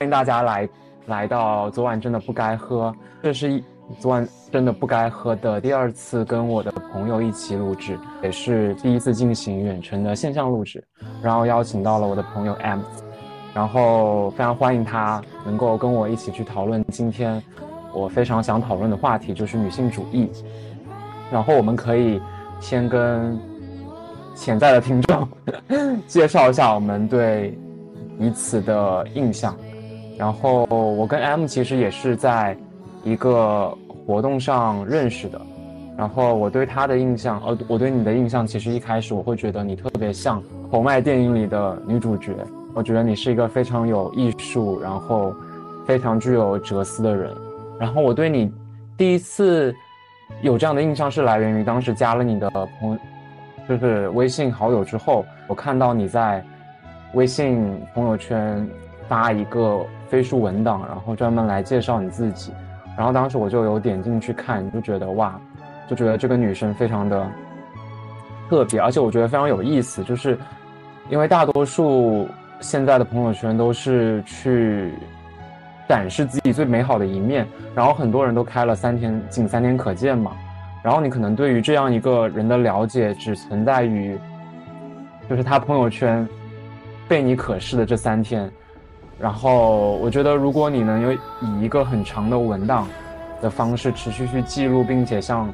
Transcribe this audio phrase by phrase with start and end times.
[0.00, 0.66] 欢迎大家来
[1.08, 2.90] 来到昨晚真的不该喝，
[3.22, 3.62] 这是一
[3.98, 10.82] 昨晚真的不该喝的第二次跟我的朋友一起录制，也是第一次进行远程的线上录制，
[11.22, 12.80] 然后邀请到了我的朋友 M，
[13.52, 17.42] 然后非常欢迎他能够跟我一起去讨论今天
[17.92, 20.30] 我非常想讨论的话题，就是女性主义，
[21.30, 22.18] 然后我们可以
[22.58, 23.38] 先跟
[24.34, 25.28] 潜在的听众
[26.08, 27.54] 介绍一下我们对。
[28.18, 29.56] 彼此的印象，
[30.20, 32.54] 然后我跟 M 其实也是在
[33.02, 35.40] 一个活动上认识的，
[35.96, 42.34] 然后我对他的印象，呃，我对你的印象，其实一开始我会觉得你特别像侯麦电影里的女主角，
[42.74, 45.34] 我觉得你是一个非常有艺术，然后
[45.86, 47.34] 非常具有哲思的人，
[47.78, 48.52] 然后我对你
[48.98, 49.74] 第一次
[50.42, 52.98] 有这样的印象是来源于当时加了你的朋，
[53.66, 56.44] 就是微信好友之后，我看到你在。
[57.14, 58.64] 微信朋友圈
[59.08, 62.52] 发一个飞书文档，然后专门来介绍你自己，
[62.98, 65.40] 然后当时我就有点进去看，就觉得哇，
[65.88, 67.24] 就觉得这个女生非常的
[68.48, 70.36] 特别，而且我觉得非常有意思，就是
[71.08, 72.26] 因为大多数
[72.58, 74.92] 现在的朋友圈都是去
[75.88, 80.32] 展示自己最美好的一面，然后很多人都开了三天仅三天可见嘛，
[80.82, 84.18] 然后你可能对于这样一个人的了解只存在于
[85.28, 86.28] 就是他朋友圈。
[87.08, 88.48] 被你可视的这三天，
[89.20, 92.88] 然后我觉得，如果你能有以一个很长的文档
[93.42, 95.52] 的方式持续去记录，并且向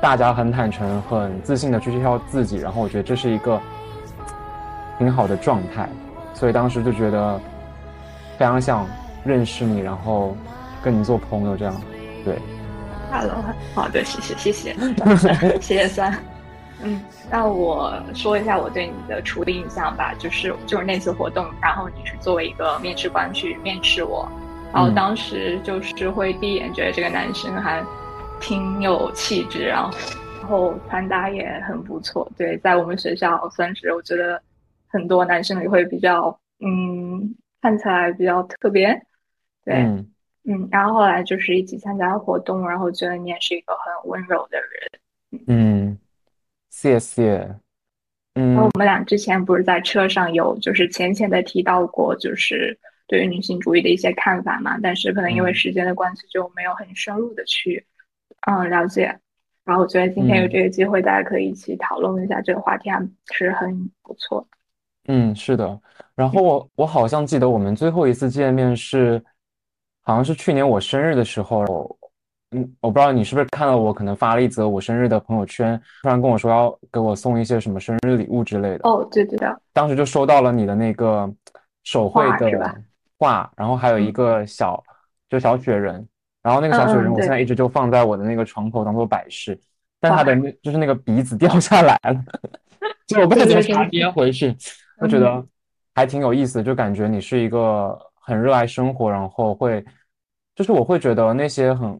[0.00, 3.60] 大家很坦诚、很自信的去介绍自己，然后我觉得这是一个
[4.98, 5.88] 挺好的状态。
[6.34, 7.40] 所以当时就觉得
[8.36, 8.84] 非常想
[9.24, 10.36] 认识你，然后
[10.82, 11.74] 跟你做朋友，这样
[12.24, 12.38] 对。
[13.12, 13.36] Hello，
[13.74, 14.74] 好的，谢谢，谢谢，
[15.60, 16.29] 谢谢三。
[16.82, 24.26] 嗯，那我说一下我对你的初印象吧，就是就是那次活动，然后你是作为一个面试官去面试我，
[24.72, 27.84] 然后当时就是会第一眼觉得这个男生还
[28.40, 29.90] 挺有气质，然后
[30.40, 34.42] 然后穿搭也很不错，对，在我们学校算是我觉得
[34.88, 38.88] 很多男生也会比较嗯看起来比较特别，
[39.66, 39.74] 对，
[40.44, 45.98] 嗯，然后后来就是一起参加活动，然后觉得你也是一个很温柔的人，嗯。
[46.70, 47.46] 谢谢。
[48.34, 57.84] 嗯，我们俩之前不是在车上有就是浅浅的提到过，就是对于女性主义的一些看法嘛，但是可能因为时间的关系就没有很深入的去
[58.46, 59.18] 嗯了解。
[59.64, 64.46] 然后我觉得今天有这个机会，大家可以一起讨论一下这个话题，还是很不错。
[65.06, 65.78] 嗯，是的。
[66.14, 69.22] 然后我我好像记得我们最后一次见面是，
[70.02, 71.98] 好像是去年我生日的时候。
[72.52, 78.80] 嗯，我不知道你是不是看到我可能发了一则我生日的朋友圈，突然跟我说要给我送一些什么生日礼物之类的。
[78.82, 79.62] 哦，对对的。
[79.72, 81.32] 当时就收到了你的那个
[81.84, 82.76] 手绘的
[83.16, 84.82] 画，然后还有一个小
[85.28, 86.04] 就小雪人，
[86.42, 89.56] 然后那个小雪人我现在一直就放在我的那个床头当做摆饰，
[90.00, 92.20] 但它的那就是那个鼻子掉下来了，
[93.06, 94.56] 就我不太怎么插接回去，
[94.98, 95.40] 我觉得
[95.94, 99.84] 还挺有意思，就感觉你是一个很热爱生活，然后会
[100.56, 101.96] 就是我会觉得那些很。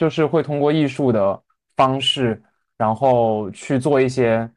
[0.00, 1.38] 就是会通过艺术的
[1.76, 2.42] 方式，
[2.78, 4.50] 然后去做一些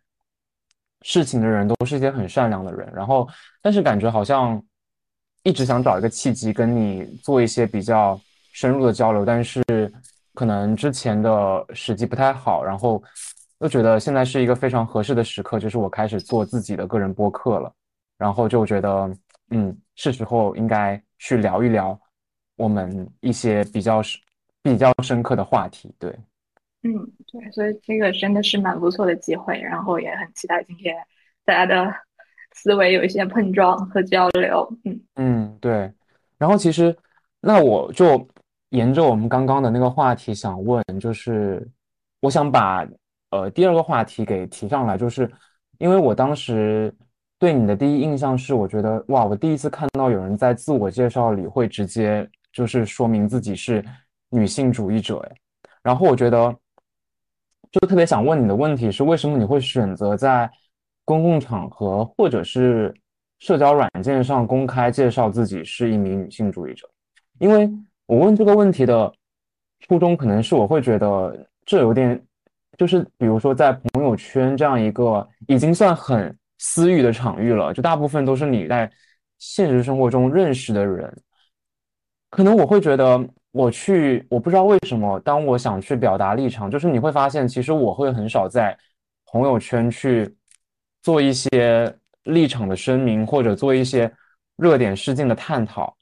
[1.01, 2.89] 事情的人，都是一些很善良的人。
[2.95, 3.27] 然后，
[3.61, 4.63] 但是感觉好像
[5.43, 8.17] 一直想找一个契机跟你做一些比较
[8.53, 9.61] 深入的交流，但是
[10.33, 12.63] 可能之前的时机不太好。
[12.63, 13.03] 然后
[13.59, 17.69] 又觉得现在是一个非常合适的时刻，就是我开始做自己的个人播客了。
[18.17, 19.13] 然后就觉得，
[19.49, 21.99] 嗯，是时候应该去聊一聊
[22.55, 24.17] 我们一些比较是。
[24.63, 26.09] 比较深刻的话题，对，
[26.83, 26.93] 嗯，
[27.29, 30.95] 对，所以这个真的是蛮不错的机会，然后也很期待今天
[31.43, 31.93] 大家的
[32.53, 35.91] 思维有一些碰撞和交流，嗯嗯，对，
[36.37, 36.95] 然后其实
[37.41, 38.25] 那我就
[38.69, 41.69] 沿着我们刚刚的那个话题想问，就是
[42.21, 42.87] 我想把
[43.31, 45.29] 呃第二个话题给提上来，就是
[45.77, 46.93] 因为我当时
[47.37, 53.83] 对你的第一印象是，我觉得哇，我第一次看到有人在自我介绍里会直接就是说明自己是。
[54.34, 55.35] 女性主义者，哎，
[55.84, 56.52] 然后我觉得，
[57.72, 60.50] 就特别想问你的问题是，为什么你会选择在
[61.06, 62.91] 公共场合或者是
[63.38, 66.90] 社交软件上公开介绍自己是一名女性主义者？
[67.38, 67.70] 因为
[68.08, 69.14] 我问这个问题的
[69.82, 72.20] 初衷，可能是我会觉得这有点，
[72.76, 78.91] 就是比如说在朋友圈这样一个已经算很私域的场域了，就大部分都是你在
[79.38, 81.16] 现实生活中认识的人，
[82.32, 83.24] 可能我会觉得。
[83.53, 88.76] 我去，我不知道为什么，当我想去表达立场，就是你会发现，其实我会很少在
[89.28, 90.35] 朋友圈去
[91.03, 94.11] 做一些立场的声明，或者做一些
[94.58, 95.96] 热点事件的探讨，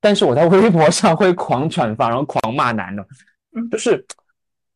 [0.00, 3.06] 但是我在微博上会狂转发，然后狂骂男的，
[3.70, 4.04] 就是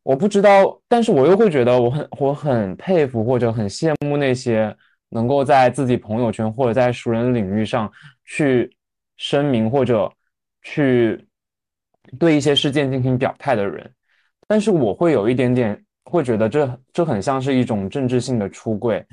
[0.05, 4.73] 我不知道，但是我又会觉得我很我很佩服或者很羡慕那些
[5.09, 7.91] 能够在自己朋友圈或者在熟人领域上
[8.25, 8.73] 去
[9.17, 10.09] 声明或者
[10.63, 11.28] 去
[12.19, 13.91] 对一些事件进行表态的人，
[14.47, 19.05] 但是我会有一点点会觉得这这很像是一种政治性的出柜。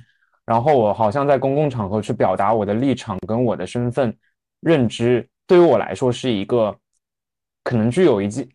[0.46, 4.16] 然后我好像在公共场合去表达我的立场跟我的身份
[4.60, 6.78] 认知，对于我来说是一个
[7.64, 8.48] 可能具有一件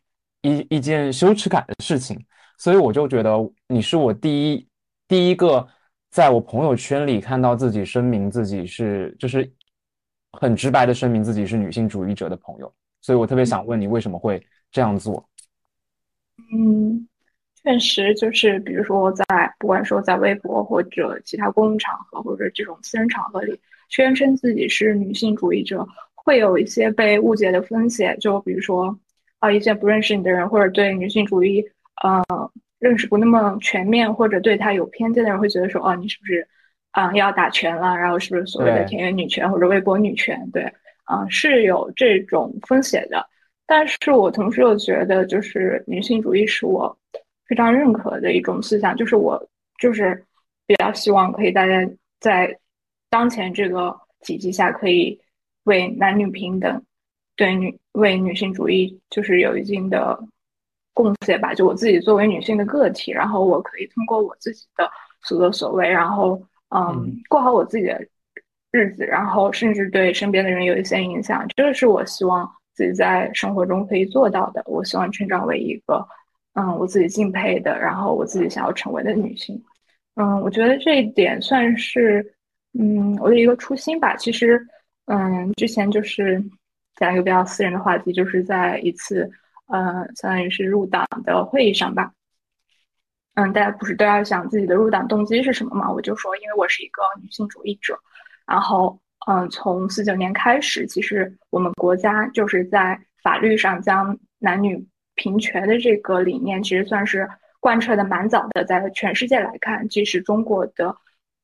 [0.42, 2.16] 一一件羞耻感的事情，
[2.58, 4.68] 所以我就觉得你是我第一
[5.08, 5.66] 第一个
[6.12, 9.52] 在我朋友圈里看到自己声明自己是就是
[10.38, 15.28] 很直白的声明自己是女性主义者的朋友，所以我特别想问你为什么会这样做？
[16.52, 17.06] 嗯。
[17.62, 19.24] 确实，就是比如说我在
[19.58, 23.60] 不管说在微博或者其他公共场合或者这种私人场合里，
[23.90, 28.18] 宣称自己是女性主义者，会有一些被误解的风险。
[28.18, 28.98] 就比如说
[29.40, 31.62] 啊，一些不认识你的人，或者对女性主义
[32.02, 32.24] 呃
[32.78, 36.48] 认识不那么全面，或者对他有偏见的人，会觉得说哦，你是不是
[36.92, 37.94] 啊要打拳了？
[37.94, 40.50] 然后是不是所谓的田园女权或者微博女权？
[40.50, 40.72] 对，
[41.10, 43.26] 啊是有这种风险的。
[43.66, 46.96] 但是我同时又觉得，就是女性主义是我。
[47.50, 49.36] 非常认可的一种思想，就是我
[49.80, 50.24] 就是
[50.68, 51.72] 比较希望可以大家
[52.20, 52.56] 在
[53.08, 55.20] 当前这个体系下，可以
[55.64, 56.80] 为男女平等、
[57.34, 60.16] 对女为女性主义就是有一定的
[60.94, 61.52] 贡献吧。
[61.52, 64.88] 就我自己作为女性的个体，然后我可以通过我自己的
[65.24, 68.00] 所作所为，然后嗯过好我自己的
[68.72, 71.46] 日子，然后甚至对身边的人有一些影响。
[71.56, 74.62] 这个是我希望自己在生活中可以做到的。
[74.66, 76.06] 我希望成长为一个。
[76.54, 79.62] 嗯，我自己敬佩的，然后我自己想要成为的女性，
[80.16, 82.34] 嗯，我觉得这一点算是，
[82.76, 84.16] 嗯，我的一个初心吧。
[84.16, 84.60] 其实，
[85.04, 86.42] 嗯，之前就是
[86.96, 89.30] 讲一个比较私人的话题，就是在一次，
[89.68, 92.12] 呃，相当于是入党的会议上吧。
[93.34, 95.88] 嗯，大家不是都要想自己的入党动机是什么吗？
[95.88, 97.96] 我就说，因为我是一个女性主义者，
[98.50, 98.98] 然后，
[99.28, 104.84] 嗯，从四九年开始，其实我们国家就是在法律上将男女。
[105.16, 110.96] 平权的这个理念其实算是贯彻的蛮早的，在全世界来看，即使中国的，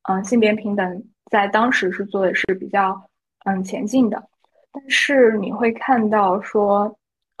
[0.09, 2.99] 嗯，性别平等在当时是做的是比较
[3.45, 4.23] 嗯前进的，
[4.71, 6.91] 但是你会看到说，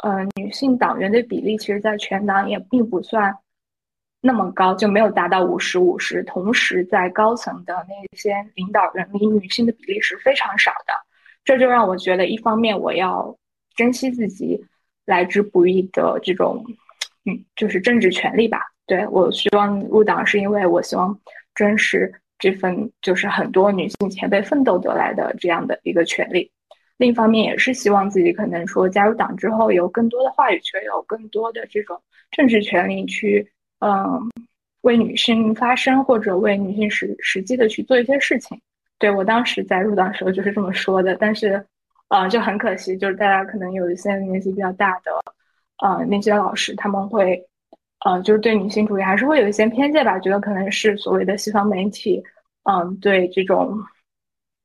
[0.03, 3.35] 嗯，女性党员的比例其实，在全党也并不算
[4.27, 6.21] 那么高，就没有达到五十五十。
[6.23, 10.93] 同时，在高层的那些领导人里，女性的比例是非常少的，
[11.43, 13.35] 这就让我觉得，一方面我要
[13.75, 14.63] 珍惜自己。
[15.07, 16.61] 来之不易的这种，
[17.23, 18.59] 嗯，就是政治权利吧。
[18.85, 21.17] 对我希望入党，是因为我希望
[21.55, 26.51] 珍视这份就是很多女性前辈奋斗得来的这样的一个权利。
[26.97, 31.97] 另一方面，也是希望自己可能说加入党之后，有更多的话语权，有更多的这种
[32.31, 34.29] 政治权利去，嗯，
[34.81, 38.59] 为女性发声，或者为女性实实际的去做一些事情。
[38.99, 41.65] 对我当时在入党时候就是这么说的，但是。
[42.09, 45.11] 呃，就很可惜，就是大家可能有一些年纪比较大的，
[45.83, 47.45] 呃，那些老师他们会，
[48.05, 52.23] 呃，就是对女性主义还是会有一些偏见吧，觉得可能是所谓的西方媒体，
[52.63, 53.77] 嗯，对这种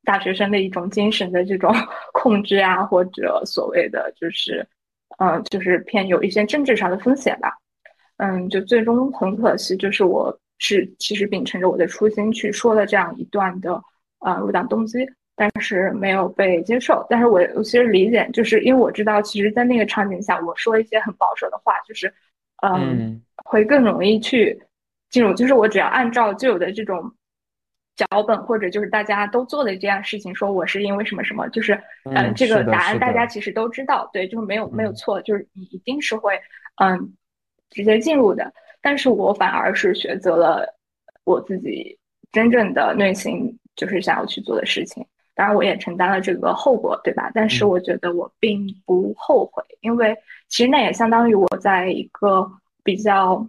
[0.05, 1.75] 大学生的一种精神的这种
[2.15, 4.65] 控制啊，或者所谓的就是，
[5.19, 7.59] 嗯，就是偏有一些政治上的风险吧，
[8.23, 13.83] 嗯，就最终很可惜，就是我是其实秉承着我的初心去说了这样一段的，
[14.21, 15.05] 呃，入党动机。
[15.35, 22.13] 但是没有被接受，但是我我其实理解，就是因为我知道，其实，在那个场景下，我说一些很保守的话，就是，
[22.63, 24.57] 嗯，会更容易去
[25.09, 25.33] 进入。
[25.33, 27.11] 就是我只要按照旧有的这种
[27.97, 31.73] 脚本，或者就是大家都做的这样事情，说我是因为什么什么，就是
[32.05, 36.39] 嗯，这个答案大家其实都知道，对，就是没有没有错，就是你一定是会
[36.77, 37.15] 嗯
[37.73, 38.53] 直接进入的。
[38.81, 40.67] 但是我反而是选择了
[41.25, 41.99] 我自己
[42.31, 45.05] 真正的内心就是想要去做的事情。
[45.35, 47.31] 当然，我也承担了这个后果，对吧？
[47.35, 50.15] 但是我觉得我并不后悔，因为
[50.49, 52.47] 其实那也相当于我在一个
[52.85, 53.47] 比较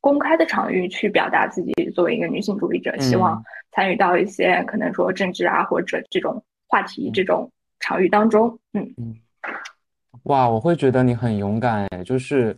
[0.00, 3.42] 公开的场域去表达自己作为一个女性主义者，希望
[3.72, 8.58] 参与到一些可能说政治啊或者这种话题这种场域当中。
[8.74, 9.16] 嗯嗯，
[10.24, 12.54] 哇，我会觉得你很勇敢哎，就是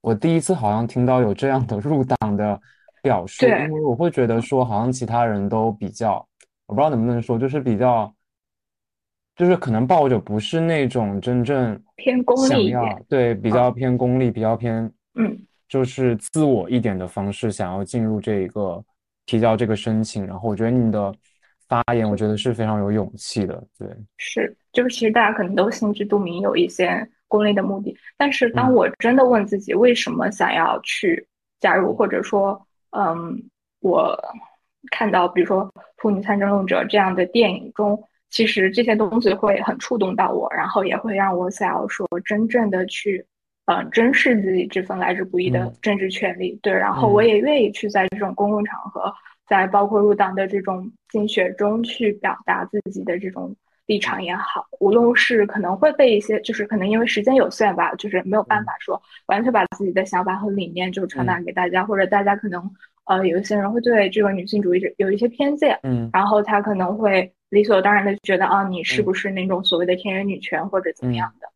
[0.00, 2.60] 我第一次好像听到有这样的入党的
[3.02, 6.26] 表述，因为我会觉得说好像其他人都比较。
[6.66, 8.14] 我不知道能不能说，就是比较，
[9.34, 15.36] 就是可能抱着不是那种真正偏功利一点，对，比较偏功利，比较偏，嗯，
[15.68, 18.80] 就是自我一点的方式，想要进入这个
[19.26, 20.24] 提交这个申请。
[20.24, 21.12] 然后我觉得你的
[21.68, 23.60] 发言，我觉得是非常有勇气的。
[23.76, 27.96] 对，是，就是其实大家可能都心知肚明，有一些功利的目的。
[28.18, 31.26] 但是当我真的问自己为什么想要去
[31.60, 32.60] 加入，或者说，
[32.90, 33.42] 嗯，
[33.80, 34.14] 我
[34.90, 35.64] 看到比如说
[35.96, 43.24] 《妇女参政论者》这样的电影中，其实这些东西会很触动到我，然后也会让我想要说真正的去。
[43.66, 49.14] 嗯，珍视自己这份来之不易的政治权利，对，然后我也愿意去在这种公共场合，
[49.46, 53.54] 在包括入党的这种竞选中去表达自己的这种
[53.90, 62.62] 立场也好，无论是可能会被一些，就是可能因为时间有限吧，就是没有办法说完全把自己的想法和理念就传达给大家，或者大家可能
[63.06, 71.48] 呃有一些人会对这个女性主义者有一些偏见，嗯，然后他可能会理所当然的觉得啊，你是不是那种所谓的天然女权或者怎么样的，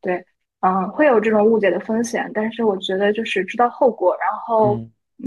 [0.00, 0.24] 对。
[0.62, 4.78] 嗯，会有这种误解的风险，但是我觉得就是知道后果，然后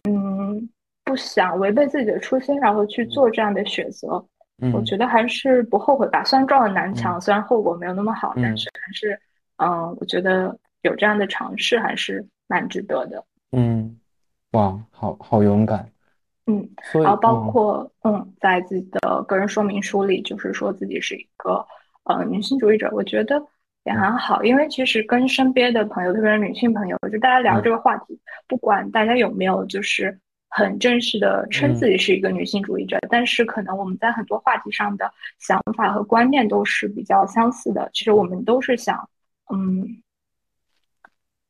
[0.08, 0.70] 嗯，
[1.04, 4.24] 不想违背自己的初心，然后去做这样的选择，
[4.74, 6.24] 我觉得还是不后悔吧。
[6.24, 9.20] 虽然撞了南墙，虽然后果没有那么好，但是还是
[9.58, 13.24] 嗯，我觉得有这样的尝试还是蛮值得的。
[13.52, 14.00] 嗯，
[14.52, 15.90] 哇，好好勇敢。
[16.46, 21.66] 嗯，然后包括嗯，在自己的个人说明书里，就是说自己是一个
[22.04, 23.44] 呃女性主义者，我觉得。
[23.86, 28.18] 也很好，因为其实跟身边的朋友，特别是女性朋友，就大家聊这个话题，
[28.48, 30.18] 不管大家有没有就是
[30.56, 37.90] 很正式的称自己是一个女性主义者，但是可能我们在很多话题上的想法和观念都是比较相似的。
[37.92, 39.10] 其实我们都是想，
[39.52, 39.84] 嗯，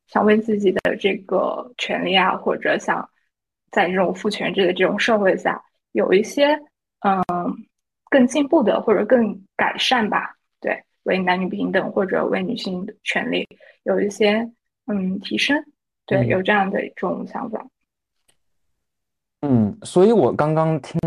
[0.08, 3.10] 想为自己的这个权利啊，或者想
[3.72, 6.58] 在这种父权制的这种社会下，有一些
[7.02, 7.22] 嗯
[8.10, 10.34] 更进步的或者更改善吧。
[10.62, 13.46] 对为男女平等或者为女性的权利
[13.84, 14.50] 有一些
[14.88, 15.62] 嗯提升，
[16.06, 17.68] 对，有这样的一种想法。
[19.46, 20.98] 嗯，所以我刚刚听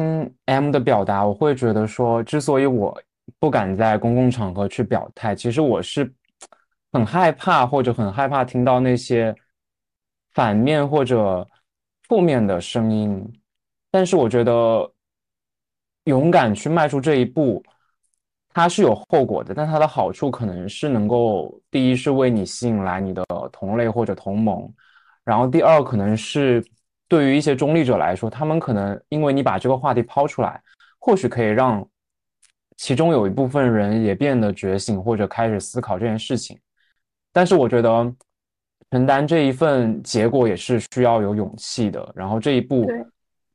[0.44, 2.94] M 的表达，我会觉得说，之所以我
[3.38, 6.12] 不敢在公共场合去表态，其实我是
[6.92, 9.34] 很害怕或者很害怕听到那些
[10.34, 11.48] 反面或者
[12.08, 13.26] 负面的声音。
[13.90, 14.86] 但是我觉得
[16.04, 17.64] 勇敢去迈出这一步。
[18.58, 24.66] 它是有后果的，但它的好处可能是能够，第一是为你吸引来你的同类或者同盟，
[25.24, 26.64] 然后第二可能是
[27.08, 30.60] 对于一些中立者来说，他们可能因为你把这个话题抛出来，
[30.98, 31.86] 或许可以让
[32.76, 36.58] 其中有一部分人也变得觉醒或者开始思考这件事情。
[37.32, 38.14] 但是我觉得
[38.90, 42.86] 承担这一份结果也是需要有勇气的，然后这一步。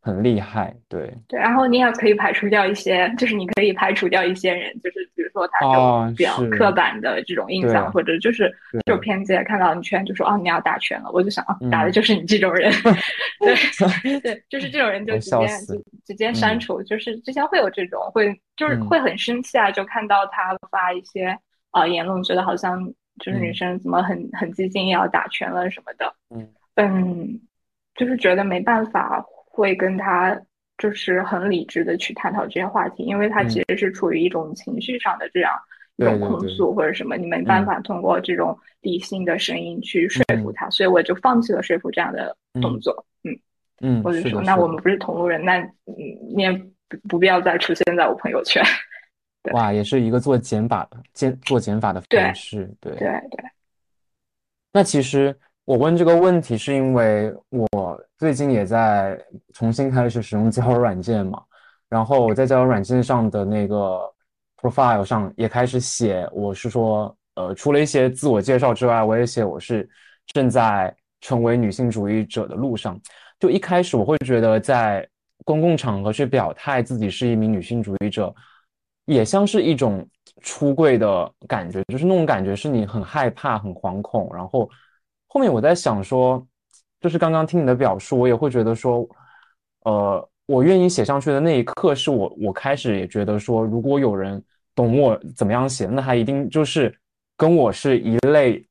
[0.01, 1.13] 很厉害，对。
[1.27, 8.51] 对，然后你也可以排除掉一些，就是你可以排除掉一些人，就是比如说他这种比较刻板的这种印象，或者就是
[8.86, 12.72] 这种偏见，看到你拳就说哦你要打拳了，我就想啊打的就是你这种人，
[13.39, 15.48] 对对，就是这种人就直接
[16.05, 21.38] 直接删除，就是之前会有这种会就是会很生气啊，就看到他发一些
[21.70, 22.84] 啊言论，觉得好像
[23.24, 26.48] 就是女生怎么很很激进要打拳了什么的，嗯。
[26.75, 27.39] 嗯，
[27.96, 29.24] 就是觉得没办法。
[29.51, 30.39] 会跟他
[30.77, 35.51] 就是很理智的去探讨这些话题，因为他其实是处于一种情绪上的这样
[35.98, 43.05] 一种控诉或者什么，你没办法通过这种理性的声音去说服他，所以我就放弃了说服这样的动作。
[43.24, 43.38] 嗯
[43.81, 46.51] 嗯，我就说那我们不是同路人，那你也
[46.88, 48.63] 不不必要再出现在我朋友圈。
[49.53, 53.46] 哇，也是一个做减法的减做减法的方式，对对对。
[54.74, 55.36] 那其实。
[55.65, 57.67] 我问这个问题是因为我
[58.21, 59.19] 最近也在
[59.51, 61.41] 重新开始使用交友软件嘛，
[61.89, 63.99] 然后我在交友软件上的那个
[64.57, 69.89] profile 上也开始写，我是说，呃，除了一些自我介绍之外，我也写我是
[70.27, 72.95] 正在成为女性主义者的路上。
[73.39, 75.09] 就一开始我会觉得在
[75.43, 78.31] 公共场合去表态自己是一名女性主义者，
[79.05, 80.07] 也像是一种
[80.43, 84.69] 出柜的感觉，就是那种感觉是你很害怕、很惶恐，然后。
[85.33, 86.45] 后面我在想说，
[87.01, 89.05] 就是刚刚听你的表述，我也会觉得说，
[89.86, 94.41] 呃，我愿意写上去的那一刻，是我我开始也觉得说，如果有人
[94.74, 96.96] 懂我怎么样写，那他一定就是
[97.36, 98.65] 跟我是一类，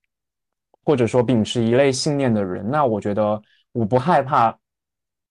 [0.85, 2.65] 或者说秉持一类信念的人。
[2.71, 4.57] 那我觉得我不害怕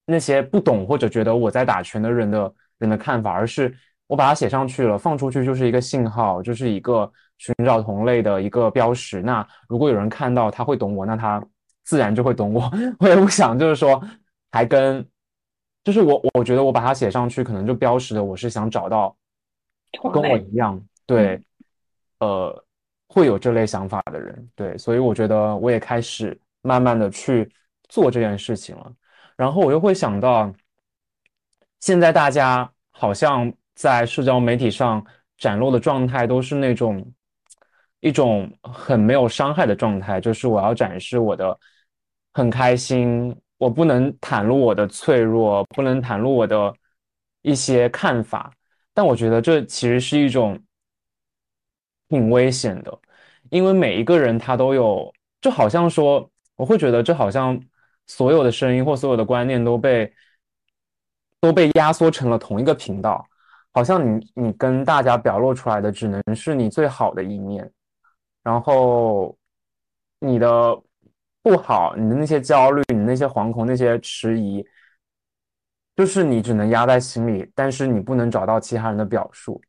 [0.06, 3.74] 那些不懂或者觉得我在打拳的人的人的看法，而是
[4.08, 7.12] 我把它写上去了，放出去就是一个信号，就是一个。
[7.41, 9.22] 寻找同类的一个标识。
[9.22, 11.41] 那如果有人看到他会懂我，那他
[11.89, 12.72] 自然就会懂我。
[13.01, 14.00] 我也不想就是说
[14.51, 15.03] 还跟，
[15.84, 19.15] 就是我我觉得我把它写上去，可能就标识的我是想找到
[20.13, 21.41] 跟我一样对，
[22.19, 22.63] 呃，
[23.08, 24.50] 会有这类想法的人。
[24.53, 27.51] 对，所以我觉得我也开始慢慢的去
[27.88, 28.93] 做这件事情了。
[29.36, 30.53] 然后我又会想到，
[31.79, 33.51] 现在大家好像。
[33.79, 35.01] 在社交媒体上
[35.38, 37.13] 展露的状态都是那种
[38.01, 41.58] 一种很没有伤害的状态，就是我要展示我的
[42.39, 46.74] 很开心，我不能袒露我的脆弱，不能袒露我的
[47.41, 48.50] 一些看法。
[48.93, 50.58] 但我觉得这其实是一种
[52.08, 52.98] 挺危险的，
[53.50, 57.62] 因为每一个人他都有，就好像说，我会觉得这好像
[58.08, 60.10] 所有的声音或所有的观念都被
[61.41, 63.27] 都被压缩成了同一个频道，
[63.74, 67.69] 好像你你跟大家表露出来的只能是你最好的一面，
[68.43, 69.38] 然后
[70.19, 70.81] 你的
[71.41, 74.65] 不好，你的那些焦虑，你那些惶恐，那些迟疑。
[75.96, 79.62] 就是你只能压在心里，但是你不能找到其他人的表述。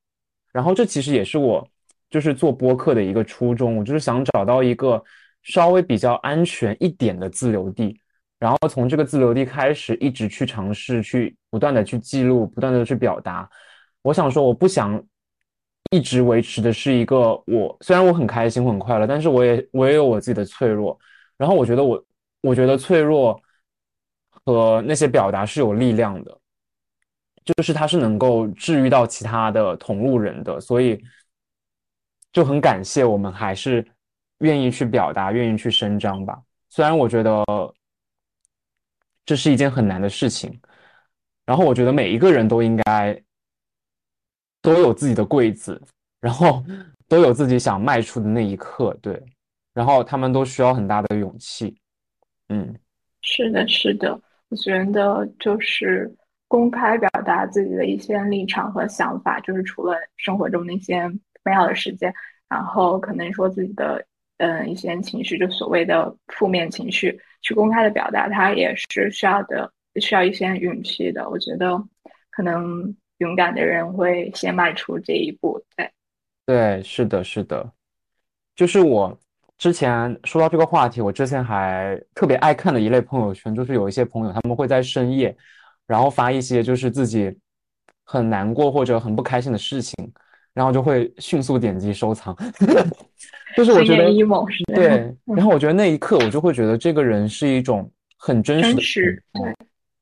[0.53, 1.67] 然后这其实也是我
[2.09, 5.03] 就是做播客的一个初衷，我就是想找到一个
[5.43, 8.00] 稍微比较安全一点的自留地，
[8.39, 13.49] 然后从这个自留地开始，一直去尝试，去不断的去记录，不断的去表达。
[14.03, 15.03] 我想说，我不想
[15.91, 20.97] 一直维持的是一个我，虽然我很开心，很快乐，但是我也我也有我自己的脆弱。
[21.41, 22.05] 然后我觉得我，
[22.43, 23.41] 我觉得脆弱。
[24.47, 26.41] 和那些表达是有力量的，
[27.45, 30.99] 就是它是能够治愈到其他的同路人的，所以
[32.33, 33.87] 就很感谢我们还是
[34.39, 36.41] 愿意去表达，愿意去伸张吧。
[36.71, 37.45] 虽然我觉得
[39.27, 40.59] 这是一件很难的事情，
[41.45, 43.23] 然后我觉得每一个人都应该
[44.63, 45.81] 都有自己的柜子，
[46.19, 46.65] 然后
[47.09, 49.23] 都有自己想迈出的那一刻，对，
[49.81, 51.75] 然后他们都需要很大的勇气。
[52.51, 52.76] 嗯，
[53.23, 54.21] 是的，是的。
[54.50, 56.15] 我觉得就是
[56.49, 61.09] 公开表达自己的一些立场和想法，就是除了生活中那些
[61.43, 62.13] 美好的时间，
[62.47, 64.04] 然后可能说自己的
[64.37, 71.26] 嗯一些情绪，就所谓的负面情绪，去公开的表达，它也是需要的，需要一些勇气的。
[71.31, 71.83] 我觉得
[72.28, 75.59] 可能勇敢的人会先迈出这一步。
[75.75, 75.91] 对，
[76.45, 77.73] 对，是的，是的，
[78.54, 79.19] 就是我。
[79.61, 85.37] 之前说到这个话题，我之前还特别爱看的一类朋友圈，就是有一些朋友他们会在深夜，
[85.87, 87.31] 然后发一些就是自己
[88.07, 89.95] 很难过或者很不开心的事情，
[90.55, 92.35] 然后就会迅速点击收藏。
[93.55, 94.05] 就是我觉得
[94.75, 98.81] 对，然后我觉得那一刻我就会觉得这个人是一种很真实的，
[99.43, 99.55] 对，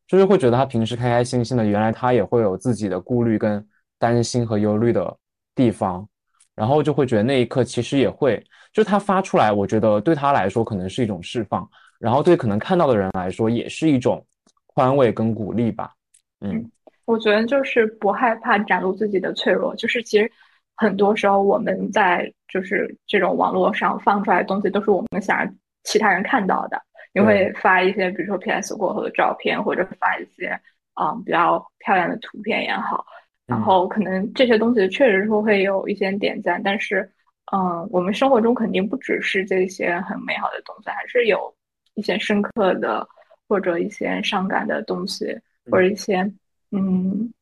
[0.07, 3.66] 就是会觉得他平时开开心心的，原来他也会有自己的顾虑跟
[3.99, 5.16] 担心和忧虑的
[5.53, 6.09] 地方，
[6.55, 8.40] 然后就会觉得那一刻其实也会。
[8.72, 14.24] 就他发出来，我觉得对他来说可能是一种释放，然后对可能看到的人来说也是一种
[14.66, 15.92] 宽慰跟鼓励吧。
[16.40, 16.70] 嗯，
[17.07, 20.31] 我觉得就是不害怕展露自己的脆弱，就是其实
[20.76, 26.81] 很多时候我们在就是这种网络上放出来的东西，都是我们想让其他人看到的。
[27.12, 30.48] 你会发一些比如说 PS 过后的照片，或者发一些
[30.94, 33.04] 啊比较漂亮的图片也好，
[33.46, 37.11] 然后可能这些东西确实是会有一些点赞，但是。
[37.50, 41.54] 嗯，我们生活中肯定不只是这些很美好的东西，还是有
[41.94, 43.06] 一些深刻的
[43.48, 45.34] 或者一些伤感的东西，
[45.70, 46.30] 或者一些
[46.72, 47.32] 嗯，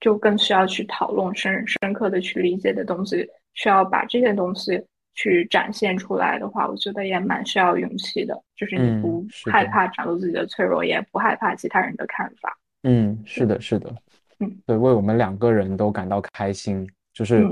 [0.00, 3.24] 就更需要去讨论、深深刻的去理解的东西。
[3.54, 4.80] 需要把这些东西
[5.14, 8.40] 去展现出来的话，我觉得也蛮需要勇气的。
[8.56, 12.56] 就是你不害怕展露自己的脆弱，也不害怕其他人的看法。
[12.82, 13.94] 嗯，是的，是的，
[14.40, 17.46] 嗯，对，为我们两个人都感到开心，就是。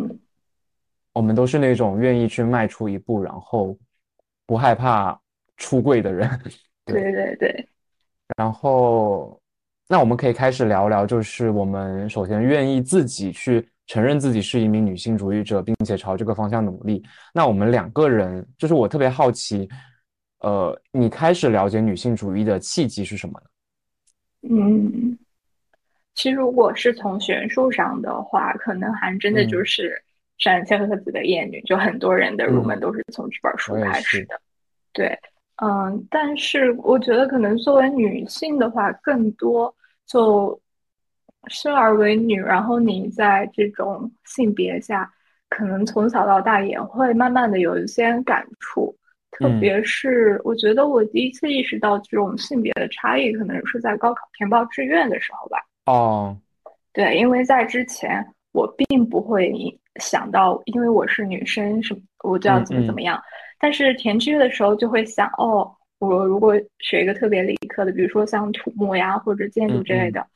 [1.17, 3.75] 我们都是那种愿意去迈出一步，然后
[4.45, 5.19] 不害怕
[5.57, 6.29] 出柜的人。
[6.85, 7.69] 对对对。
[8.37, 9.41] 然后，
[9.89, 17.03] 那我们可以开始聊聊，就是我们首先愿意自己去承认自己是一名女性主义者，并且朝这个方向努力。
[17.33, 19.67] 那我们两个人，就是我特别好奇，
[20.41, 24.51] 呃，你开始了解女性主义的契机是什么呢？
[24.51, 25.19] 嗯，
[26.15, 30.03] 其实如果是从学术上的话，可能还真的就是。
[30.39, 34.39] 山千鹤子的厌女，就很多人的入门都是从这本书开始的。
[34.93, 35.19] 对，
[35.63, 39.75] 嗯，但是我觉得可能作为女性的话，更多
[40.07, 40.61] 就
[41.47, 45.11] 生而为女，然后你在这种性别下，
[45.49, 48.95] 可能从小到大也会慢慢的有一些感触。
[49.31, 55.59] 特别是我觉得我第一次意识到这种性别的差异，可能是在高考填报志愿的时候吧。
[55.87, 56.37] 哦，
[56.93, 58.23] 对，因为在之前
[58.53, 59.51] 我并不会。
[59.99, 63.23] 想到，因为我是女生，什么我就要怎么怎么样。
[63.59, 70.27] 但是填志愿的时候就会想，哦，我如果学一个特别理科的，比如说像土木呀或者建筑之类的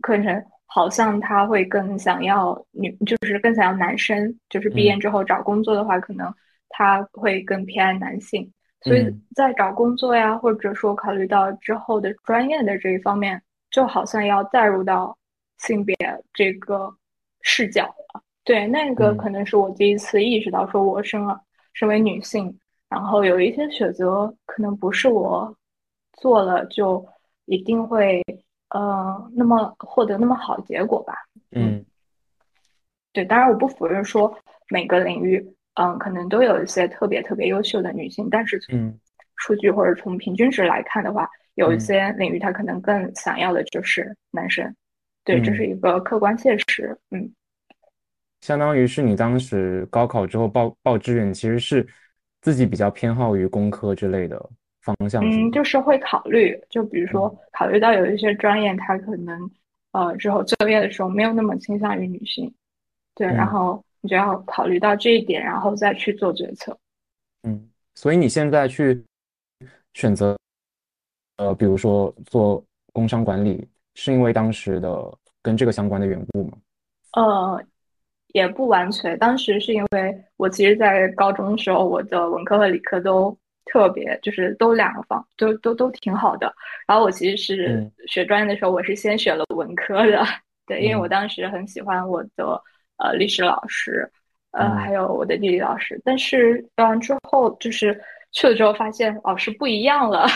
[0.00, 4.38] 课程，好像他会更想要女，就是更想要男生。
[4.48, 6.32] 就是毕业之后找工作的话，可能
[6.68, 8.50] 他会更偏爱男性。
[8.82, 15.16] 所以在找工作呀，或者说考虑到之后的专业的这一方面，就好像要带入到
[15.58, 15.96] 性别
[16.32, 16.94] 这个。
[17.42, 18.22] 视角了。
[18.50, 21.40] 对，那个可能是我第一次意识到，说我生了
[21.72, 22.52] 身为女性，
[22.88, 25.56] 然后有一些选择可能不是我
[26.14, 27.06] 做了就
[27.44, 28.20] 一定会
[28.70, 31.14] 呃那么获得那么好结果吧。
[31.52, 31.84] 嗯，
[33.12, 34.36] 对，当然我不否认说
[34.68, 38.98] 每个领域嗯可能都有一些特别特别优秀的女性，但是从
[39.36, 44.74] 数据或者从平均值来看的话，有一些领域它可能更想要的就是男生。
[45.22, 46.98] 对，这是一个客观现实。
[47.12, 47.32] 嗯。
[48.40, 51.86] 相当于是你当时高考之后报报志愿，其实是
[52.40, 54.50] 自己比较偏好于工科之类的
[54.80, 55.22] 方向。
[55.22, 59.50] 嗯，就是会考虑，就比如说考虑到有一些专业，它可能
[59.92, 62.50] 呃之后就业的时候没有那么倾向于女性，
[63.14, 66.74] 对，然后你就要考虑到这一点，然后再去做决策。
[67.42, 69.04] 嗯，所以你现在去
[69.92, 70.34] 选择
[71.36, 76.56] 呃，比如说做工商管理，是因为当时的跟这个相关的缘故吗？
[77.12, 77.62] 呃。
[78.32, 86.52] 也不完全，当时是因为我其实，在高中的时候，我的文科和理科都特别，就是都两个方，都都都挺好的。
[86.86, 90.24] 然后我其实是学专业的时候，我是先选了文科的，
[90.66, 92.60] 对，因为我当时很喜欢我的
[92.98, 94.08] 呃历史老师，
[94.52, 96.00] 呃，还有我的地理老师。
[96.04, 98.00] 但是学完之后，就是
[98.32, 100.26] 去了之后发现老师不一样了，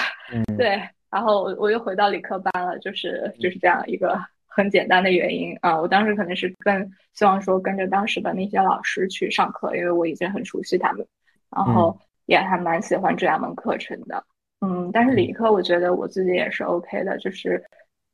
[0.58, 0.80] 对，
[1.10, 4.18] 然后我又回到理科班了，就是就是这样一个。
[4.54, 11.04] 很简单的原因啊，我当时可能是更希望说跟着当时的那些老师去上课，因为我已经很熟悉他们，
[11.50, 14.24] 然后也还蛮喜欢这两门课程的。
[14.60, 17.62] 嗯，但是理科我觉得我自己也是 OK 的，就是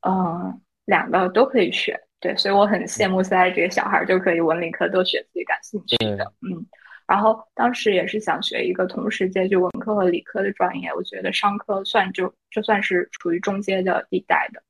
[0.00, 6.32] 嗯两个都可以学，对，所以我很羡慕现在这些小孩就可以文理科都学自己感兴趣的。
[6.40, 6.66] 嗯，
[7.06, 14.62] 然后当时也是想学一个同时兼具文科和理科的专业，我觉得商科算就就算是处于中间的地带的。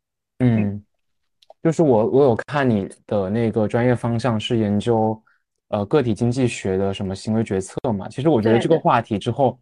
[1.61, 1.65] 嗯。
[1.65, 5.23] 就是我，我有看你的那个专业方向是研究，
[5.69, 8.09] 呃，个体经济学的什么行为决策嘛？
[8.09, 9.59] 其实我觉得这个话题之后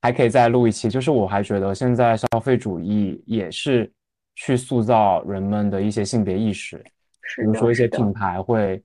[0.00, 0.88] 还可以再录一期。
[0.88, 3.90] 就是我还觉得现在消费主义也是
[4.36, 6.76] 去塑造人们的一些性别意识，
[7.36, 8.80] 比如说一些品牌会，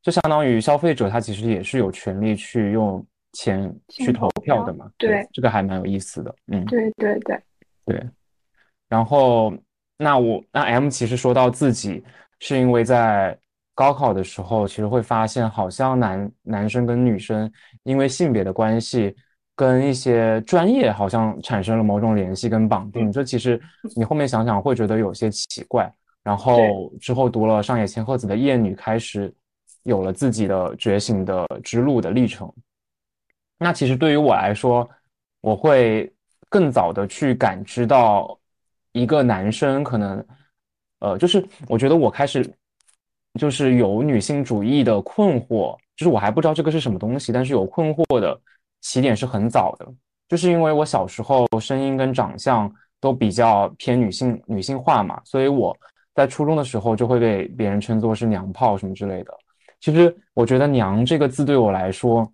[0.00, 4.90] 就相当于消费者他其实也是有权利去用钱去投票的嘛。
[4.96, 6.34] 对，这个还蛮有意思的。
[6.46, 7.38] 嗯，对对对
[7.84, 8.08] 对，
[8.88, 9.52] 然后。
[10.02, 12.02] 那我那 M 其实说到自己，
[12.38, 13.38] 是因为在
[13.74, 19.14] 高考的时候，其实会发现好像男男生跟女生因为性别的关系，
[19.54, 23.12] 跟一些专业好像产生了某种联系跟绑定。
[23.12, 23.60] 这其实
[23.94, 25.92] 你后面想想会觉得有些奇怪。
[26.22, 29.30] 然后之后读了上野千鹤子的《厌女》，开始
[29.82, 32.50] 有了自己的觉醒的之路的历程。
[33.58, 34.88] 那其实对于我来说，
[35.42, 36.10] 我会
[36.48, 38.39] 更早的去感知到。
[38.92, 40.24] 一个男生可能，
[41.00, 42.48] 呃，就是我觉得我开始
[43.38, 48.38] 就是有女性主义的困惑，就是我还不知道这个是什么东西，但是有困惑的
[48.80, 49.86] 起点是很早的，
[50.28, 55.76] 就是因为我小时候声音跟长相都比较偏女性女性化嘛，所以我
[56.14, 59.32] 在初中的时候就会被别人称作是娘炮什么之类的。
[59.80, 62.30] 其实我觉得“娘”这个字对我来说，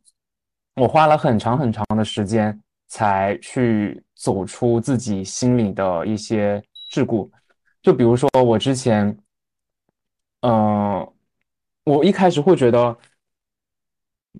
[0.74, 2.60] 我花了很长很长的时间。
[2.88, 7.28] 才去走出自己心里的一些桎梏，
[7.82, 9.16] 就比如说我之前，
[10.40, 11.06] 嗯，
[11.84, 12.96] 我一开始会觉得，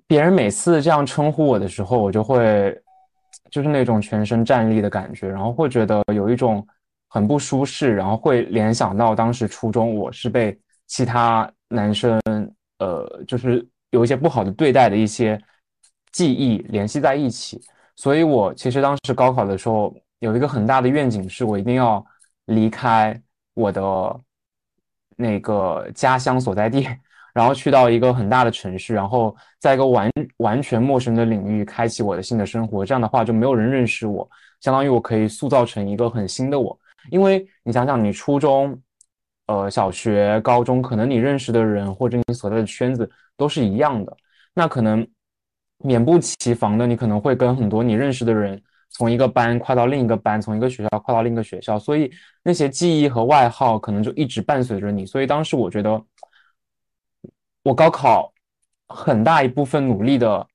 [0.06, 2.80] 别人每次这样称呼我的时候，我就会
[3.50, 6.66] 就是那种全身战栗的感觉，然后会觉得有一种
[7.09, 12.20] 很不舒适，然后会联想到当时初中我是被其他男生，
[12.78, 15.40] 呃，就是有一些不好的对待的一些
[16.12, 17.61] 记忆联系在一起。
[17.96, 22.04] 所以，我其实当时高考的时候有一个很大的愿景，是我一定要
[22.44, 23.18] 离开
[23.54, 24.20] 我的
[25.16, 26.87] 那个家乡所在地，
[27.32, 32.85] 然后去到一个很大的城市，然后在一个完完全陌生的领域开启我的新的生活。
[32.85, 34.28] 这样的话，就没有人认识我，
[34.61, 36.78] 相当于我可以塑造成一个很新的我。
[37.11, 38.78] 因为你想想，你初中、
[39.46, 44.14] 呃小学、高中，可能你认识的人或者你所在的圈子都是一样的，
[44.52, 45.06] 那可能。
[45.78, 48.60] 免不其防的，你可能会跟很多你认识的人
[48.90, 52.10] 从一个班跨到另一个班，从一个学校跨到另一个学校，所以
[52.42, 55.04] 那些记忆和外号可能就一直伴随着你。
[55.04, 56.02] 所以当时我觉得，
[57.62, 58.32] 我高考
[58.88, 60.46] 很大一部分努力的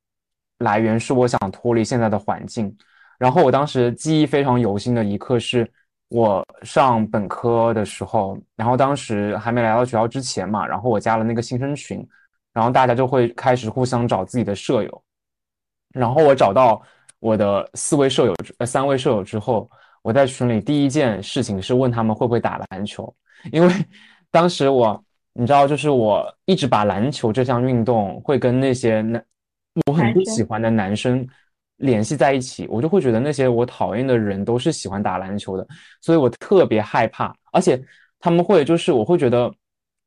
[0.60, 2.76] 来源是我想脱离现在的环境。
[3.20, 5.70] 然后我当时记忆非常犹新的一刻是
[6.10, 12.04] 我上本科的时候，然后当时还没来到学校之前嘛，然后我加了那个新生群，
[12.52, 15.04] 然后大家就会开始互相找自己的舍友。
[15.94, 16.82] 然后我找到
[17.20, 19.70] 我的四位舍友，呃，三位舍友之后，
[20.02, 23.14] 我在群里第一件事情是问他们会不会打篮球，
[23.52, 23.74] 因为
[24.30, 29.24] 当时我你知道，就是我一直把篮球这项运动会跟那些男
[29.88, 31.26] 我很不喜欢的男生
[31.78, 35.66] 联系在一起，我就会觉得那些我讨厌的人都是喜欢打篮球的，
[36.02, 37.34] 所以我特别害怕。
[37.52, 37.82] 而且
[38.20, 39.52] 他们会就是我会觉得，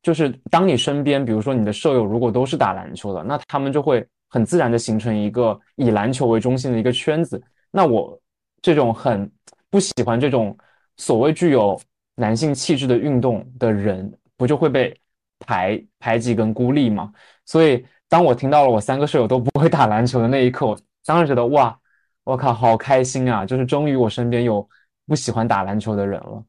[0.01, 7.41] 就是当你身边，比如说你的舍友如果都是打篮球的，那他们就会很自然的形成一个以篮球为中心的一个圈子。
[7.71, 8.19] 那我
[8.61, 9.31] 这种很
[9.69, 10.57] 不喜欢这种
[10.97, 11.79] 所谓具有
[12.15, 14.95] 男性气质的运动的人，不就会被？
[15.39, 17.11] 排排挤跟孤立吗，
[17.45, 21.77] 所以当我听到了我三个舍友都不会打篮球的那一刻，我当时觉得哇，
[22.23, 23.45] 我靠，好开心啊！
[23.45, 24.67] 就是终于我身边有
[25.05, 26.43] 不喜欢打篮球的人了。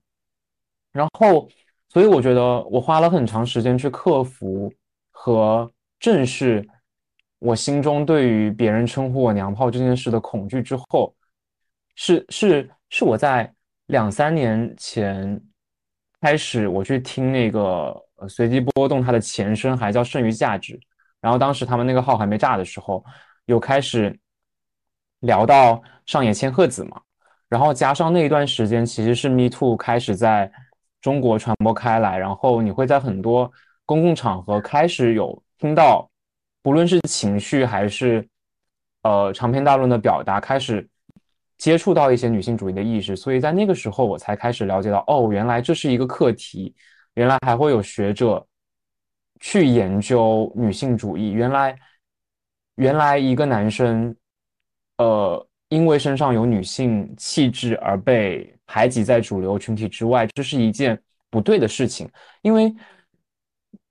[0.93, 1.49] 然后，
[1.89, 4.73] 所以我觉得我花了很长时间去克服
[5.11, 6.67] 和正视
[7.39, 11.15] 我心中对于别人称呼我娘炮这件事的恐惧之后，
[11.95, 13.53] 是是是我在
[13.87, 15.41] 两三年前
[16.21, 18.03] 开始我去听那个。
[18.31, 20.81] 随机波动它的前身还叫剩余价值，
[21.21, 23.05] 然后当时他们那个号还没炸的时候，
[23.45, 24.19] 有开始
[25.21, 26.99] 聊到上野千鹤子嘛，
[27.47, 30.51] 然后加上那一段时间其实是 Me Too 开始在
[31.03, 33.53] 中国传播开来，然后你会在很多
[33.85, 36.09] 公共场合开始有听到，
[36.67, 38.29] 不论是情绪还是
[39.05, 40.85] 呃长篇大论的表达，开始
[41.57, 46.75] 接触到一些女性主义的意识，所以在那个时候我才开始了解到，哦，原来这是一个课题。
[47.15, 48.45] 原来还会有学者
[49.39, 51.31] 去研究女性主义。
[51.31, 51.79] 原来，
[52.75, 54.13] 原来一个男生，
[54.99, 61.01] 呃，因为身上有女性气质而被排挤在主流群体之外，这是一件
[61.31, 62.11] 不对的事情。
[62.43, 62.75] 因为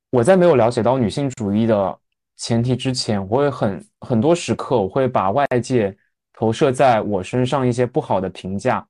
[0.09, 1.97] 我在没有了解到女性主义的
[2.37, 5.95] 前提之前，我会很很多时刻我会把外界
[6.33, 8.85] 投射在我身上一些不好的评价，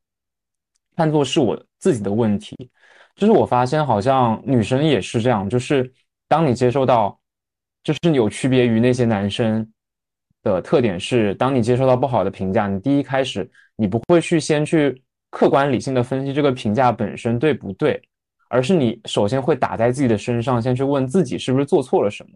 [0.95, 2.55] 看作是我自己的问题。
[3.15, 5.49] 就是我发现，好像女生也是这样。
[5.49, 5.89] 就是
[6.27, 7.17] 当你接受到，
[7.83, 9.65] 就是有区别于那些男生
[10.43, 18.01] 的特点是，当你接受到不好的评价，你第一开始你不会去先去客观理性的分析这个评价本身对不对，
[18.49, 22.31] 而是你首先会打在自己的身上，先去问自己是不是做错了什么。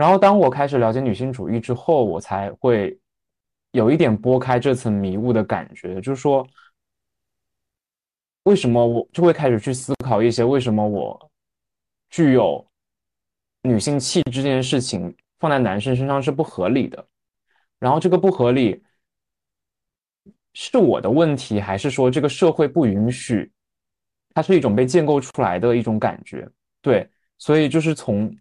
[0.00, 2.98] 然后当我开始了解女性主义之后，我才会
[3.72, 6.46] 有一点拨开这层迷雾的感觉，就是说。
[8.44, 11.30] 为什么我就会开始去思考一些为什么我
[12.08, 12.66] 具有
[13.62, 17.06] 女性气质这件事情放在男生身上是不合理的？
[17.78, 18.82] 然后这个不合理
[20.54, 23.52] 是我的问题，还是说这个社会不允许？
[24.34, 26.48] 它是一种被建构出来的一种感觉。
[26.80, 28.34] 对，所以就是从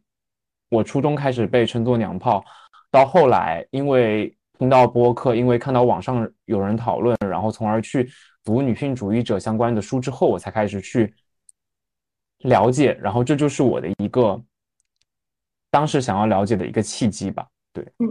[0.70, 2.44] 我初中开始被称作娘炮，
[2.90, 8.10] 到后来因为听到播客，因为看到网上有人讨论，然后从而去。
[8.42, 11.14] 读女性主义者相关的书之后，我才开始去
[12.40, 14.42] 了解，然后这就是我的一个
[15.70, 17.46] 当时想要了解的一个契机吧。
[17.74, 18.08] 对，嗯，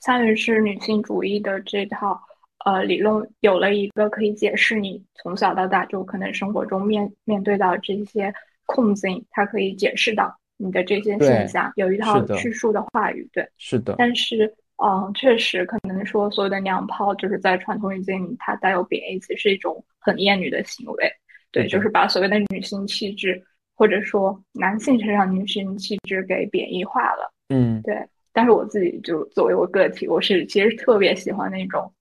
[0.00, 2.20] 相当于是女性主义的这套
[2.66, 8.34] 呃理论有了一个可以解释你从小到大就可能生活中面面对到这些
[8.66, 13.26] 困境，它可以解释到你的这些现象，有一套叙述的话语。
[13.32, 14.54] 对，是的，但是。
[14.80, 21.12] 嗯，确实，可能说所有的娘炮，就是在传统语境里，它带有贬义词，是一种很厌女的行为。
[21.50, 23.42] 对，就是把所谓的女性气质，
[23.74, 27.28] 或者说男性身上女性气质给贬义化了。
[27.48, 27.96] 嗯，对。
[28.32, 31.92] 但是我自己就作为我个体，我是其实特别喜欢那种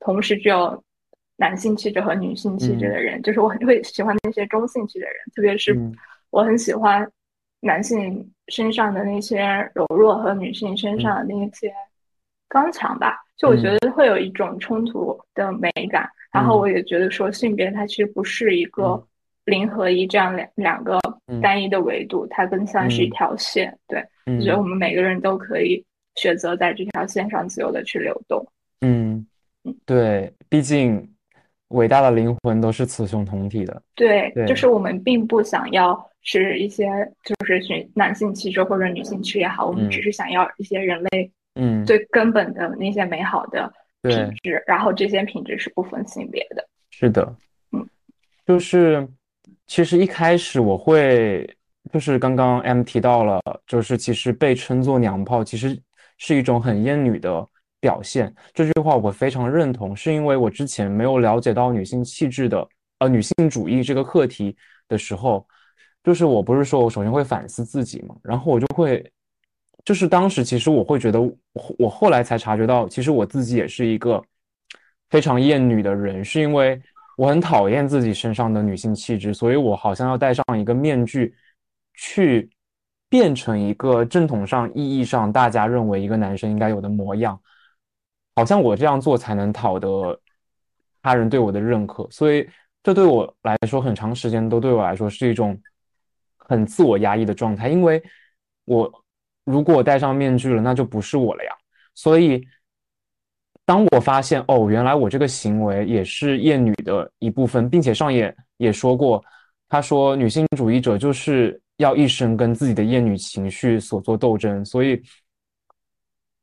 [0.00, 0.82] 同时具有
[1.36, 5.78] 男性气质和女性气质的人，就是我很会喜欢那些中性气质的人，特别是
[6.30, 7.06] 我很喜欢
[7.62, 9.42] 男性身上的那些
[9.74, 11.72] 柔弱和女性身上的那些。
[12.48, 16.06] 刚强吧，就我觉得会有一种冲突的美感。
[16.30, 19.02] 然后我也觉得说，性别它其实不是一个
[19.46, 21.00] 零和一这样两两个
[21.40, 23.74] 单一的维度，它更像是一条线。
[23.88, 25.82] 对，我觉得我们每个人都可以
[26.16, 28.46] 选择在这条线上自由的去流动。
[28.82, 29.26] 嗯
[29.64, 31.10] 嗯，对，毕竟
[31.72, 33.82] 伟大的灵魂都是雌雄同体的。
[33.94, 36.86] 对，就是我们并不想要是一些
[37.24, 41.30] 就是选男性气质或者女性气质也好，我们只是想要一些人类。
[41.54, 44.10] 嗯，最根本的那些美好的品
[44.42, 46.66] 质，然后这些品质是不分性别的。
[46.90, 47.36] 是的，
[47.72, 47.86] 嗯，
[48.46, 49.06] 就是
[49.66, 51.46] 其实一开始我会，
[51.92, 55.78] 就是刚刚 M 提到了，就是其实被称作娘炮，其实
[56.16, 57.46] 是一种很厌女的
[57.82, 58.34] 表现。
[58.54, 62.66] 这句话我非常认同，是因为我之前没有了解到女性气质的，
[63.00, 64.56] 呃，女性主义这个课题
[64.88, 65.46] 的时候，
[66.02, 69.04] 就是我不是说我首先会反思自己嘛，然后我就会。
[69.84, 71.20] 就是当时，其实我会觉得，
[71.76, 74.22] 我后来才察觉到，其实我自己也是一个
[75.10, 76.80] 非常厌女的人，是因为
[77.16, 81.34] 我很讨厌自己身上的女性气质，所以我好像要戴上一个面具，
[81.94, 82.48] 去
[83.08, 87.36] 变成一个正统上意义上大家认为一个男生应该有的模样，
[88.34, 90.18] 好像我这样做才能讨得
[91.02, 92.48] 他人对我的认可，所以
[92.82, 95.60] 这对我来说很长时间都对我来说是一种
[96.36, 98.02] 很自我压抑的状态，因为
[98.64, 98.90] 我
[99.44, 101.52] 如果戴上面具了，那就不是我了呀。
[101.94, 102.42] 所以
[103.64, 109.22] 当我发现哦，原来我这个行为也是厌女的一部分，并且上野也说过，
[109.68, 115.02] 他说女性主义者就是要一生跟自己的厌女情绪所做斗争，所以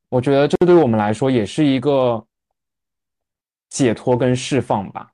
[0.09, 2.23] 我觉得这对我们来说也是一个
[3.69, 5.11] 解脱跟释放吧。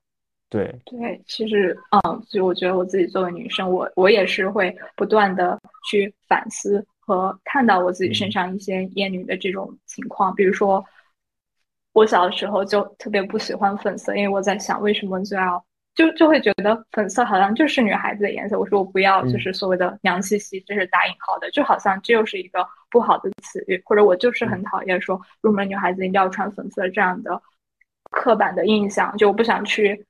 [0.48, 5.58] 对对，其实嗯，就我觉得我自己作为女生，我我也是会不断的
[5.90, 10.84] 去反思和看到我自己身上一些厌女的这种情况，比如说。
[11.92, 15.64] 我小的时候就特别不喜欢粉色，因为我在想为什么就要
[15.96, 18.58] 就就会觉得粉色好像就是女孩子的颜色。
[18.58, 27.40] 我说我不要，就是所谓的娘兮兮，这是打引号的，就好像这又是一个不好的词语，或者我就是很讨厌说入门女孩子一定要穿粉色这样的
[28.10, 30.06] 刻板的印象，就我不想去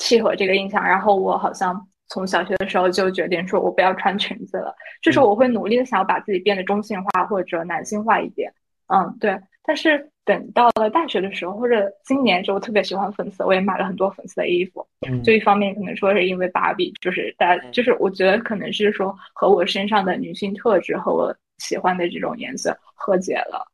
[0.00, 0.82] 契合这个印象。
[0.82, 8.50] 然后我好像从小学的时候就决定说我不要穿裙子了，就是我会努力的想要把自己变得中性化或者男性化一点。
[8.86, 10.10] 嗯，对，但是。
[10.26, 14.86] 等到了大学的时候，或者今年就特别喜欢粉色，我也买了很多粉色的衣服。
[15.24, 23.64] 就一方面可能说是因为芭比，就是大家就是我觉得可能是说和我身上的女性特质和我喜欢的这种颜色和解了。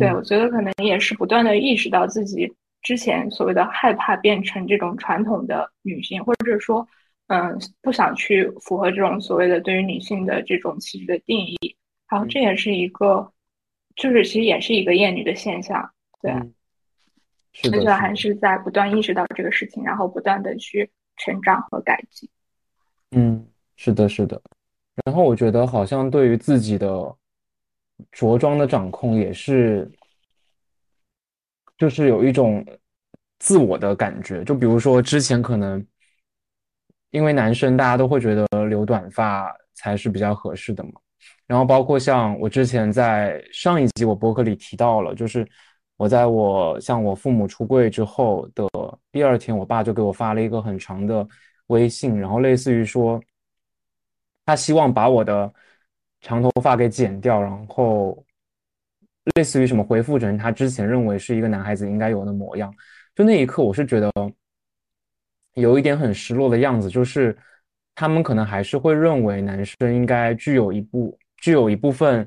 [0.00, 6.86] 对，我觉得可能也是不断的意识到自己之前所谓的害怕变成这种传统的女性，或者是说
[7.28, 11.76] 嗯不想去符合这种所谓的对于女性的这种气质的定义。
[12.08, 13.32] 然后这也是一个，
[13.94, 15.88] 就是其实也是一个厌女的现象。
[16.22, 22.28] 对，而且还是在不断意识到这个事情，然后不断的去成长和改进。
[23.12, 24.40] 嗯，是的，是的。
[25.06, 26.88] 然后我觉得好像对于自己的
[28.12, 29.90] 着装的掌控也是，
[31.78, 32.62] 就是有一种
[33.38, 34.44] 自我的感觉。
[34.44, 35.82] 就比如说之前可能
[37.12, 40.92] 因为男生大家都会觉得留短发才是比较合适的嘛。
[41.46, 45.48] 然后包括像我之前在上一集我博客里提到了，就是。
[46.00, 48.66] 我在我向我父母出柜之后的
[49.12, 51.28] 第二天，我爸就给我发了一个很长的
[51.66, 53.22] 微信，然后类似于说，
[54.46, 55.52] 他希望把我的
[56.22, 58.24] 长头发给剪掉，然后
[59.34, 62.74] 类似于什么回复成他之前认为是一个男孩子应该有的模样。
[63.14, 64.10] 就那一刻，我是觉得
[65.52, 67.36] 有一点很失落的样子，就是
[67.94, 72.26] 他们可能还是会认为男生应该具有一部具有一部分，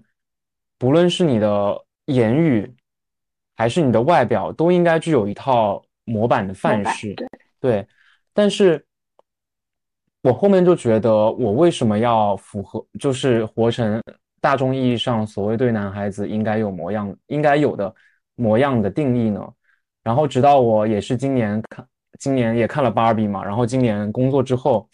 [0.78, 2.72] 不论是你的言语。
[3.56, 7.16] 还是你的外表都应该具有一套模板的范式，
[7.60, 7.86] 对。
[8.34, 8.84] 但是，
[10.22, 14.02] 我后面就觉得，我为什么要符合，就是活成
[14.42, 17.94] 大众意义上所谓对男孩子应该有模样、应该有的
[18.36, 19.48] 模样的定义呢？
[20.02, 21.88] 然后，直到我也是今年看，
[22.18, 24.90] 今年也看了芭比嘛，然后今年工作之后，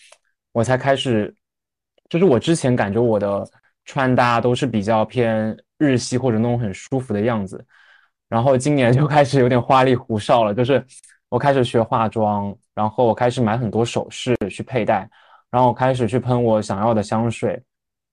[0.51, 1.33] 我才开始，
[2.09, 3.49] 就是我之前感觉我的
[3.85, 7.65] 穿搭都是比较偏日系或者那种很舒服的样子。
[8.29, 10.85] 然后今年就开始有点花里胡哨了，就是
[11.29, 15.09] 我开始学化妆，然后我开始买很多首饰去佩戴，
[15.49, 17.59] 然后我开始去喷我想要的香水，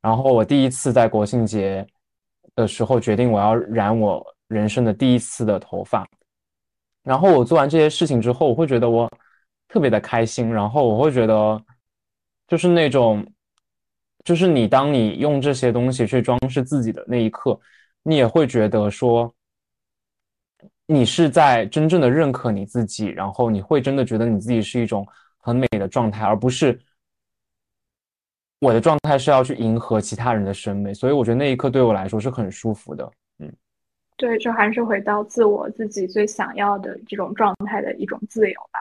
[0.00, 1.86] 然后我第一次在国庆节
[2.54, 6.08] 的时候决定我要染我人生的第一次的头发，
[7.02, 9.06] 然后我做完这些事情之后，我会觉得我
[9.68, 11.62] 特别的开心，然后我会觉得
[12.48, 13.22] 就是那种，
[14.24, 17.60] 就是你当你用这些东西去装饰自己的那一刻，
[18.02, 19.30] 你也会觉得说。
[20.86, 25.04] 你是在真正的认可你自己，然后你会真的觉得你自己是一种
[25.38, 26.80] 很美的状态，而不是
[28.60, 30.94] 我的状态是要去迎合其他人的审美。
[30.94, 33.10] 所以我觉得那一刻对我来说是很舒服的。
[33.40, 33.52] 嗯，
[34.16, 38.78] 对，就还是回到自我自己最想要的这种状态的一种自由吧。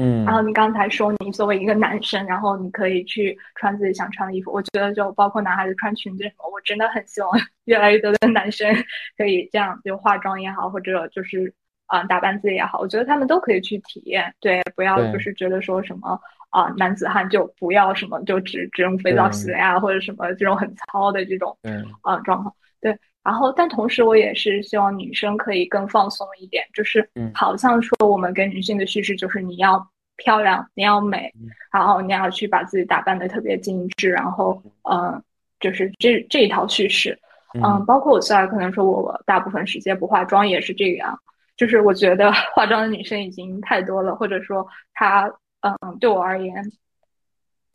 [0.00, 4.52] 嗯，然后你刚才说你作为一个男生，然后你可以去穿自己想穿的衣服。
[4.52, 7.30] 我觉得就包括男孩子穿裙子什么，我真的很希望
[7.66, 8.72] 越来越多的男生
[9.16, 11.52] 可以这样，就化妆也好，或者就是
[11.86, 14.32] 啊打扮自己也好，我觉得他们都可以去体验。
[14.40, 16.20] 对，不要就是觉得说什么
[16.50, 22.54] 啊男子汉就不要什么就只只用肥皂洗了呀，或者什么这种很糙的这种嗯啊状况。
[22.80, 22.96] 对。
[23.28, 31.30] 然后，但同时，我也是希望女生可以更放松一点，就是好像说我们给女性的叙事就是你要漂亮，你要美，
[31.70, 35.22] 然后你要去把自己打扮的特别精致，然后嗯，
[35.60, 37.18] 就是这这一套叙事，
[37.62, 41.20] 嗯，包括我现在可能说我大部分时间不化妆也是这样，
[41.54, 46.72] 就是我觉得 化妆的女生已经太多了，或者说她嗯对我而言。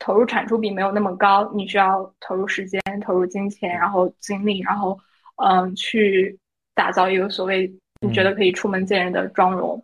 [0.00, 4.98] 投入产出比没有那么高，你需要投入时间、投入金钱，然后精力，然后
[5.36, 6.38] 嗯，去
[6.74, 9.82] 打造一个所谓你觉得可以出门见人的妆容，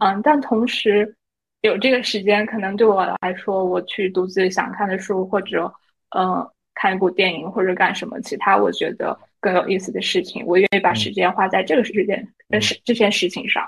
[0.00, 1.14] 嗯，但同时
[1.62, 5.72] 有这个时间，可能对我来说，我去读自己想看的书，或者
[6.16, 12.26] 嗯，看一部电影，或者干什么其他我觉得更有意思的事情，我愿意把时间花在这个事件、
[12.60, 13.66] 事这件事情上，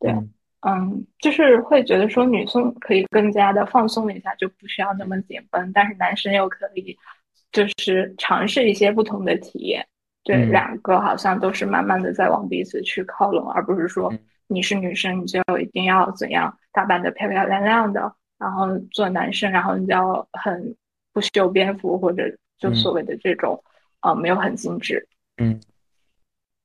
[0.00, 0.12] 对。
[0.62, 6.98] 嗯，就是会觉得说女生可以更加的放松一下，就不需要那么紧绷，但是男生又可以，
[7.52, 9.86] 就是尝试一些不同的体验。
[10.28, 14.12] 对，两个好像都是慢慢的在往彼此去靠拢，而不是说
[14.46, 20.76] 你是女生你就一定要怎样打扮的漂漂亮亮的，然后做男生，然后你就要很
[21.14, 22.24] 不修边幅或者
[22.58, 23.58] 就所谓的这种，
[24.02, 25.08] 呃，没有很精致。
[25.38, 25.58] 嗯。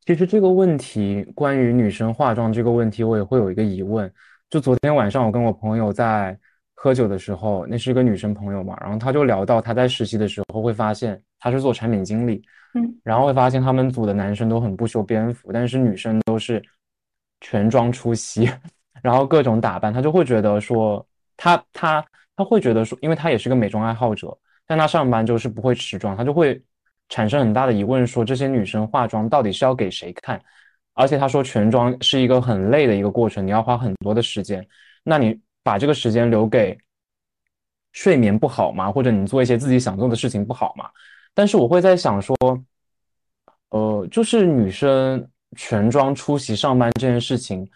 [0.05, 4.11] 其实这个问题，关于女生化妆这个问题，我也会有一个疑问。
[4.49, 6.38] 就昨天晚上，我跟我朋友在
[6.74, 12.41] 喝酒的时候，那是一个女生朋友嘛，然后她就聊到她在实习的时候会发现，她是做产品经理，
[12.74, 16.64] 嗯，然后会发现他们组的男生都很不修边幅，但是女生都是
[17.41, 18.50] 全妆出席，
[19.04, 22.04] 然后各种打扮，他就会觉得说，他他
[22.36, 24.36] 他会觉得说，因为他也是个美妆爱好者，
[24.66, 26.60] 但他上班就是不会持妆，他就会。
[27.10, 30.41] 产生很大的疑问，说这些女生化妆到底是要给谁看？
[30.94, 34.66] 而且他说全妆是一个很累的一个过程，你要花很多的时间。
[35.04, 36.76] 那你把这个时间留给
[37.91, 38.89] 睡眠不好吗？
[38.91, 40.89] 或者你做一些自己想做的事情不好吗？
[41.34, 42.36] 但是我会在想说，
[43.70, 47.68] 呃，就是女生全妆出席上班这件事情，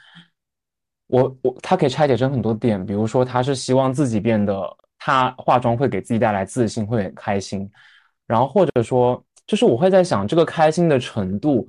[1.07, 4.61] 我我她可以拆解成很多点，比如说她是希望自己变得，
[4.99, 7.69] 她化妆会给自己带来自信，会很开心。
[8.27, 11.65] 然后或者说，就是我会在想，这个开心的程度，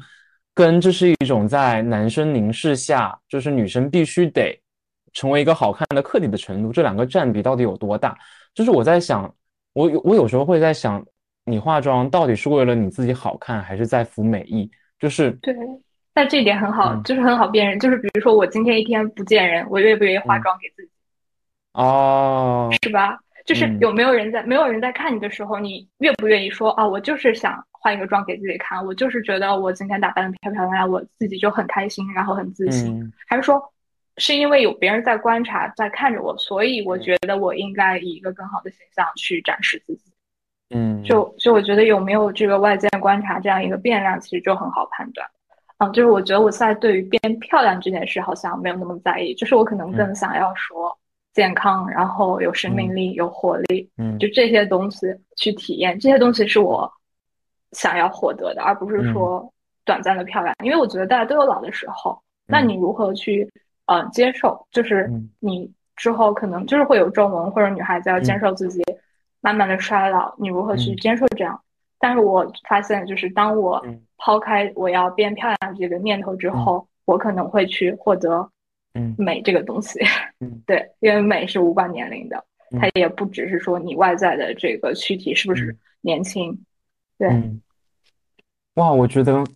[0.54, 4.60] 跟这是一种在男生凝视下，就是女生必须得
[5.12, 8.18] 成为一个好看的客体的程度，这两个占比到底有多大？
[8.54, 9.32] 就是我在想，
[9.72, 11.04] 我有我有时候会在想，
[11.48, 14.70] 你化妆到底是为了你自己好看，还是在服美意？
[14.98, 15.54] 就是对，
[16.12, 17.78] 但这一点很好，就是很好辨认。
[17.78, 20.90] 就是比如说，我今天一天不见人，我愿不愿意化妆给自己？
[21.72, 23.18] 哦，是吧？
[23.46, 26.86] 就是有没有人在没有人在看你的时候，你愿不愿意说啊？
[26.86, 33.10] 我就是想化一个妆给自己看，我就是觉得我今天打扮的漂漂亮亮，我自己就很开心，然后很自信。
[33.26, 33.62] 还是说，
[34.16, 40.12] 是因为有别人在观察，在看着我，所以我觉得我应该以一个更好的形象去展示自己。
[40.70, 45.26] 嗯，就就我觉得有没有这个外界观察这样一个变量，其实就很好判断。
[45.78, 50.96] 嗯，就是我觉得我现在对于变漂亮这件事好像没有那么在意，就是我可能更想要说。
[51.34, 55.06] 健康，然后有生命力，有活力，嗯，就这些东西
[55.36, 56.90] 去体验，这些东西是我
[57.70, 59.48] 想要获得的，而不是说
[59.84, 60.52] 短暂的漂亮。
[60.64, 63.48] 因为我觉得大家都有老的时候，那你如何去
[63.86, 64.66] 呃接受？
[64.72, 65.08] 就是
[65.38, 68.82] 你之后可能就是会有皱纹，或者女孩子要接受自己
[69.40, 71.60] 慢慢的衰老，你如何去接受这样？
[71.98, 73.84] 但是我发现，就是当我
[74.16, 78.50] 抛开我要变漂亮这个念头之后，我可能会去获得。
[79.16, 80.00] 美这个东西，
[80.40, 82.44] 嗯， 对，因为美是无关年龄的，
[82.80, 86.58] 它也不只是说你外在的这个躯体是不是年轻，
[87.16, 87.30] 对，
[88.74, 89.46] 哇，我觉得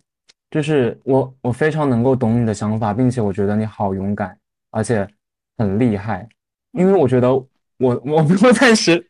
[0.49, 4.37] 就是我我非常能够懂你的想法，并且我觉得你好勇敢，
[4.71, 5.05] 而且
[5.57, 6.25] 很厉害，
[6.71, 7.47] 因为我觉得我
[7.79, 9.05] 我没有暂时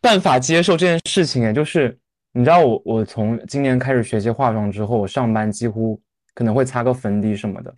[0.00, 1.98] 办法接受这件事情，哎，就是
[2.32, 6.00] 你知道我我从今年开始学习化妆之后，我上班几乎
[6.34, 7.74] 可能会擦个粉底什么的。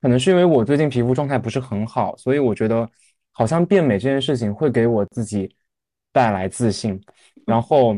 [0.00, 2.88] 可能是因为我最近皮肤状态不是很好，所以我觉得
[3.32, 5.52] 好像变美这件事情会给我自己
[6.12, 7.00] 带来自信。
[7.44, 7.96] 然后，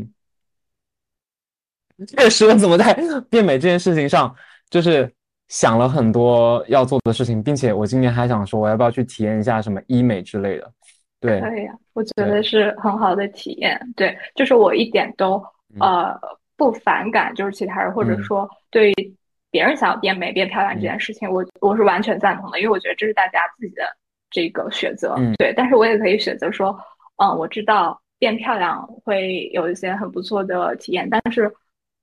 [2.09, 2.95] 确实我怎么在
[3.29, 4.35] 变美这件事情上，
[4.71, 5.13] 就是
[5.49, 10.73] 想了很多要做的事情，并且我今年还想说，我要不要去体验一下什么医美之类的？
[11.21, 13.81] 对，可以啊，我觉得是很好的体验。
[13.97, 15.43] 对，就是我一点都
[15.79, 16.19] 呃
[16.57, 19.17] 不反感，就是其他人或者说对于。
[19.53, 23.83] 别人想要变美、变漂亮这件事情，我我是完全赞同的，因为我觉得这是大家自己的
[24.31, 25.53] 这个选择，对。
[25.57, 26.79] 但是我也可以选择说，
[27.17, 31.53] 嗯，我知道变漂亮会有一些很不错的体验，但是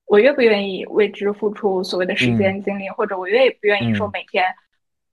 [0.08, 4.44] 我愿不愿意为之付出所谓的时间精力，或者我愿意不愿意说每天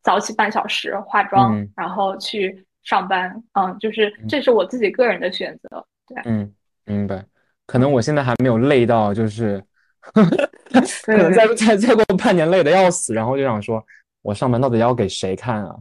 [0.02, 6.22] 早起半小时化妆，然后去上班，嗯，就是这是我自己个人的选择，对。
[6.26, 6.52] 嗯，
[6.84, 7.24] 明白。
[7.66, 9.62] 可能我现在还没有累到，就是。
[11.04, 13.82] 可能再再再过半年累的要死，然后就想说，
[14.20, 15.74] 我上班到底要给谁看啊？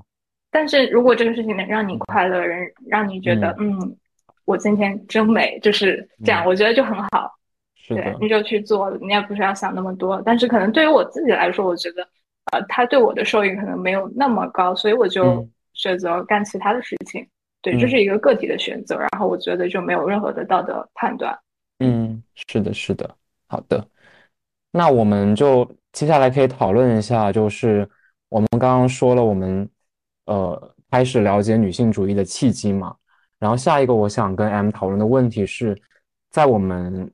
[0.49, 3.97] 但是如果这个事情能让你快乐，人让你觉得，嗯，
[4.45, 7.30] 我今天真美，就是这样，我觉得就很好。
[7.76, 10.22] 是对，你就去做，你也不需要想那么多。
[10.26, 12.08] 但是可能对于我自己来说，我觉得，
[12.54, 17.28] 呃，他对我的收益可能没有那么高，所以我就选择干其他的事情。
[17.61, 21.38] 对，这是一个个体的选择，然后我觉得就没有任何的道德判断。
[21.80, 23.15] 嗯，是的，是的，
[23.47, 23.88] 好的。
[24.71, 27.89] 那我们就接下来可以讨论一下，就是
[28.28, 29.69] 我们刚刚说了，我们
[30.26, 32.95] 呃开始了解女性主义的契机嘛。
[33.39, 35.80] 然后下一个我想跟 M 讨论的问题是，
[36.32, 37.09] 在我们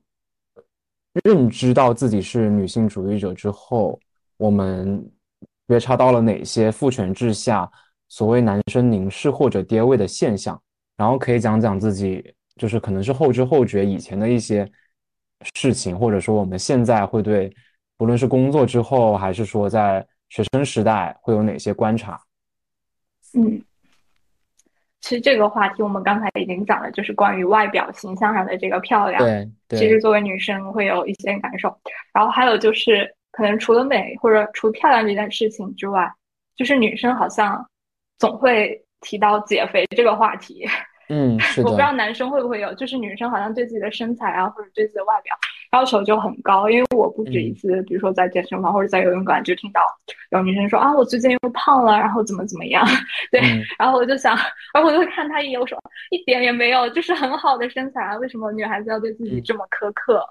[1.24, 4.00] 认知到自己是女性主义者之后，
[4.38, 5.12] 我们
[5.68, 7.70] 觉察到了哪些父权制下
[8.10, 10.62] 所谓男生凝视或者跌位的现象？
[10.98, 14.70] 然后可以讲讲自己，就是可能是后知后觉以前的一些
[15.54, 17.50] 事情，或者说我们现在会对，
[17.96, 22.20] 不论是工作之后，还是说在学生时代，会有哪些观察？
[23.34, 23.64] 嗯。
[25.02, 29.24] 其实这个话题我们刚才已经讲了，就是关于外表形象上的这个漂亮。
[29.70, 31.74] 对，其实作为女生会有一些感受。
[32.14, 36.12] 然后还有就是，可能除了美或者除漂亮这件事情之外，
[36.58, 37.66] 就是女生好像
[38.20, 40.68] 总会提到减肥这个话题。
[41.12, 45.36] 嗯， 我不知道男生会不会有，就是女生好像对自己的身材啊，或者对自己的外表
[45.72, 46.70] 要求就很高。
[46.70, 49.82] 因为我不止一次，比如说在健身房或者在游泳馆，就听到
[50.30, 52.86] 有女生说啊，我最近又胖了，然后怎么怎么样。
[53.32, 53.42] 对，
[53.80, 54.38] 然后我就想，
[54.72, 55.76] 然后我就看他一眼，我说
[56.12, 60.24] 一点也没有，就是很好的身材啊，为什么女孩子要对自己这么苛刻？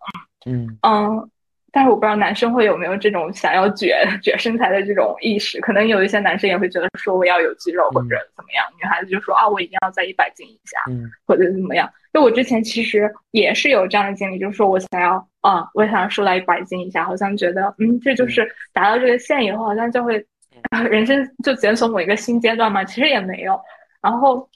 [0.47, 1.31] 嗯嗯。
[1.71, 10.79] 但是我不知道男生会有没有这种想要卷卷身材的这种意识，可能有一些男生也会觉得说我要有肌肉或者怎么样，女孩子就说啊我一定要在一百斤以下，
[11.27, 11.89] 或者怎么样。
[12.13, 20.25] 就我之前其实也是有这样的经历，就是说我想要啊，我想要瘦到一百斤以下，好像觉得嗯这就是达到这个线以后，好像就会
[20.91, 23.61] 人生就解锁某一个新阶段嘛，其实也没有。
[24.01, 24.49] 然后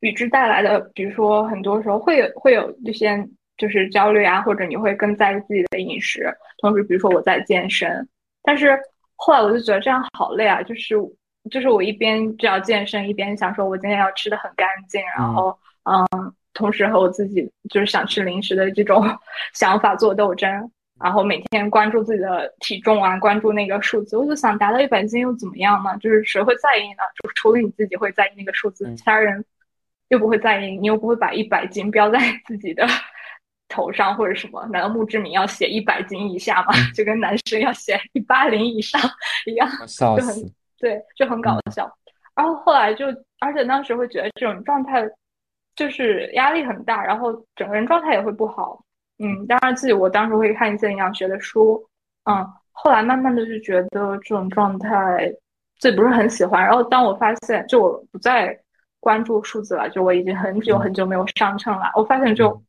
[0.00, 3.24] 与之带来的，比如说很多时候会有会有一些。
[3.56, 6.32] 就是焦虑啊，或者你会更在意自己的饮食。
[6.58, 8.08] 同时，比如说我在健身，
[8.42, 8.78] 但是
[9.16, 10.62] 后来我就觉得这样好累啊。
[10.62, 10.94] 就是
[11.50, 16.06] 就是我一边就要健身，一边想说我今天要吃的很干净，然后嗯，
[16.52, 19.04] 同时和我自己就是想吃零食的这种
[19.54, 20.70] 想法做斗争。
[21.02, 24.16] 然后每天关注自己的体重啊，关注那个数字。
[24.16, 25.90] 我就想达到一百斤又怎么样呢？
[25.98, 27.02] 就是谁会在意呢？
[27.20, 29.44] 就除了你自己会在意那个数字，其他人
[30.08, 32.86] 又不会在意，你又不会把一百斤标在自己的。
[33.68, 34.64] 头上或者什么？
[34.66, 36.72] 难道墓志铭要写一百斤以下吗？
[36.94, 39.00] 就跟男生要写一八零以上
[39.46, 41.90] 一样，就很对，就很搞笑。
[42.34, 43.06] 然后后来就，
[43.40, 45.08] 而且当时会觉得这种状态
[45.76, 48.84] 就是压力很大，然后整个人状态也会不好。
[49.18, 51.82] 嗯，当然自己我当时会看一些营养学的书，
[52.30, 55.32] 嗯，后来慢慢的就觉得这种状态
[55.78, 56.62] 自己不是很喜欢。
[56.62, 58.56] 然后当我发现，就我不再
[59.00, 62.62] 关注数字了，就我已经很久很久没有上秤了，我发现就。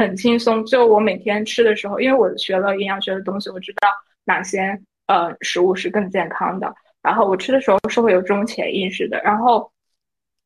[0.00, 3.88] 很轻松，就我每天吃的时候，因为我学了营养学的东西，我知道
[4.24, 6.74] 哪些呃食物是更健康的。
[7.02, 9.20] 然后我吃的时候是会有这种潜意识的。
[9.22, 9.70] 然后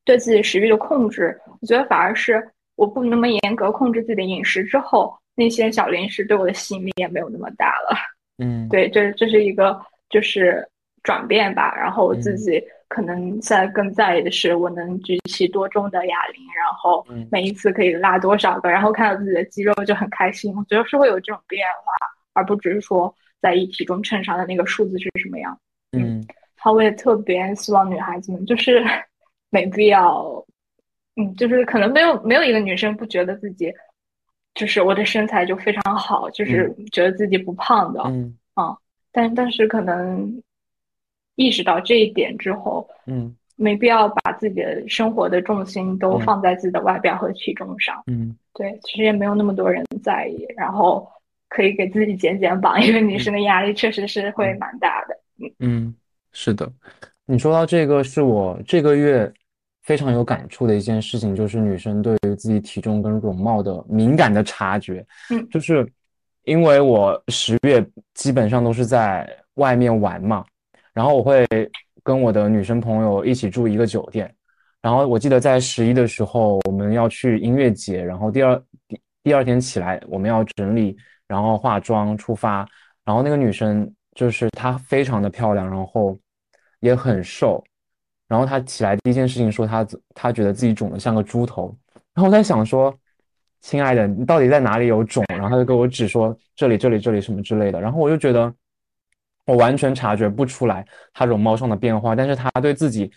[0.03, 2.45] 对自己食欲的控制，我觉得反而是
[2.75, 7.97] 我不那么严格控制自己的饮食之后，那些小零食对我的吸引力也没有那么大了。
[8.39, 9.79] 嗯，对，这这是一个
[10.09, 10.67] 就是
[11.01, 11.73] 转变吧。
[11.77, 12.61] 然后我自己。
[12.87, 20.55] 可能现在更在意的是我能举起多重的哑铃，然后每一次可以拉多少个，然后看到自己的肌肉就很开心。
[20.55, 21.91] 我觉得是会有这种变化，
[22.33, 25.59] 而不只是说在意体重秤上的那个数字是什么样。
[25.93, 26.23] 嗯，
[26.57, 28.83] 好，我也特别希望女孩子们就是
[29.49, 30.45] 没必要，
[31.15, 33.73] 嗯，就是可能没有没有一个女生不觉得自己
[34.53, 38.01] 就是我的身材就非常好，就是觉得自己不胖的。
[38.05, 38.77] 嗯啊，
[39.11, 40.41] 但但是可能。
[41.35, 51.07] 意识到这一点之后，嗯，没必要把自己的生活的重心都放在自己的外表和体重上，嗯，对，其实也没有那么多人在意，然后
[51.49, 55.51] 可以给自己减减磅，因为女生的压力确实是会蛮大的，嗯。
[55.59, 55.95] 嗯，
[56.31, 56.71] 是的，
[57.25, 59.31] 你说到这个是我这个月
[59.83, 65.87] 非常有感触的一件事情，就是女生对于自己体重跟容貌的敏感的察觉，嗯，就是
[66.43, 70.43] 因为我十月基本上都是在外面玩嘛。
[70.95, 71.45] 然后我会
[72.03, 74.33] 跟我的女生朋友一起住一个酒店，
[74.81, 80.95] 然后我记得在十一的时候我们要去音乐节，然后第二第第二天起来我们要整理，
[81.27, 82.65] 然后化妆出发，
[83.03, 86.17] 然后那个女生就是她非常的漂亮，然后
[86.79, 87.61] 也很瘦，
[88.29, 91.77] 然后她起来第一件事情说她她觉得自己肿得像个猪头，
[92.13, 92.97] 然后我在想说，
[93.59, 95.25] 亲爱的你到底在哪里有肿？
[95.27, 98.53] 然后她就给我指说这里这里这里什么之类的，然后我就觉得。
[99.45, 103.11] 我完全察觉不出来她容貌上的变化，但是她对自己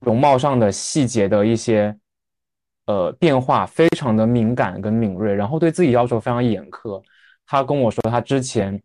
[0.00, 1.94] 容貌上的细节的一些
[2.86, 7.02] 呃变化非常的敏感跟敏锐，然后对自己要求非常严苛。
[7.46, 8.80] 她跟我说，她之前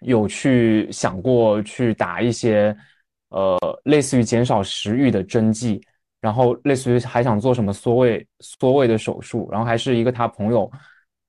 [0.00, 2.76] 有去想过去打一些
[3.30, 5.80] 呃类似于减少食欲的针剂，
[6.20, 10.70] 然后类似于还想做什么缩胃缩胃的手术，然后还是一个他朋友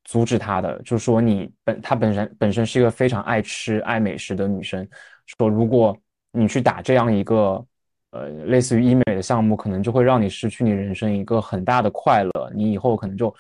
[0.10, 4.88] 阻止他的，就说你本他本身本身是一个非常爱吃爱美食的女生，
[5.28, 5.96] 说如果
[6.32, 7.64] 你去打这样一个
[8.10, 13.32] 呃类似于医美的项目，可能就会让你失去你人生一个很大的快乐，你以后可能就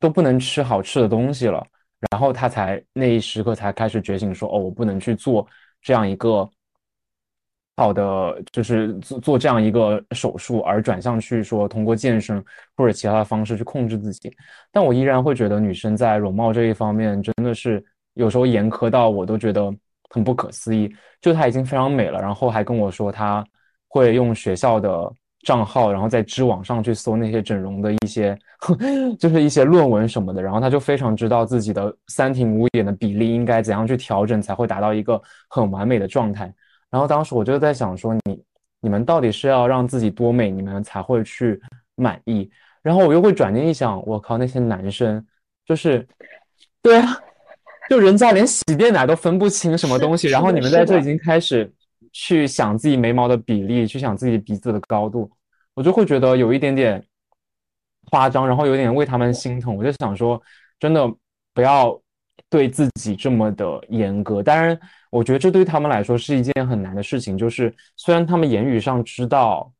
[0.00, 1.62] 都不能吃好吃的东西了。
[2.10, 5.46] 然后他才那一时刻才开始觉醒，说哦，我不能去做
[5.82, 6.48] 这样一个
[7.76, 12.42] 好的，就是做做这样一个手术，而转向去说通过健身
[12.76, 14.32] 或者其他的方式去控制自己。
[14.72, 19.70] 但我依然会觉得女生在容貌这一方面真的是有时候严苛到我都觉得
[20.10, 20.90] 很不可思议。
[21.20, 23.44] 就她已经非常美了，然后还跟我说她
[23.88, 25.12] 会用学校的。
[25.44, 28.36] 账号，然后在知网上去搜那些整容的一些，
[29.16, 36.52] 就是一些论文什么的，然后他就非常知道自己的三庭五眼的比例应该怎样去调整才会达到一个很完美的状态。
[36.90, 38.42] 然后当时我就在想说，你
[38.80, 41.60] 你们到底是要让自己多美，你们才会去
[41.94, 42.50] 满意？
[42.82, 45.24] 然后我又会转念一想，我靠，那些男生
[45.64, 46.06] 就是，
[46.80, 47.18] 对啊，
[47.90, 51.68] 就人家连洗面奶都分不清什么东西，然后你们在这已经开始
[52.12, 55.28] 去想自己眉毛的比例，去想自己鼻子的高度。
[55.74, 57.04] 我就会觉得有一点点
[58.10, 59.76] 夸张，然后有点为他们心疼。
[59.76, 60.40] 我就想说，
[60.78, 61.06] 真的
[61.52, 62.00] 不要
[62.48, 64.42] 对自己这么的严格。
[64.42, 64.78] 当然，
[65.16, 67.38] 我觉得这对他们来说是一件很难的事情。
[67.38, 69.72] 就是虽然他们言语上知道，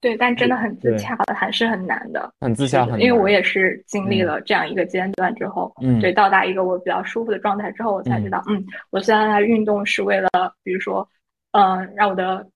[0.00, 2.32] 对，但真的很自洽的还是很难的。
[2.40, 10.28] 很自洽，很因为我也是经历了这样一个阶段之后，嗯，对，到达一个我比较舒服的状态之后，我才知道，嗯，我现在运动是为了，
[10.62, 11.06] 比如说，
[11.52, 12.46] 嗯，让我的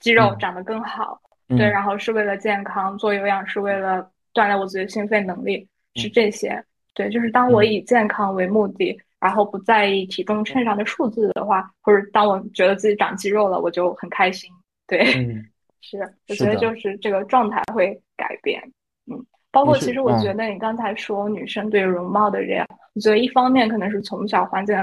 [0.00, 1.20] 肌肉长得更好。
[1.48, 6.64] 对，然后是为了健康，做有氧是为了锻炼我自己的心肺能力，是这些。
[6.92, 14.50] 对，就是当我以健康为目的，然后不在意体重秤上的数字的话，或者当我觉得自己长肌肉了，我就很开心。
[14.86, 15.04] 对，
[15.80, 15.98] 是，
[16.28, 18.62] 我觉得就是这个状态会改变。
[19.10, 24.76] 嗯，包括其实我觉得你刚才说女生对容貌的这样，我觉得一方面可能是从小环境，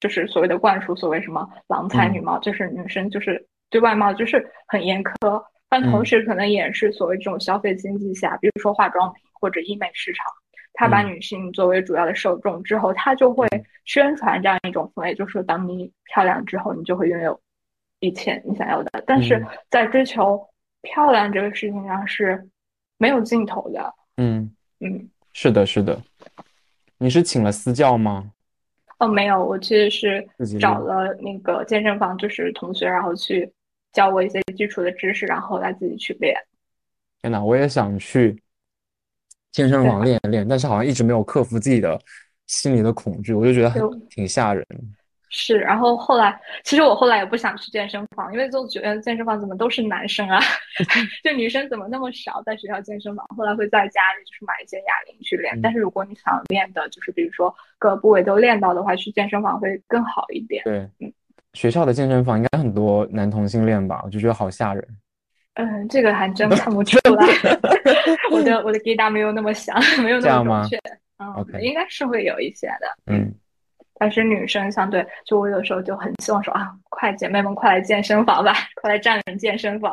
[0.00, 5.42] 就是所谓的灌输，所谓什么郎才女貌，就是女生就是对外貌就是很严苛。
[5.68, 10.26] 但同时，可能也是所谓这种消费经济下，比如说化妆品或者医美市场，
[10.72, 13.46] 它把女性作为主要的受众之后，他就会
[13.84, 17.40] 宣传这样一种氛围，就是当你漂亮之后，你就会拥有
[18.00, 19.02] 一切你想要的。
[19.06, 20.40] 但是在追求
[20.82, 22.48] 漂亮这个事情上是
[22.98, 23.94] 没有尽头的。
[24.16, 24.50] 嗯
[24.80, 26.00] 嗯，是的，是的。
[26.98, 28.30] 你是请了私教吗？
[28.98, 33.50] 哦，没有，我其实是找了那个健身房，就是同学，然后去。
[33.92, 36.40] 教我一些基础的知识，然后来自己去练。
[37.20, 38.40] 天呐，我也想去
[39.52, 41.98] 健身房练一练，但是好像一直没有克服自己的
[42.46, 44.64] 心里的恐惧，我就觉得很挺吓人。
[45.32, 50.40] 是，然后后来，其实我后来也不想去健身房，因为就觉得健身房怎么都是男生啊，
[51.22, 52.42] 就女生怎么那么少？
[52.44, 55.56] 在学校健身房，后来会在家里就是买一些哑铃去练。
[55.62, 60.64] 但是如果你想练的，就是比如说各个部位都练到的话，去健身房会更好一点。
[60.64, 61.12] 对，嗯。
[61.54, 64.00] 学校的健身房应该很多男同性恋吧？
[64.04, 64.84] 我就觉得好吓人。
[65.64, 67.26] 嗯，这个还真 看不出来。
[68.30, 70.78] 我的我的 g 答没有那么想， 没有那么准确。
[71.18, 72.86] 嗯，OK，应该是会有一些的。
[73.06, 73.32] 嗯，
[73.98, 79.92] 但是女生相对，就我有时候就很希望说啊，快姐妹们快来健身房吧，快来占领健身房。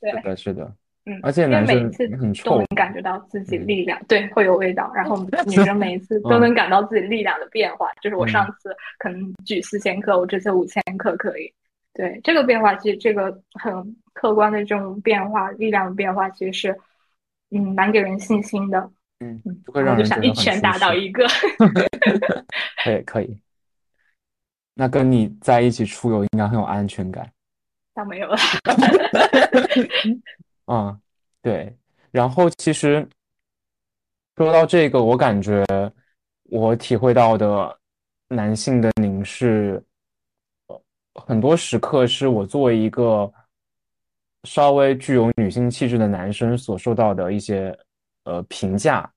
[0.00, 0.72] 对，是的，是的。
[1.06, 4.90] 嗯，而且男生很都能感觉到自己力量，对，会有味道。
[4.94, 11.52] 然后 女生每一次都能感到自己力量的变化，就是我上次可能举四千克，我这次五千克可以。
[11.92, 16.80] 对，这个变化其实这个很客观的这种变化，力量的变化其实是，
[17.50, 18.90] 嗯，蛮给人信心的。
[19.20, 21.26] 嗯，会让人想一拳打倒一个。
[22.82, 23.38] 可以可以。
[24.74, 27.30] 那跟你在一起出游应该很有安全感。
[27.94, 28.36] 倒没有了。
[30.66, 31.00] 嗯，
[31.42, 31.72] 对。
[32.10, 33.06] 然后其实
[34.36, 35.64] 说到这个，我感觉
[36.44, 37.78] 我体会到的
[38.28, 39.80] 男性的凝视，
[41.14, 43.32] 很多时刻是我作为一个
[44.44, 47.76] 稍微具有女性气质的男生所受到的一些
[48.24, 49.10] 呃评价。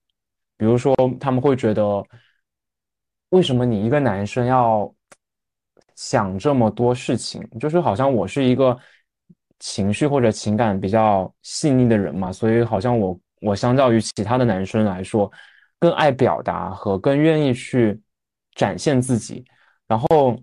[0.58, 2.04] 比如说，他们会觉得，
[3.30, 4.92] 为什么你一个男生要
[5.96, 7.42] 想这么多事情？
[7.60, 8.78] 就是好像我是一个。
[9.60, 15.32] 情绪或者情感比较细腻的人嘛，所以好像我我相较于其他的男生来说，
[15.80, 18.00] 更爱表达和更愿意去
[18.54, 19.44] 展现自己。
[19.88, 20.40] 然后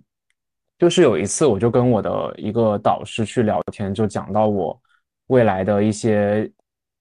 [0.78, 4.78] 就是有一次，我就跟我的一个导师去聊天，就讲到我
[5.28, 6.50] 未来的一些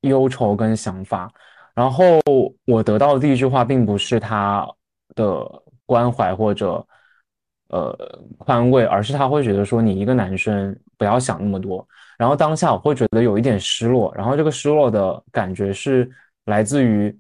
[0.02, 1.32] 忧愁跟想法。
[1.74, 2.06] 然后
[2.66, 4.68] 我得到的第一句话，并不是他
[5.16, 5.44] 的
[5.86, 6.86] 关怀或者
[7.70, 7.98] 呃
[8.38, 11.86] 宽慰，而是他会觉得说你一个男生不要想那么多。
[12.16, 16.10] 然后当下我会觉得有一点失落，然后这个失落的感觉是
[16.46, 17.14] 来自于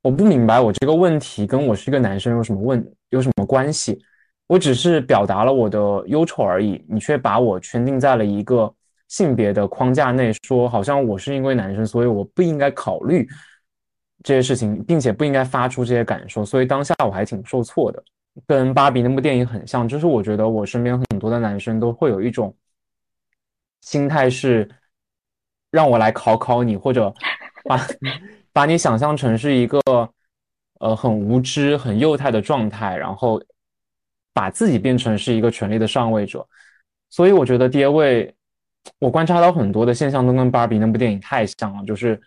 [0.00, 4.02] 我不明白我这个问题跟我是一个男生有什么问有什么关系。
[4.52, 5.78] 我只是表达了我的
[6.08, 8.70] 忧愁而已，你却把我圈定在了一个
[9.08, 13.26] 性别的框架内，说好像我是因为男生，所以我不应该考虑
[14.22, 16.44] 这些事情，并且不应该发出这些感受。
[16.44, 18.04] 所以当下我还挺受挫的，
[18.46, 22.54] 跟芭比那部电影很像，就是我觉得我身边很多的男生都会有一种
[23.80, 24.68] 心态是
[25.70, 27.10] 让我来考考你，或者
[27.64, 27.80] 把
[28.52, 29.80] 把你想象成是一个
[30.80, 33.42] 呃很无知、很幼态的状态，然后。
[34.32, 36.46] 把自己变成是一个权力的上位者，
[37.10, 38.34] 所以我觉得爹位，
[38.98, 42.20] 我观察到很多的现象都跟芭比那部电影太像了，就是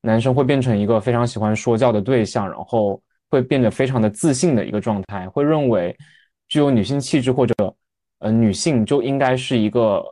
[0.00, 5.96] 男生会变成一个非常喜欢说教的对象，然后会变得非常的自信的一个状态，会认为
[6.48, 7.54] 具有女性气质或者
[8.20, 10.02] 呃女性就应该是一个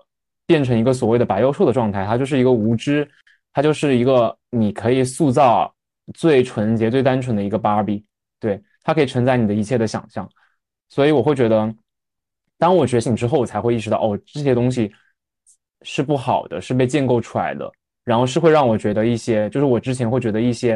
[0.46, 3.08] 变成一个所谓的白幼瘦的状态，她就是一个无知，
[3.52, 5.74] 她就是一个你可以塑造
[6.12, 8.04] 最纯洁、最单纯的一个芭比，
[8.38, 10.28] 对，它可以承载你的一切的想象。
[10.92, 11.74] 所以我会觉得，
[12.58, 14.92] 当我觉醒之后，我才会意识到，哦，这些东西
[15.80, 17.72] 是不好的，是被建构出来的，
[18.04, 20.74] 然后是会让我觉得一些，就是我之前会觉得一些，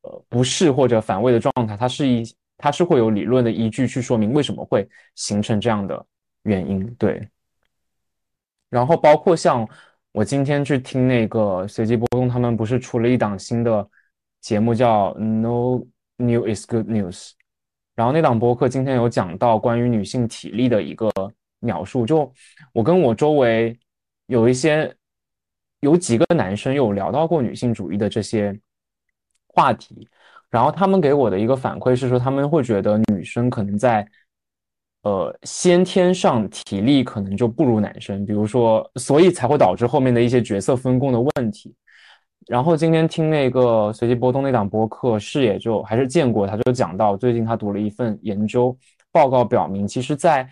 [0.00, 2.24] 呃，不适或者反胃的状态，它是一，
[2.58, 6.04] 它是会有理论的依据去说明为什么会形成这样的
[6.42, 7.22] 原因，对。
[8.70, 9.64] 然后包括像
[10.10, 13.88] 我今天去听那个随机波动，他们不是出了一档新的
[14.40, 15.80] 节目叫 No
[16.16, 17.30] New Is Good News。
[17.94, 21.10] 然后那档播客今天有讲到关于女性体力的一个
[21.60, 22.32] 描述，就
[22.72, 23.78] 我跟我周围
[24.26, 24.94] 有一些
[25.80, 28.58] 有几个男生有聊到过女性主义的这些
[29.48, 30.08] 话题，
[30.48, 34.06] 然后他们给我的一个反馈是说，他们会觉得女生可能在
[35.02, 41.74] 呃先天上体力可能就不如男生，比如说，所以才会导致后面的一些角色分工的问题。
[42.46, 48.76] 然后今天听那个随机波动那档播客，视野就还是见过，他就讲到最近他读了一份研究
[49.12, 50.48] 报告，表明其实，在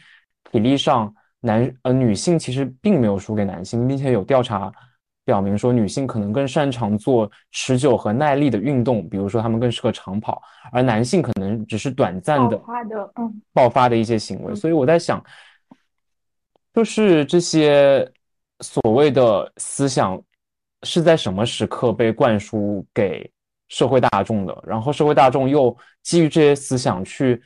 [0.51, 4.71] 体力上，男呃女性其实并没有输给男性，并且有调查
[5.25, 10.41] 表明说，女性可能更擅长做持久和耐力的运动，比如说他们更适合长跑，
[10.73, 14.55] 而男性可能只是短暂的爆发的，嗯，爆发的一些行为。
[14.55, 15.23] 所以我在想，
[16.73, 18.09] 就是这些
[18.61, 20.23] 所谓的思想。
[20.83, 23.31] 是在什么时刻被灌输给
[23.69, 24.65] 社会大众的？
[24.67, 27.41] 然后社会大众又基于这些思想去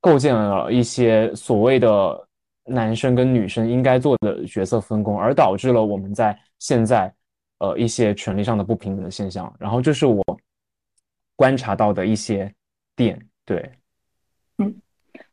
[0.00, 2.28] 构建了一些所谓的
[2.64, 7.12] 男生跟女生应该做的角色分工，而导致了我们在现在
[7.58, 9.54] 呃一些权利上的不平等的现象。
[9.58, 10.24] 然后这是我
[11.36, 12.50] 观察到的一些
[12.96, 13.20] 点。
[13.44, 13.70] 对，
[14.56, 14.74] 嗯，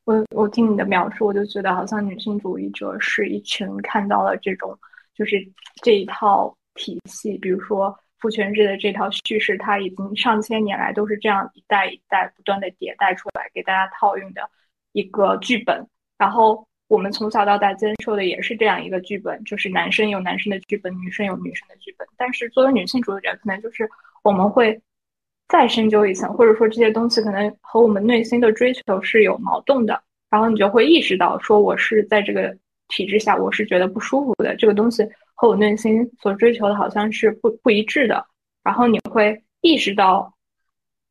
[0.04, 4.78] 我我听你的描述，我就觉得好像女性主义者是一群看到了这种
[5.16, 5.38] 就是
[5.82, 6.54] 这一套。
[6.78, 14.50] 体系，比如说父权制的这套叙事，它已经上千年来都是这样一代一代不断的迭代出来，给大家套用的
[14.94, 15.86] 一个剧本。
[16.18, 22.08] 然后我们从小到大接受的也是这样一个剧本，就是男生有男生的剧本，女生有女生的剧本。
[22.16, 23.90] 但是作为女性主义者，可能就是
[24.24, 24.82] 我们会
[25.48, 30.02] 再深究一层，或者说这些东西可能和我们内心的追求是有矛盾的。
[30.30, 32.58] 然后你就会意识到，说我是在这个
[32.88, 35.08] 体制下，我是觉得不舒服的这个东西。
[35.40, 38.26] 和我内心所追求的好像是不不一致的，
[38.64, 40.34] 然后你会意识到，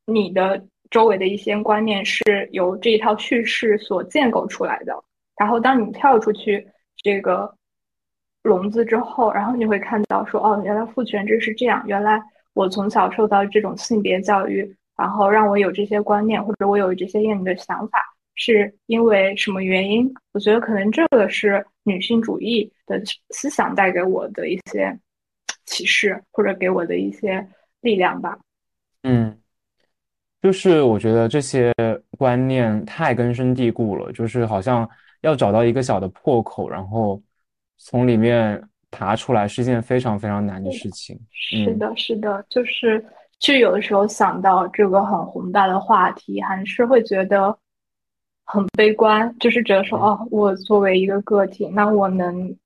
[0.05, 4.93] 你的周围的一些观念是由这一套叙事所建构出来的。
[5.37, 6.67] 然后当你跳出去
[6.97, 7.55] 这个
[8.43, 12.21] 笼子之后，然后你会看到说，哦，原来父权制是这样，原来
[12.53, 18.16] 我从小受到这种性别教育，然后让我有这些观念，或者我有这些厌女的想法。
[18.37, 20.13] 是因为什么原因？
[20.33, 24.97] 我觉得可能这个是女性主义的思想带给我的一些
[25.65, 27.49] 启示，或者给我的一些
[27.81, 28.39] 力量吧。
[29.05, 29.41] 嗯，
[30.43, 31.73] 就是我觉得这些
[32.19, 34.87] 观念太根深蒂固了，就是好像
[35.23, 37.21] 要找到一个小的破口，然后
[37.79, 41.19] 从里面爬出来是一件非常非常难的事情。
[41.33, 43.03] 是的，是的，就是
[43.39, 47.59] 就有的时候想到这个很宏大的话题，还是会觉得。
[48.49, 52.57] 很悲观，就是觉得说，哦，我作为一个个体，那我能，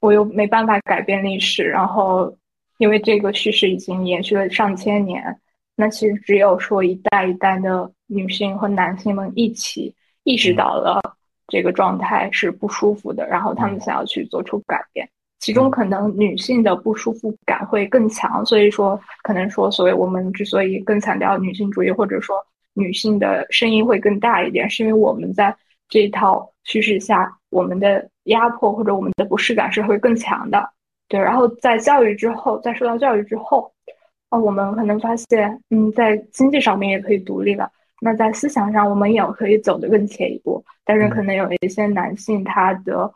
[0.00, 2.32] 我又没办法改变历史，然后，
[2.78, 5.36] 因为这个叙事已经延续了上千年，
[5.74, 11.00] 那其实只有说一代一代的女性和男性们一起意识到了
[11.48, 15.08] 这个状态是不舒服的，然后他们想要去做出改变，
[15.40, 22.36] 其中可能女性的不舒服感会更强，所以说，可能说，所谓我们之所以更强调女性主义，或者说。
[22.76, 25.54] 女性的声音会更大一点，是因为我们在
[25.88, 30.68] 这一套叙事下，我们的压迫或者我们的不适感是会更强的。
[31.08, 33.72] 对，然后在教育之后，在受到教育之后，
[34.28, 37.70] 啊，我们可能发现，嗯，在经济上面也可以独立了。
[38.00, 40.62] 那在思想上，我们也可以走得更前一步。
[40.84, 43.10] 但是，可能有一些男性，他的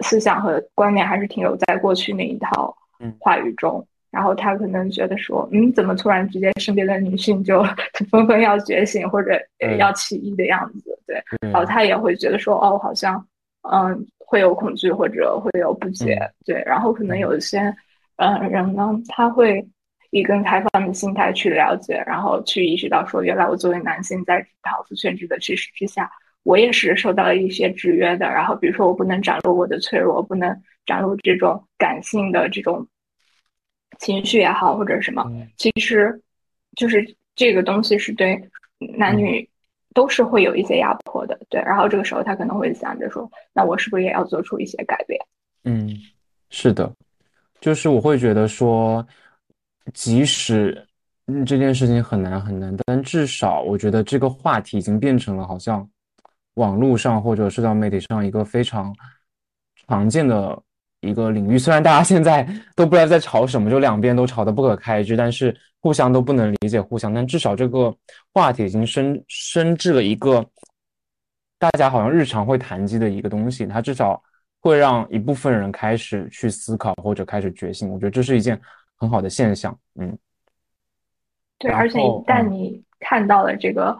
[0.00, 2.74] 思想和观念还是停留在过去那一套
[3.20, 3.86] 话语中。
[4.14, 7.64] 然后他可能觉得说，嗯，怎么突然之间身边的女性就
[8.08, 9.32] 纷纷要觉醒或者
[9.76, 10.96] 要起义的样子？
[11.04, 13.26] 对，然后他也会觉得说，哦，好像，
[13.68, 16.16] 嗯，会有恐惧或者会有不解。
[16.46, 17.58] 对，然后可能有一些，
[18.18, 19.66] 嗯，人呢，他会
[20.12, 26.08] 以更开放的心态去了解，然后去意识到说，原来我作为男性在这套父权制的趋势之下，
[26.44, 28.26] 我也是受到了一些制约的。
[28.26, 30.56] 然后比如说，我不能展露我的脆弱，不能
[30.86, 32.86] 展露这种感性的这种。
[33.98, 35.24] 情绪也好，或者什么，
[35.56, 36.20] 其实
[36.76, 38.40] 就是这个东西是对
[38.78, 39.48] 男女
[39.94, 41.60] 都是会有一些压迫的，对。
[41.62, 45.20] 然后这个时候他可能会想着说，那我是不是也要做出一些改变？
[45.64, 45.88] 嗯，
[46.50, 46.92] 是的，
[47.60, 49.06] 就是我会觉得说，
[49.92, 50.86] 即使
[51.26, 55.88] 嗯这件事情很难很难，但至少我觉得这个话题已经变成了好像
[56.54, 58.94] 网络上或者社交媒体上一个非常
[59.86, 60.60] 常见的。
[61.04, 67.12] 一个领域，虽然大家现在都不知道在吵什么，就两边都吵得不可开交，但是互相都不能理解互相。
[67.12, 67.94] 但至少这个
[68.32, 70.44] 话题已经升升至了一个
[71.58, 74.20] 大家好像日常会谈及的一个东西，它至少
[74.60, 77.90] 会让一部分人开始去思考或者开始觉醒。
[77.90, 78.60] 我觉得这是一件
[78.96, 79.78] 很好的现象。
[79.94, 80.18] 嗯，
[81.58, 83.96] 对，而且一旦你看到了这个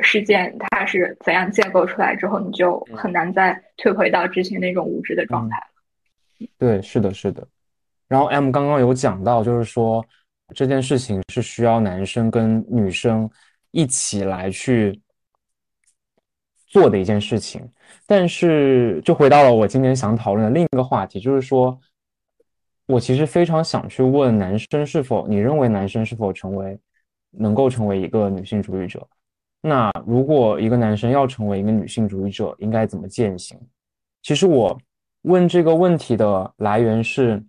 [0.00, 5.67] 事件它是怎样建构出来之后，你就很难再退回到之前那种无知的状态了。
[6.56, 7.46] 对，是的，是的。
[8.06, 10.04] 然后 M 刚刚有讲到，就是说
[10.54, 13.28] 这件事情是需要男生跟女生
[13.70, 14.98] 一起来去
[16.66, 17.68] 做的一件事情。
[18.06, 21.78] 但是，就回到了我今天想讨论的另一个话题，就是说，
[22.86, 26.78] 我其实非常想去问男生，是否你认为男生是否成为
[27.30, 29.06] 能够成为一个女性主义者？
[29.60, 33.58] 那如果一个男生要成为一个女性主义者，应该怎么践行？
[34.22, 34.80] 其实我。
[35.22, 37.42] 问这个问题的来源是，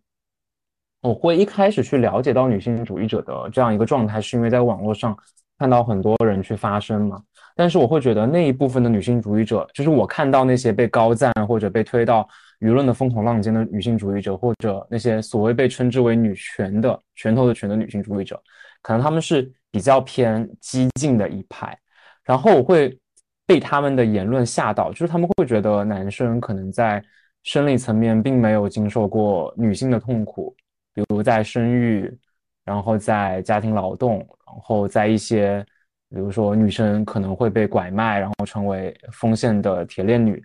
[1.02, 5.18] 我会一开始去了解到女性主义者的这样一个状态，是因为在网络上
[5.58, 7.22] 看到很多人去发声嘛。
[7.56, 12.28] 但是我会觉得那一部分的女性主义者，就是我看到那些被高赞或者被推到
[12.60, 18.42] 舆论的风口浪尖的女性主义者，或者那些所谓被称之为女权的拳头的拳的女性主义者，
[18.82, 21.78] 可能他们是比较偏激进的一派，
[22.24, 22.98] 然后我会
[23.46, 27.02] 被他们的言论吓到，就是他们会觉得男生可能在。
[27.44, 30.56] 生理层面并没有经受过女性的痛苦，
[30.94, 32.16] 比如在生育，
[32.64, 35.66] 然后在家庭劳动，然后在一些，
[36.10, 40.44] 比如说女生可能会被拐卖，然后成为封建的铁链女，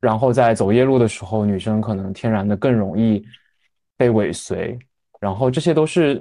[0.00, 3.24] 然后在走夜路的时候，女生可能天然的更容易
[3.96, 4.76] 被尾随，
[5.20, 6.20] 然后这些都是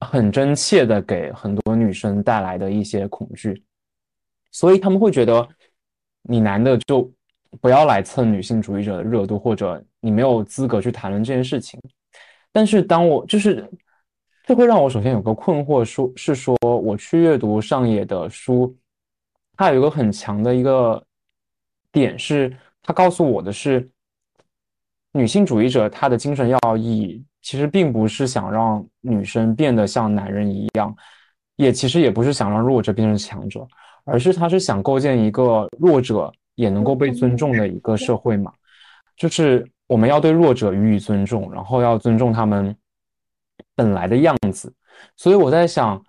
[0.00, 3.62] 很真切的给很多女生带来的一些恐惧，
[4.52, 5.46] 所以他们会觉得
[6.22, 7.12] 你男的就。
[7.60, 11.80] 不要来蹭女性主义者的热度，或者你没有资格去谈论这件事情。
[12.52, 13.68] 但是，当我就是
[14.44, 18.76] 这会让我首先有个困惑，说是说我去阅读上野的书，
[19.56, 21.02] 它有一个很强的一个
[21.90, 23.88] 点是，它告诉我的是，
[25.12, 30.94] 女性主义者她的精神要义其实并不是想让女生变得像男人一样，
[31.56, 33.66] 也其实也不是想让弱者变成强者，
[34.04, 36.32] 而是他是想构建一个弱者。
[36.58, 38.52] 也能够被尊重的一个社会嘛，
[39.16, 42.74] 就是我们要对弱者予以尊重，然后要尊重他们
[43.76, 44.74] 本来的样子。
[45.16, 46.04] 所以我在想，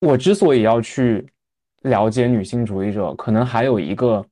[0.00, 1.24] 我之所以要去
[1.82, 4.26] 了解女性主义者，可能还有一个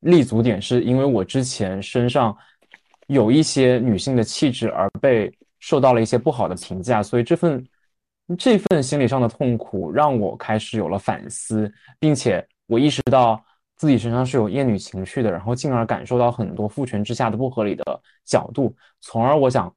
[0.00, 2.36] 立足点，是因为我之前身上
[3.06, 7.64] 有一些女性的气质而被受到了一些不好的评价，所以这份
[8.36, 13.40] 这份心理上的痛苦让我开始有了反思，并且我意识到。
[13.78, 19.74] 自己身上是有厌女情绪的，然后进而感受到很多父权之下的不合理的角度，从而我想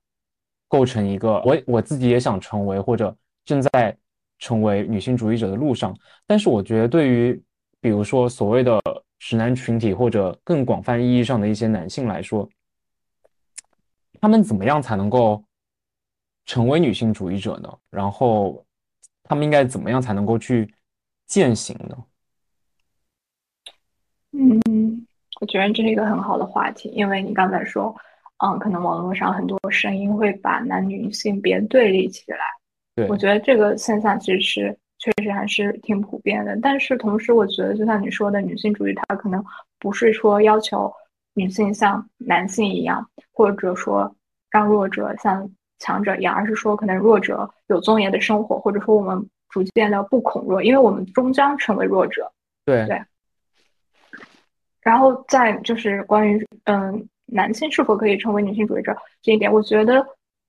[0.68, 3.96] 构成一个我我自己也想成为或者正在
[4.40, 5.96] 成为女性主义者的路上。
[6.26, 7.42] 但是我觉得，对于
[7.80, 8.82] 比如说所谓的
[9.20, 12.50] 直男群体或者更广泛意义上的一些男性来说，
[14.20, 15.44] 他们怎么样才能够
[16.46, 17.72] 成为女性主义者呢？
[17.92, 18.66] 然后
[19.24, 20.74] 他们应该怎么样才能够去
[21.28, 21.96] 践行呢？
[24.34, 25.06] 嗯，
[25.42, 27.94] 我觉得这是一个很好的话题，因为你刚才说，
[28.44, 32.38] 嗯，可能网络上很多声音会把男女性别对立起来。
[32.96, 36.58] 对，我觉得这个现象其实是确实还是挺普遍的。
[36.62, 39.44] 但是同时，我觉得就像你说的，女性主义它可能
[39.80, 40.92] 不是说要求
[41.34, 44.14] 女性像男性一样，或者说
[44.50, 52.32] 让弱者像强者一样，而是说可能弱者有尊严的生活，或者说我们逐渐的不恐弱，因为我们终将成为弱者。
[52.66, 53.02] 对对。
[54.82, 60.06] 然后再就是关于嗯，男性是否可以成为女性主义者这一点，我觉得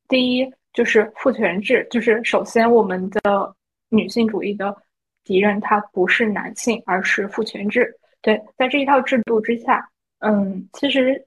[0.09, 3.55] 第一就是父权制，就是首先我们的
[3.89, 4.75] 女性主义的
[5.23, 7.95] 敌人他不是男性，而是父权制。
[8.21, 9.87] 对，在这一套制度之下，
[10.21, 11.23] 嗯，其实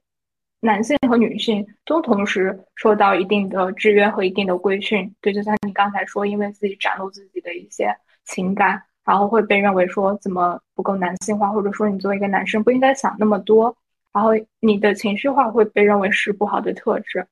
[0.60, 5.14] 男性和女性都同时受到一定的制约和一定的规训。
[5.20, 7.94] 对，就像你刚才说，因为自己展露自己的一些
[8.24, 8.82] 情感。
[9.06, 13.74] 然后会被认为说怎么不够男性化，或者说你作为一个男生不应该想那么多。
[14.12, 14.30] 然后
[14.60, 17.24] 你的情绪化会被认为是不好的特质。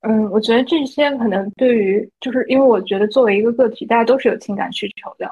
[0.00, 5.30] 嗯，我觉得这些可能对于，就是因为我觉得作为一个个体，大家都是有情感需求的。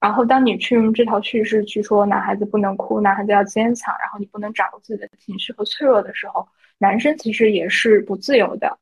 [0.00, 6.46] 然后当你去用这套叙事去说男孩子不能哭，男孩子要坚强，然后你不能掌握自己的情绪和脆弱的时候，
[6.78, 8.78] 男生其实也是不自由的。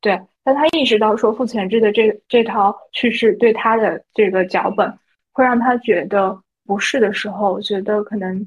[0.00, 4.98] 对，当他意识到说父权制的这这套叙事对他的这个脚本。
[5.38, 6.36] 会让他觉得
[6.66, 8.44] 不适的时候，我觉得可能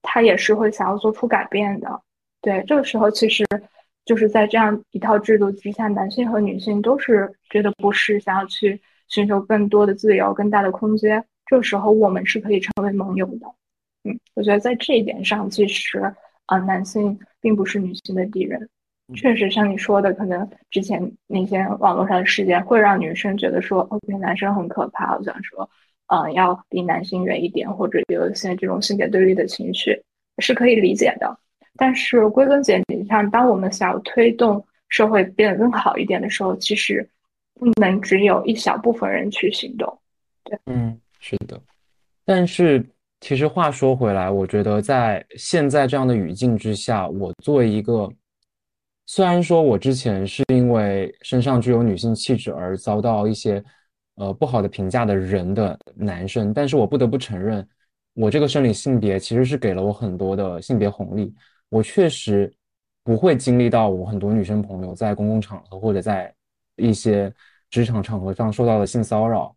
[0.00, 2.00] 他也是会想要做出改变的。
[2.40, 3.44] 对，这个时候其实
[4.04, 11.24] 就是在这样一套制度之下，男性和女性都是觉得不适，想要去寻求更多的自由、更大的空间。
[11.46, 13.52] 这个时候，我们是可以成为盟友的。
[14.04, 15.98] 嗯，我觉得在这一点上，其实
[16.46, 18.68] 啊，男性并不是女性的敌人。
[19.16, 25.16] 确实，像你说的，可能之前那些网络上的事件会让女生觉得说，OK，男生很可怕。
[25.16, 25.68] 我想说。
[26.08, 29.98] 嗯，要离男性远一点，或者有一些这种性别对立的情绪，
[30.38, 31.38] 是可以理解的。
[31.76, 37.08] 但是归根结底上，当我们想要推动社会变得更好一点的时候，其实
[37.54, 39.98] 不能只有一小部分人去行动。
[40.44, 41.58] 对，嗯，是的。
[42.26, 42.84] 但是
[43.20, 48.12] 其实话说回来，我觉得在现在这样的语境之下，我作为一个，
[49.06, 53.64] 虽然说我之前是因为身上具有女性气质而遭到一些。
[54.16, 57.68] 呃，不好的评价的人的男生，但是我不得不承认，
[58.12, 61.34] 我这个生理性别其实是给了我很多的性别红利。
[61.68, 62.52] 我确实
[63.02, 66.32] 不会经历到我很多女生朋友在公共场合或者在
[66.76, 67.32] 一些
[67.70, 69.52] 职场场合上受到的性骚扰，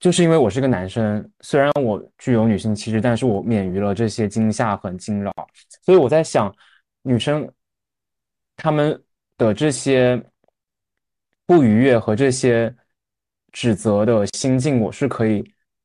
[0.00, 1.30] 就是因为我是个男生。
[1.42, 5.32] 虽然我具有女性气质，但是我免于了这些惊吓和惊扰。
[5.82, 6.52] 所以我在想，
[7.02, 7.48] 女生
[8.56, 9.00] 他们
[9.38, 10.20] 的这些
[11.46, 12.74] 不愉悦和这些。
[13.56, 15.42] 指责的心境我是可以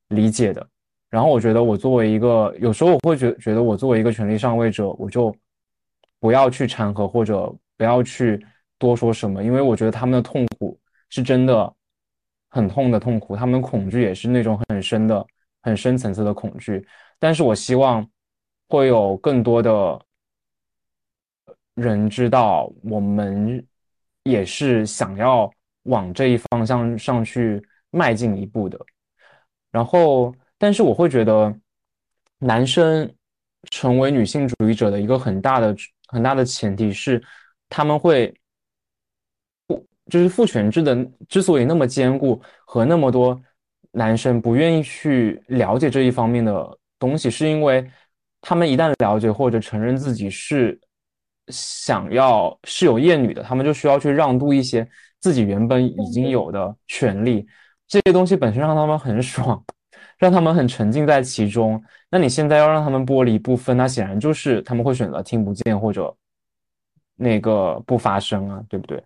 [0.08, 0.68] 理解的，
[1.08, 5.34] 然后我觉得我作为一个，有时候我会觉觉得我作为一个权力上位者，我就
[6.20, 8.44] 不要去掺和或者不要去
[8.76, 11.74] 多说什么，因为我觉得他们的痛苦是真的
[12.50, 15.26] 很痛的痛苦，他们恐惧也是那种很深的、
[15.62, 16.86] 很深层次的恐惧。
[17.18, 18.06] 但是我希望
[18.68, 19.98] 会有更多的
[21.76, 23.66] 人知道，我们
[24.24, 25.50] 也是想要。
[25.84, 27.60] 往这一方向上去
[27.90, 28.78] 迈进一步的，
[29.70, 31.52] 然后，但是我会觉得，
[32.38, 33.12] 男生
[33.70, 35.74] 成为女性主义者的一个很大的
[36.06, 37.22] 很大的前提是，
[37.68, 38.32] 他们会，
[39.66, 40.96] 不就是父权制的
[41.28, 43.42] 之所以那么坚固，和那么多
[43.90, 47.90] 男生不愿意去了解这一方面的东西，是因为
[48.40, 50.80] 他们一旦了解或者承认自己是
[51.48, 54.88] 想要是有厌女的，他们就需要去让渡一些。
[55.22, 57.46] 自己原本已经有的权利，
[57.86, 59.64] 这些东西本身让他们很爽，
[60.18, 61.80] 让他们很沉浸在其中。
[62.10, 66.12] 那你现在要让他们剥离部分，那显然就是他们会选择听不见或者
[67.14, 69.00] 那个不发声啊，对不对？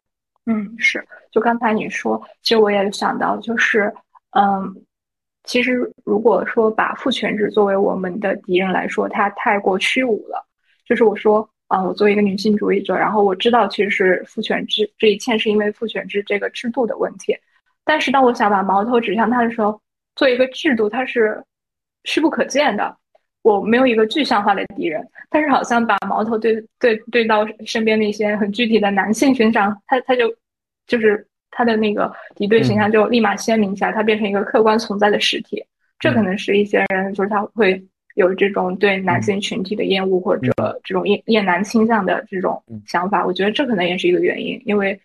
[0.47, 1.07] 嗯，是。
[1.31, 3.93] 就刚才你说，其实我也想到，就是，
[4.31, 4.75] 嗯，
[5.45, 10.43] 其实如果说把父权制作为我们的敌人来说，它太过虚无了。
[10.87, 11.47] 就是我说。
[11.69, 17.37] 啊，我作为一个女性主义者，然后我知道其实是父权制，这一切是因为父权制这个制度的问题。
[17.85, 19.81] 但是当我想把矛头指向他的时候，
[20.15, 21.43] 作为一个制度，它是
[22.05, 22.97] 虚不可见的，
[23.43, 25.05] 我没有一个具象化的敌人。
[25.29, 30.33] 但是好像把矛头对对对到身边的一些很具体的男性身上，他他就
[30.87, 35.65] 就是他的那个敌对形象就立马鲜明起来，他变成一个客观存在的实体。
[35.99, 37.85] 这可能是一些人就是他会。
[38.17, 40.53] 有这种对男性群体的厌恶或者
[40.83, 44.99] 这种厌厌男倾向的这种想法，我觉得这可能也是一个原因，因为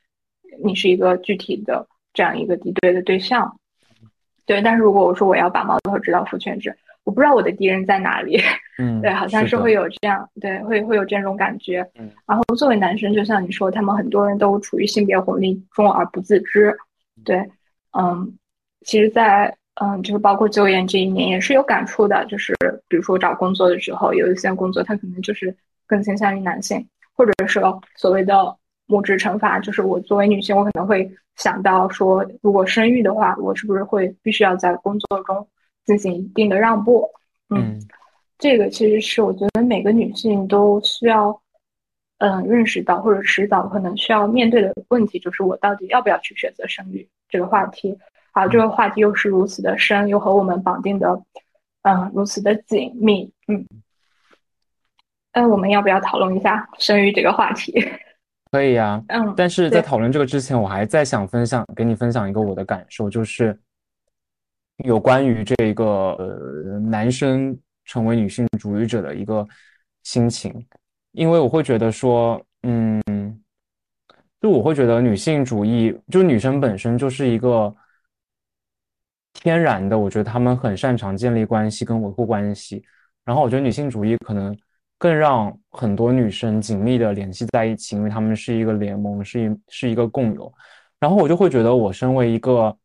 [0.64, 3.58] 你是一个具体的这样一个敌对的对象。
[4.46, 8.40] 对，但是如果我说我要把矛头指到父权制，我不知道我的敌人在哪里。
[8.78, 11.88] 嗯，对，好像是会有这样，对，会会有这种感觉。
[12.00, 16.76] 嗯，然后作为男生，就像你说，他们很多人都处于性别红利中而不自知。
[17.24, 17.38] 对，
[17.92, 18.34] 嗯，
[18.86, 22.56] 其实，在嗯，就是包括就业这一年也是有感触的，就是
[22.88, 25.56] 比如说找工作的时候，有一些工作它可能就是
[25.88, 27.60] 更倾向于男性，或者是
[27.96, 28.56] 所谓的
[28.86, 35.48] 母职惩罚，就是我作为女性，我可能会想到说，如果生育的话，我是不是会必须要在工作中
[35.86, 37.10] 进行一定的让步？
[37.50, 37.80] 嗯，
[38.38, 41.42] 这个其实是我觉得每个女性都需要。
[42.24, 47.98] 嗯，认识到或者迟早可能需要面对的问题，就是我到底要不要去选择生育这个话题。
[48.32, 51.22] 好，这个话题又是如此的深，又和我们绑定的，
[51.84, 53.32] 嗯，如此的紧密。
[53.48, 53.66] 嗯，
[55.34, 57.74] 那我们要不要讨论一下生育这个话题？
[58.52, 59.02] 可以呀。
[59.08, 63.58] 嗯，但是在讨论这个之前，我还在想分享给你分享一个我的感受，就是
[64.84, 69.48] 有关于这个呃男生成为女性主义者的一个
[70.04, 70.66] 心情。
[71.14, 73.02] 因为我会觉得说，嗯，
[74.40, 77.74] 就我会觉得女性主义，就女生本身就是一个
[79.34, 82.84] 天然的，我觉得他们很擅长建立关系跟维护关系。
[83.24, 84.58] 然后我觉得女性主义可能
[84.98, 90.54] 更让很多女生紧密的联系在一起，因为他们是一个联盟，是一是一个共有。
[91.00, 92.76] 然后我就会觉得，我身为一个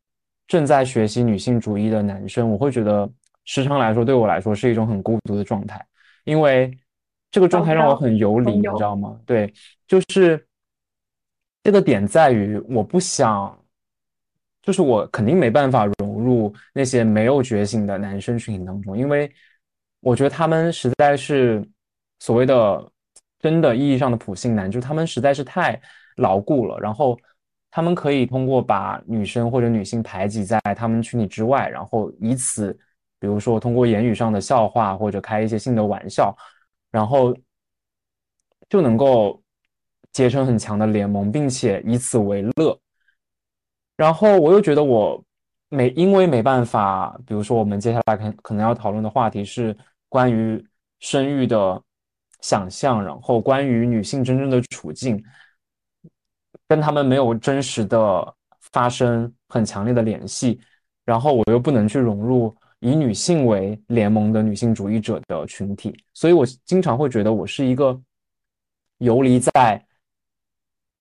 [0.47, 3.09] 正在学习女性主义的男生，我会觉得
[3.45, 5.85] 时常来说，对我来说是一种很孤独的状态，
[6.23, 6.71] 因为。
[7.29, 9.19] 这个状态让我很游离，你知道吗？
[9.25, 9.53] 对，
[9.85, 10.47] 就是
[11.61, 13.55] 这个点在于，我不想，
[14.61, 15.85] 就是我肯定没办法
[16.73, 19.31] 那些没有觉醒的男生群体当中，因为
[19.99, 21.67] 我觉得他们实在是
[22.19, 22.91] 所谓的
[23.39, 25.79] 真的意义上的普信男，就是他们实在是太
[26.17, 27.17] 牢固了，然后
[27.71, 32.71] 他们可以通过把女生或者女性排挤在他们群体之外，然后以此，
[33.19, 36.35] 比如说通过言语上的笑话或者开一些性的玩笑。
[36.89, 37.35] 然后
[38.69, 39.39] 就能够
[40.13, 42.79] 结成很强的联盟，并且以此为乐。
[43.97, 45.21] 然后我又觉得我
[45.69, 49.75] 没因为没办法，比如说我们接下来可可能要讨论的话题是
[50.09, 50.63] 关于
[50.99, 51.81] 生育的
[52.41, 55.23] 想象，然后关于女性真正的处境，
[56.67, 58.35] 跟他们没有真实的
[58.71, 60.59] 发生很强烈的联系，
[61.05, 62.55] 然后我又不能去融入。
[62.79, 67.99] 以女性为联盟的女性主义者的群体，所以我经常会觉得我是一个
[68.99, 69.83] 游离在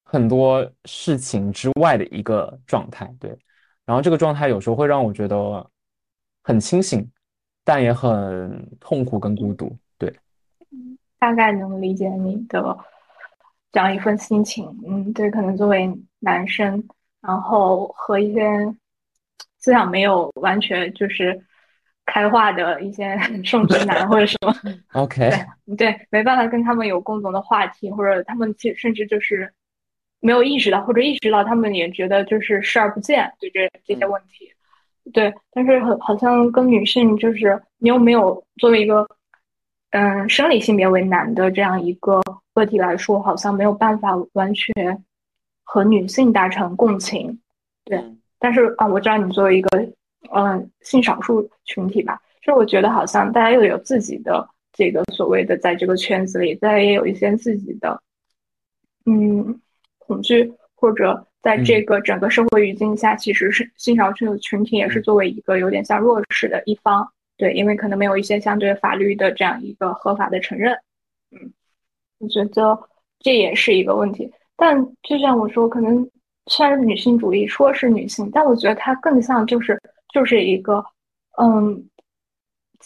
[0.03, 3.14] 很多事情之外的一个状态。
[3.21, 3.39] 对，
[3.87, 5.66] 然后这个状态有时候会让我觉得
[6.43, 7.09] 很清醒，
[7.64, 9.74] 但也很痛苦跟孤独。
[9.97, 10.14] 对，
[11.18, 12.76] 大概能理解你的
[13.72, 14.66] 这样一份心情。
[14.87, 16.87] 嗯，对，可能作为男生，
[17.22, 18.43] 然后和一些
[19.59, 21.43] 思想没有完全就是。
[22.09, 24.55] 开化的一些 圣直男或者什么，
[24.95, 25.28] OK，
[25.66, 29.53] 对对，没办法跟他们有共同的话题，或者他们其实甚至就是
[30.27, 34.51] 没有意识到，或者意识到他们也觉得就是视而不见，对这这些问题，
[35.12, 39.07] 对，但是很好像跟女性就是你又没有作为一个
[39.91, 42.20] 嗯生理性别为男的这样一个
[42.53, 44.72] 个体来说，好像没有办法完全
[45.62, 47.41] 和女性达成共情，
[47.84, 48.03] 对，
[48.38, 49.68] 但是啊，我知道你作为一个。
[50.34, 58.03] 嗯，性少数群体吧，就我觉得好像大家又有自己的这个所谓的在这个圈子里，大家也有一些自己的
[59.05, 59.61] 嗯
[60.07, 67.07] 恐惧，或者在这个整个社会语境下，其实是性少数群体也是作为一个有点像弱势的一方，
[67.37, 70.72] 对，因为可能没有一些相对法律的这样一个合法的承认，
[71.30, 71.53] 嗯，
[72.18, 72.78] 我觉得
[73.18, 74.33] 这也是一个问题。
[74.57, 76.08] 但就像我说，可能
[76.46, 79.80] 虽然女性主义说是女性，但我觉得它更像就是。
[80.14, 80.83] 就是一个，
[81.37, 81.84] 嗯，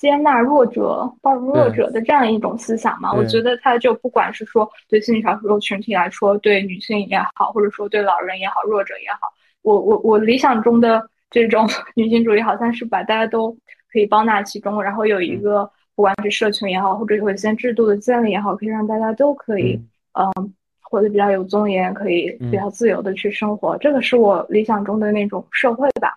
[0.00, 3.12] 接纳弱者、包容弱者的这样一种思想嘛。
[3.12, 9.28] 我觉得他就不管是说对性少数群体来说，对女性也好，或者说对老人也好、弱者也好，
[9.60, 13.54] 我我我理想中的这种 女性主义，好像是把大家都
[13.92, 19.78] 可以包纳其中，然后有一个不管是社群也好，或者有一些制度的建立也好，可以让大家都可以，
[20.14, 23.76] 嗯，活得比较有尊严，可以比较自由的去生活。
[23.76, 26.16] 这个是我理想中的那种社会吧。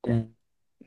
[0.00, 0.14] 对。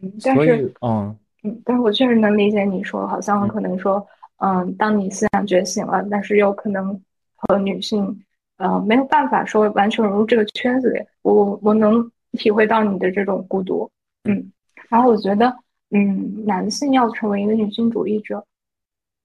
[0.02, 4.06] 嗯，但是，嗯嗯，但是我确实能理解你说，好像可能说，
[4.38, 7.00] 嗯，当你思想觉醒了，但是又可能
[7.36, 8.24] 和女性，
[8.58, 11.00] 呃，没有办法说完全融入这个圈子里。
[11.24, 13.90] 我我能体会到你的这种孤独，
[14.24, 14.52] 嗯。
[14.90, 15.56] 然后我觉得，
[15.90, 18.46] 嗯，男性要成为一个女性主义者，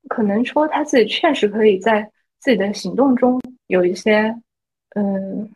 [0.08, 4.34] 可能说他自己确实可以在自己的行动中有一些，
[4.94, 5.50] 嗯。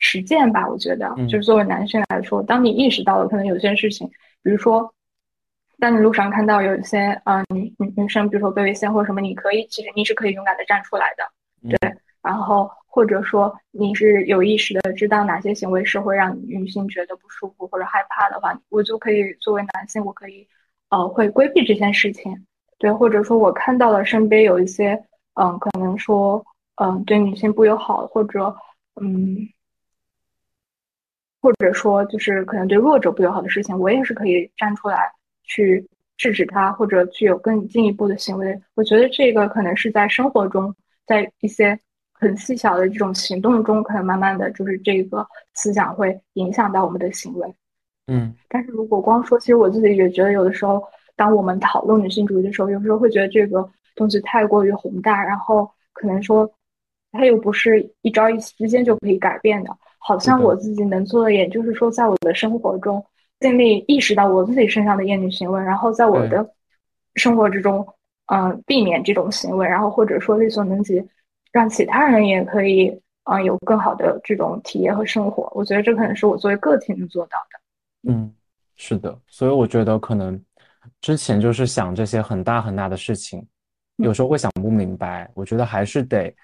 [0.00, 4.06] 实践吧，我觉得就是作为男性来说，当你意识到了可能有些事情，
[4.42, 4.92] 比如说，
[5.84, 20.48] 当你路上看到有一些啊女女女生，比如说被猥亵或者什么，你可以其实你是可以勇敢的站出来的，对，然后或者说你是有意识的知道哪些行为是会让女性觉得不舒服或者害怕的话，我就可以作为男性，我可以
[20.88, 22.46] 呃会规避这件事情。
[22.78, 24.98] 对，或者说我看到了身边有一些
[25.34, 26.42] 嗯，可能说
[26.76, 28.56] 嗯对女性不友好，或者
[28.98, 29.36] 嗯，
[31.42, 35.12] 或者说就是可能对弱者不友好的事情，我也是可以站出来
[35.44, 35.86] 去。
[36.16, 40.72] 制止他，或者具有更进一步的行为，我觉得这个可能是在生活中，
[41.08, 41.76] 在一些
[42.12, 47.54] 很细小的这种行动中，可能慢慢的就是这个思想会影响到我们的行为。
[48.06, 50.80] 嗯，但是如果光说，其实我自己也觉得，有的时候，
[51.16, 56.48] 当我们讨论女性主义的时候，有时候会觉得这个东西太过于宏大，然后可能说，
[57.10, 59.76] 它又不是一朝一夕之间就可以改变的。
[59.98, 63.04] 好像我自己能做的，也就是说，在我的生活中。
[63.44, 66.48] 尽力意识到我自己身上的厌女行为，然后在我的
[67.14, 67.86] 生活之中，
[68.32, 71.06] 嗯，避免这种行为，然后或者说力所能及，
[71.52, 72.88] 让其他人也可以，
[73.24, 75.52] 嗯，有更好的这种体验和生活。
[75.54, 78.10] 我觉得这可能是我作为个体能做到的。
[78.10, 78.32] 嗯，
[78.76, 80.42] 是的，所以我觉得可能
[81.02, 83.46] 之前就是想这些很大很大的事情，
[83.96, 85.30] 有时候会想不明白。
[85.34, 86.34] 我觉得还是得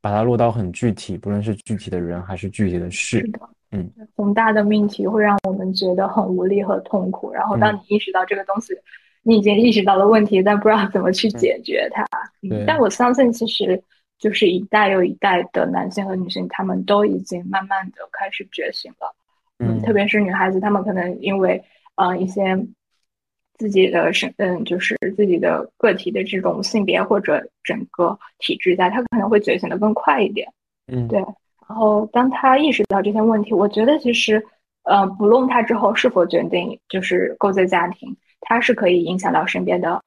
[0.00, 3.20] 把它落到很具体，不论是具体的人还是具体的事。
[3.20, 3.48] 是的。
[3.70, 7.30] 嗯，宏大的命题会让我们觉得很无力和痛苦。
[7.32, 8.74] 然后，当你意识到这个东西，
[9.22, 12.02] 你已经意识到了问题，但不知道怎么去解决它。
[12.42, 13.82] 嗯，但我相信，其实
[14.18, 19.14] 就是一代又一代的男性和女性，他们都已经慢慢的开始觉醒了。
[19.58, 21.62] 嗯，特别是女孩子，她们可能因为
[21.96, 22.56] 嗯一些
[23.58, 30.48] 自己的身嗯，就是自己的个体的这种性别或者整个体制下，她可能会觉醒的更快一点。
[30.86, 31.22] 嗯，对。
[31.68, 34.42] 然后，当他意识到这些问题，我觉得其实，
[34.84, 40.02] 呃，不论他之后是否决定就是构建家庭，他是可以影响到身边的，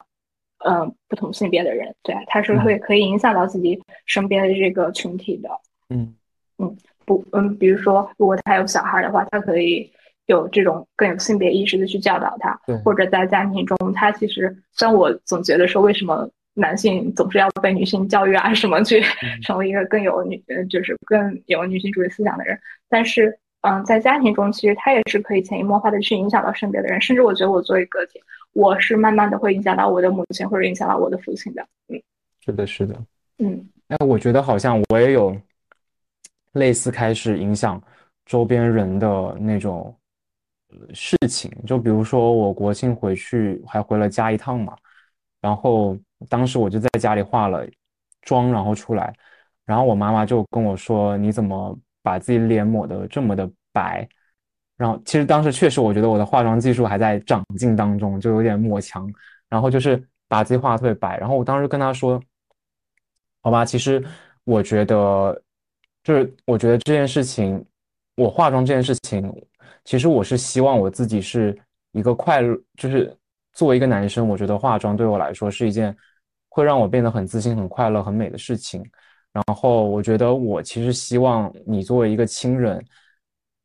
[0.64, 5.48] 呃，不同性别的人，对，他是会可以影响到自己身边的这个群体的。
[5.88, 6.12] 嗯
[6.58, 6.76] 嗯，
[7.06, 9.88] 不，嗯，比如说，如果他有小孩的话，他可以
[10.26, 16.28] 有这种更有性别意识的去教导他，或者在家庭中，他其实，虽然我总觉得说，为什么？
[16.54, 19.02] 男性总是要被女性教育啊，什么去
[19.42, 22.58] 成为一个更有女，就是更有女性主义思想的人。
[22.88, 27.00] 但是，嗯，在家庭中，其实他也是可以潜移默化的去影响到身边的人。
[27.00, 28.20] 甚至我觉得，我作为个体，
[28.52, 31.66] 我是慢慢的会影响到我的母亲，或者影响到我的父亲的。
[31.88, 32.02] 嗯，
[32.44, 32.94] 是的，是的。
[33.38, 35.34] 嗯，哎，我觉得好像我也有
[36.52, 37.82] 类似开始影响
[38.26, 39.94] 周边人的那种
[40.92, 41.50] 事情。
[41.66, 44.76] 就比如说，我国庆回去还回了家一趟嘛，
[45.42, 45.98] 然后。
[46.28, 47.66] 当时我就在家里化了
[48.20, 49.12] 妆，然后出来，
[49.64, 54.08] 然后我妈妈就跟我说：“你怎么把自己脸抹得这么的白？”
[54.78, 59.12] 然后其实当时确实，我觉得我的化妆技术还在长进当中，就有点抹墙，
[59.48, 61.18] 然后就是把自己画得特别白。
[61.18, 62.22] 然后我当时跟她说
[63.42, 64.00] ：“好吧，其实
[64.44, 65.42] 我觉得，
[66.04, 67.66] 就是我觉得这件事情，
[68.14, 69.28] 我化妆这件事情，
[69.84, 71.58] 其实我是希望我自己是
[71.90, 73.12] 一个快乐，就是
[73.52, 75.96] 作为一个男生，我觉得化妆对我来说是一件。”
[76.54, 78.84] 会让我变得很自信、很快乐、很美的事情。
[79.32, 82.78] 然后我觉得，我其实希望你作为一个亲人，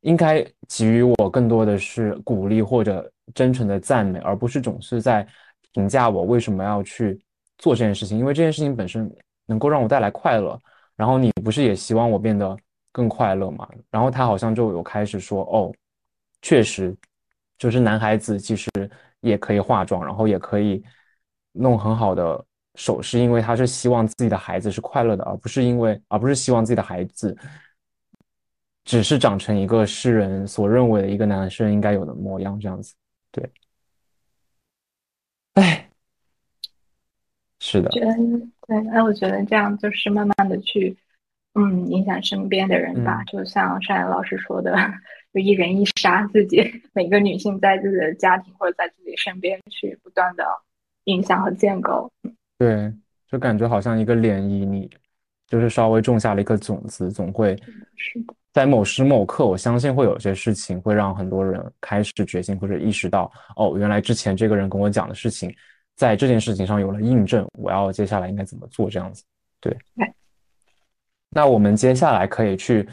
[0.04, 5.28] 应该给予我更多的是鼓励或者真诚的赞美，而不是总是在
[5.74, 7.22] 评价我为什么要去
[7.58, 8.18] 做这件事情。
[8.18, 9.14] 因为这件事情本身
[9.46, 10.58] 能够让我带来快乐。
[10.96, 12.58] 然后你不是也希望我变得
[12.94, 13.68] 更快乐吗？
[13.92, 15.74] 然后他好像就有开始说：“哦，
[16.42, 16.96] 确实，
[17.58, 18.70] 就是男孩子其实
[19.22, 20.84] 也可以化妆，然后也可以
[21.52, 22.44] 弄很好的。”
[22.77, 27.35] 首饰因为他是希望自己的孩子是快乐的，而不是因为，而不是希望自己的孩子
[28.85, 32.94] 只是长成一个世人所认为的一个男生应该有的模样这样子。
[33.31, 33.49] 对，
[35.56, 35.89] 哎，
[37.60, 38.14] 是的，觉得
[38.68, 40.95] 对，那我觉得这样就是慢慢的去，
[41.56, 43.23] 嗯，影响身边的人吧。
[43.23, 44.77] 就像单阳老师说的，
[45.34, 46.64] 就一人一杀自己，
[46.94, 50.44] 每个女性在自己的家庭或者在自己身边去不断的
[51.06, 52.12] 影响和建构。
[52.58, 52.91] 对，
[53.30, 54.90] 就感觉好像一个涟漪，你
[55.48, 57.56] 就是稍微种下了一颗种子，总会，
[58.52, 65.54] 在某时某刻，我相信会有些事情会让很多人开始觉醒或者意识到，哦，原来之前这个人跟我讲的事情，
[65.95, 69.24] 在这件事情上有了印证，我要接下来应该怎么做这样子。
[69.60, 69.78] 对，
[71.30, 72.88] 那我们接下来可以去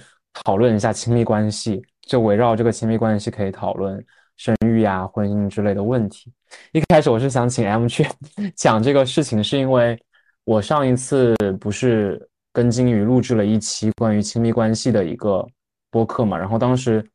[0.45, 4.05] 讨论一下亲密关系，就围绕这个亲密关系可以讨论。
[4.37, 6.33] 生育呀、婚姻之类的问题。
[6.73, 8.05] 一开始我是想请 M 去
[8.57, 9.97] 讲这个事情，是因为
[10.43, 12.21] 我上一次不是
[12.53, 15.47] 跟金鱼录制了一期关于亲密关系的一个
[15.89, 17.09] 播客嘛，然后当时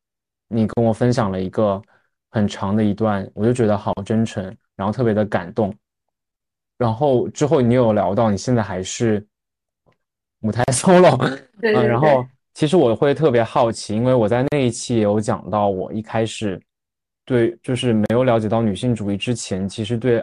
[0.47, 1.81] 你跟我分享了一个
[2.29, 4.41] 很长的一段，我就觉得好真诚，
[4.77, 5.75] 然后特别的感动。
[6.77, 9.27] 然后之后你有聊到你现在还是
[10.39, 11.17] 母胎 solo，
[11.59, 11.85] 对对。
[11.85, 12.25] 然后
[12.59, 16.61] 其实我会特别好奇，因为我在那一期也有讲到，我一开始
[17.23, 20.21] 对就是没有了解到女性主义之前，其实对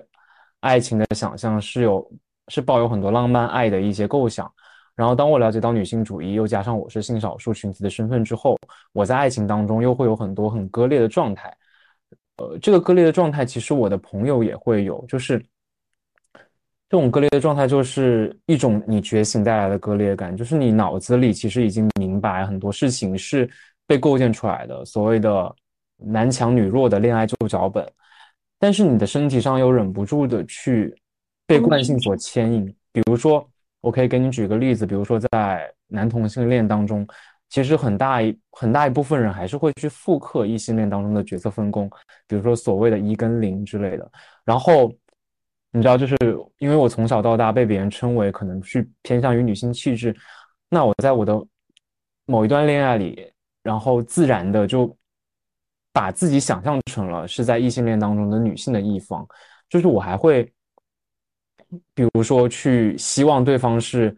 [0.60, 2.06] 爱情的想象是有
[2.48, 4.52] 是抱有很多浪漫爱的一些构想。
[4.94, 8.54] 然后当我了解到女性主义，又加上我是性少数群体的身份之后，
[8.92, 11.56] 我在爱情当中又会有很多很割裂的状态。
[12.36, 15.42] 呃，这个割裂的状态，其实我的朋友也会有，就是。
[16.88, 23.48] 这种割裂的状态就是一种你觉醒带来的割裂感，就是你脑子里其实已经明白很多事情是
[23.88, 25.52] 被构建出来的，所谓的
[25.96, 27.84] 男强女弱的恋爱旧脚本，
[28.60, 30.96] 但是你的身体上又忍不住的去
[31.44, 32.72] 被惯性所牵引。
[32.92, 33.44] 比如说，
[33.80, 37.04] 我可以给你举个例子，比如说在男同性恋当中，
[37.48, 41.90] 其实很大一很大一部分人还是会去复刻异性恋当中的角色分工，
[42.28, 44.08] 比如说所谓的一跟零之类的，
[44.44, 44.92] 然后。
[45.77, 46.16] 你知道，就是
[46.57, 50.16] 因为我从小到大被别人称为可能是偏向于女性气质，
[50.70, 51.39] 那我在我的
[52.24, 53.31] 某一段恋爱里，
[53.62, 54.97] 然后自然的就
[55.93, 59.27] 把自己想象成了是在异性恋当中的女性的一方，
[59.69, 60.51] 就是我还会，
[61.93, 64.16] 比如说去希望对方是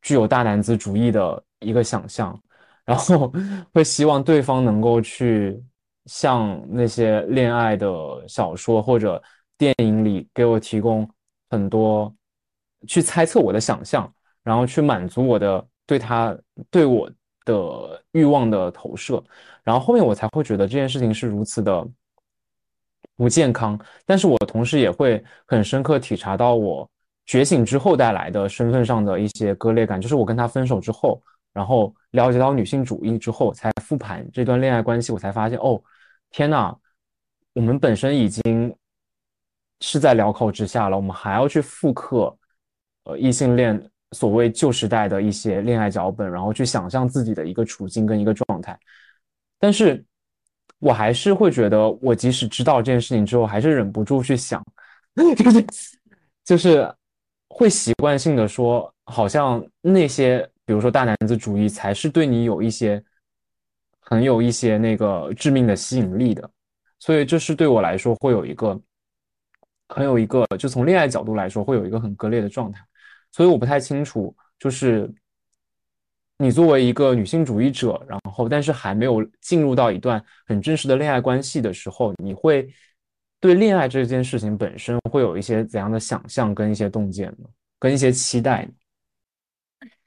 [0.00, 2.40] 具有大男子主义的一个想象，
[2.86, 3.30] 然后
[3.74, 5.62] 会希望对方能够去
[6.06, 7.86] 像那些恋爱的
[8.26, 9.22] 小说或者。
[9.62, 11.08] 电影里给我提供
[11.48, 12.12] 很多
[12.88, 14.12] 去猜测我的想象，
[14.42, 16.36] 然后去满足我的对他
[16.68, 17.08] 对我
[17.44, 19.22] 的欲望的投射，
[19.62, 21.86] 然后后面我才会觉得这件事情是如此的
[23.14, 23.78] 不健康。
[24.04, 26.90] 但是我同时也会很深刻体察到我
[27.24, 31.22] 觉醒之后带来的身份上的一些割裂感，就是我跟他分手之后，
[31.52, 35.80] 然后了解到女性主义之后，才复盘这段恋爱关系，我才发现哦，
[36.32, 36.76] 天呐，
[37.52, 38.74] 我们本身已经。
[39.84, 42.34] 是在镣铐之下了，我们还要去复刻，
[43.02, 48.78] 呃，异性恋所谓旧时代的一些恋爱脚本，然后去想象自己的一个处境跟一个状态。
[49.58, 50.04] 但是，
[50.78, 54.64] 我还是会觉得，我即使知道这件事情之后，还是忍不住去想，
[55.36, 55.66] 就是
[56.44, 56.94] 就是
[57.48, 63.02] 会习惯性的说，好像那些比如说大男子主义才是对你有一些
[63.98, 66.48] 很有一些那个致命的吸引力的，
[67.00, 68.80] 所以这是对我来说会有一个。
[69.94, 72.80] 很有一个，就从恋爱角度来说，会有一个很割裂的状态，
[73.30, 75.10] 所以我不太清楚，就是
[76.38, 82.68] 你作为一个女性主义者，然后但是还没有进入到一段很真实的恋爱关系的时候，你会
[83.38, 87.48] 对恋爱这件事情本身会有一些怎样的想象跟一些洞见呢？
[87.78, 88.72] 跟一些期待呢？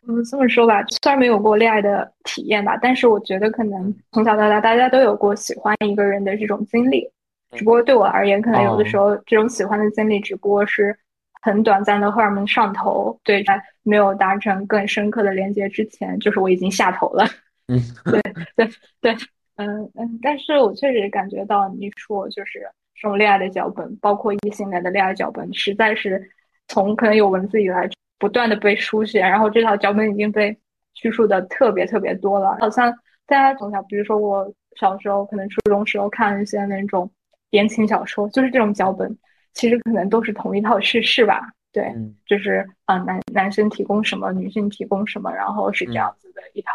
[0.08, 7.12] 嗯，这么说吧，虽然没有过恋爱的体验吧，但是我觉得可能从小到大大家都有过喜欢一个人的这种经历。
[7.56, 10.98] 只不过对我而言，可能有的时候这种喜欢的经历只不过是
[11.42, 17.24] 很短暂的荷尔蒙上头，对，在没有达成更深刻的连接之前，就是我已经下头了。
[17.70, 18.22] 嗯，对
[18.56, 18.68] 对
[19.00, 19.16] 对，
[19.58, 22.60] 嗯嗯，但是我确实感觉到你说就是
[22.96, 26.28] 这种恋爱的脚本，包括异性恋的恋爱脚本，实在是
[26.68, 27.88] 从可能有文字以来
[28.18, 30.58] 不断的被书写，然后这套脚本已经被
[30.96, 32.92] 叙述的特别特别多了，好像
[33.28, 37.08] 大家从小，比如说我小时候，可能初中时候看一些那种。
[37.52, 39.18] 言情小说就是这种脚本，
[39.54, 41.52] 其实可能都是同一套叙事吧。
[41.72, 41.94] 对，
[42.26, 46.72] 就是啊，男男生提供什么，女性提供什么，然后是这样子的一套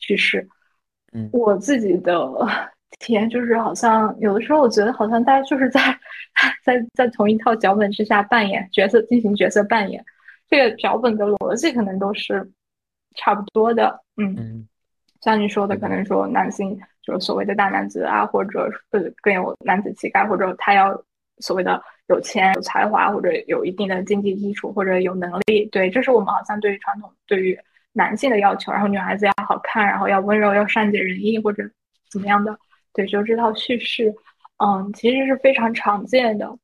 [0.00, 0.48] 叙事。
[1.12, 2.28] 嗯，我自己的
[2.98, 5.80] 体验就是，好像有的时候我觉得，好像大家就是在
[6.64, 10.04] 在在同一套脚本之下扮演角色，进行角色扮演。
[10.48, 12.50] 这个脚本的逻辑可能都是
[13.14, 14.00] 差不多的。
[14.16, 14.66] 嗯，
[15.20, 16.80] 像你说的，可能说男性。
[17.02, 21.02] 就是所谓的大男子啊，或者呃更有男子气概，或者他要
[21.38, 25.64] 所谓的有钱、有才华，或者有一定的经济基础，或者有能力。
[25.72, 27.58] 对，这是我们好像对于传统对于
[27.94, 28.70] 男性的要求。
[28.70, 31.62] 然后女孩子要好看，然后要温柔，要善解人意，或者
[32.10, 32.56] 怎么样的。
[32.92, 34.14] 对，就这套叙事，
[34.62, 36.54] 嗯，其实是非常常见的。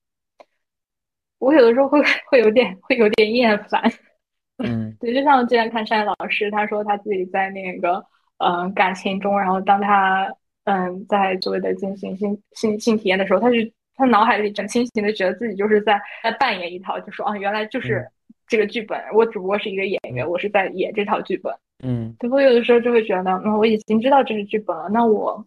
[1.38, 2.00] 我有的时候会
[2.30, 3.82] 会有点会有点厌烦。
[4.62, 8.04] 嗯，对，就像我之前看山老师，他说他自己在那个。
[8.38, 10.30] 嗯，感情中，然后当他
[10.64, 13.56] 嗯在所谓的进行性性性体验的时候，他就
[13.94, 18.06] 他脑海里很清醒的觉得自己就是在在扮演一套，就说啊，原来就是
[18.46, 21.54] 这个剧本，我只不过是一个演员，我是在演这套剧本。
[21.84, 25.44] 嗯，对，我有的时候就会觉得，嗯，我已经知道这是剧本了，那我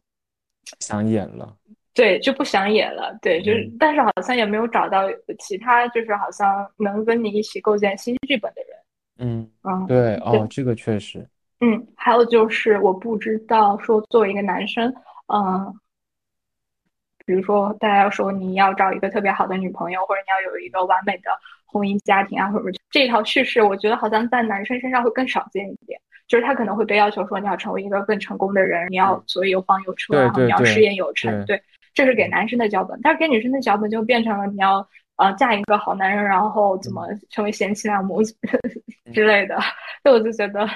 [0.80, 1.56] 想演了，
[1.94, 5.04] 对，就不想演了，对，就是，但是好像也没有找到
[5.40, 8.78] 其他，就是好像能跟你一起构建新剧本的人。
[9.22, 11.28] 嗯嗯，对，哦，这个确实。
[11.62, 14.94] 嗯，还有就是我不知道说作为一个男生，
[15.28, 15.74] 嗯，
[17.26, 21.32] 比如说大家要说你要找一个特别好的女朋友，或者你要有一个完美的
[21.66, 26.00] 婚姻家庭啊，或者这一套叙事，我觉得好像在男生身上会更少见一点。
[26.28, 31.44] 就是他可能会被要求说，你要成为一个更成功的人，你要所以有房有车，然后你要事业有成。
[31.48, 31.60] 对，
[31.96, 38.22] 这是给男生的脚本，但是给女生的脚本就变成了你要呃嫁一个好男人，然后怎么成为贤妻良母
[39.12, 39.60] 之类的。
[40.04, 40.70] 所以我就觉得，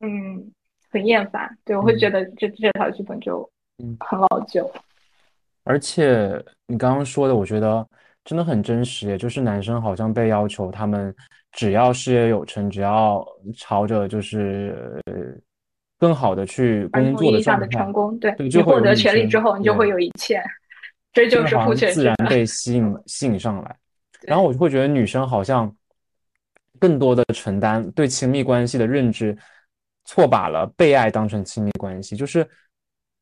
[0.00, 0.52] 嗯，
[0.90, 1.48] 很厌烦。
[1.64, 3.48] 对我会觉得这这套剧本就
[4.00, 4.70] 很老旧。
[5.64, 7.86] 而且你刚刚说的，我觉得
[8.24, 11.14] 真的很真实，也就是男生好像被要求他们。
[11.52, 13.26] 只要事业有成，只要
[13.56, 15.02] 朝着就是
[15.98, 20.42] 更好的去工作的上的成功，对，你获得权利之后，你就会有一切，
[21.10, 23.76] 这就是父权自然被吸引吸引上来。
[24.20, 25.74] 然后我就会觉得女生好像
[26.78, 29.36] 更多的承担对亲密关系的认知，
[30.08, 32.16] 错把了被爱当成亲密关系。
[32.16, 32.48] 就是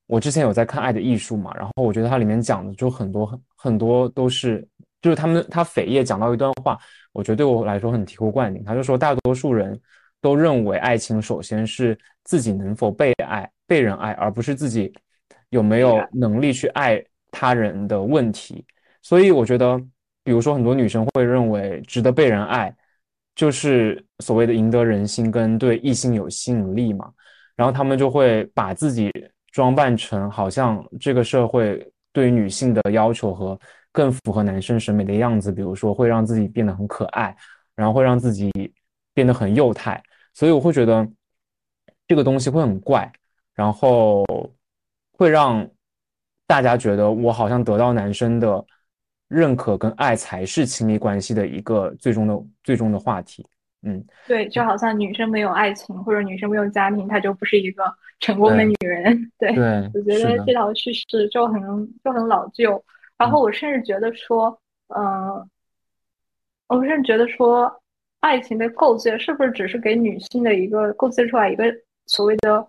[0.07, 4.67] 我之前有在看《爱的艺术》嘛，然后我觉得它里面讲的就很多很很多都是。
[5.03, 6.77] 就是他们，他扉页讲到一段话，
[7.13, 8.65] 我觉得对我来说很醍醐灌顶。
[8.65, 9.79] 他就说，大多数人
[10.21, 14.93] 都认为爱情首先是自己能否被爱、被人爱，而不是自己
[15.51, 17.01] 有没有能力去爱
[17.31, 18.65] 他人的问题。
[19.01, 19.79] 所以我觉得，
[20.25, 22.75] 比如说很多女生会认为值得被人爱，
[23.37, 27.13] 就是所谓的赢得人心跟对异性有吸引力嘛。
[27.55, 29.11] 然后他们就会把自己
[29.51, 33.59] 装扮成好像这个社会对女性的要求和。
[33.93, 37.35] 更符合男生审美的样子，比如说会让自己变得很可爱，
[37.75, 38.53] 然后会让自己
[39.15, 40.03] 变得很幼态，
[40.35, 41.09] 所以我会觉得
[42.07, 43.11] 这个东西会很怪，
[43.55, 44.23] 然后
[45.13, 45.67] 会让
[46.47, 48.63] 大家觉得我好像得到男生的
[49.29, 53.47] 认可跟爱才是亲密关系的一个最终的最终的话题。
[53.87, 57.85] 嗯，对，就好像女生没有爱情或者女生没有家庭，她就不是一个
[58.19, 59.31] 成功的女人。
[59.39, 59.51] 对，
[59.95, 61.63] 我觉得这条叙事就很
[62.03, 62.85] 就很老旧。
[63.17, 64.59] 然后我甚至觉得说，
[64.89, 65.49] 嗯，
[66.67, 67.81] 我甚至觉得说，
[68.19, 71.65] 爱情的构建是不是只是给女性的一个构建出来一个
[72.07, 72.67] 所谓的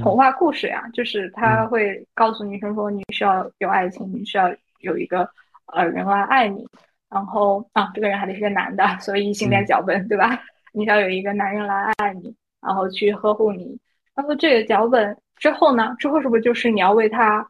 [0.00, 0.88] 童话故事呀？
[0.94, 4.48] 就是他会告诉女生说，你需要有爱情，你需要
[4.78, 5.28] 有一个
[5.66, 6.64] 呃人来爱你，
[7.08, 10.40] 然后啊，这个人还得是个男的，所以异性恋脚本对吧？
[10.72, 13.78] 你要有一个男人来爱你，然后去呵护你，
[14.14, 15.94] 然后这个脚本之后呢？
[15.98, 17.48] 之后是不是就是你要为他？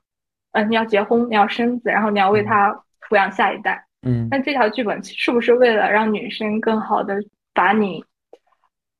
[0.52, 2.72] 嗯，你要结婚，你要生子，然后你要为他
[3.08, 3.86] 抚养下一代。
[4.02, 7.14] 嗯，那这条剧本是不是为了让女生更好的
[7.54, 8.04] 把你，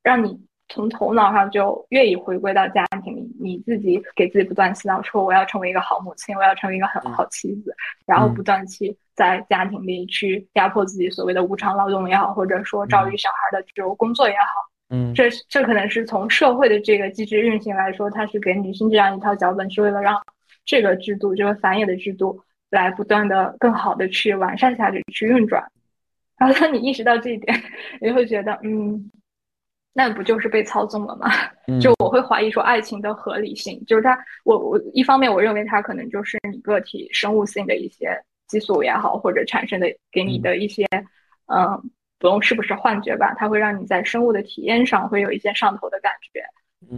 [0.01, 0.39] 让你
[0.71, 3.31] 从头脑上就愿意回归到家庭里？
[3.39, 7.73] 你自己给自己不断洗脑，说我要成为一个好母亲，我要成为一个很好妻子，
[8.05, 14.69] 然后不断去在家庭里去压迫自己所谓的无偿劳动也好，或者说照育小孩的这种工作也好。
[14.89, 20.19] 嗯，这这可能是从社会的这个机制运行来说，它是给女性这样一套脚本，是为了让。
[20.63, 22.39] 这个制度，这个繁衍的制度，
[22.69, 25.65] 来不断的更好的去完善下去，去运转。
[26.37, 27.63] 然后当你意识到这一点，
[27.99, 29.11] 你会觉得，嗯，
[29.93, 31.29] 那不就是被操纵了吗？
[31.81, 38.15] 就我会怀疑说，爱情的合理性，就是它，我我一方面我认为它可能就是你个体生物性的一些
[38.47, 40.85] 激素也好，或者产生的给你的一些，
[41.47, 41.81] 嗯，
[42.19, 46.43] 不用是不是幻觉吧，它会让你在生物的体验上会有一些上头的感觉。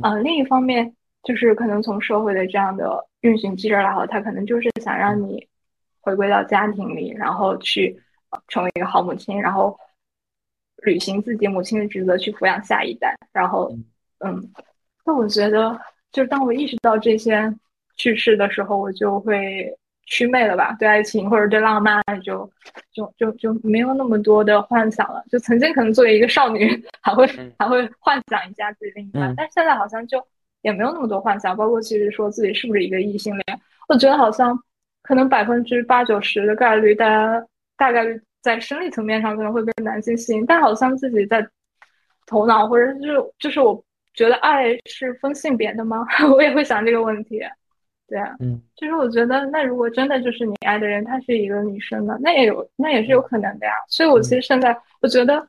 [0.01, 0.95] 嗯，另一方面。
[1.25, 5.47] 就是可能从社会的这样的运行机制来好，它可能就是想让你
[6.01, 7.97] 回归到家庭里，然后去
[8.49, 9.79] 成为一个好母亲，然后
[10.83, 13.15] 履行自己母亲的职责，去抚养下一代。
[13.31, 13.75] 然后，
[14.19, 14.49] 嗯，
[15.05, 15.79] 那我觉得，
[16.11, 17.53] 就是当我意识到这些
[17.97, 20.75] 趣事的时候，我就会祛魅了吧？
[20.79, 22.49] 对爱情或者对浪漫，就
[22.91, 25.23] 就就就没有那么多的幻想了。
[25.31, 27.25] 就曾经可能作为一个少女，还会
[27.57, 30.23] 还会幻想一下自己另一半，但现在好像就。
[30.63, 34.57] 也没有那么多幻想，包括其实说自己是不是一个异性恋，我觉得好像
[35.01, 37.45] 可能百分之八九十的概率，大家
[37.75, 41.43] 大概率在生理层面上可能会被男性吸引，但好像自己在
[42.27, 43.83] 头脑或者就是就是我
[44.13, 46.05] 觉得爱是分性别的吗？
[46.35, 47.41] 我也会想这个问题。
[48.07, 53.73] 对啊，嗯，就是我觉得那如果真的就是你爱的人，她是一个女生呢，那也有那也是有可能的呀。
[53.87, 55.47] 所以我其实现在我觉得，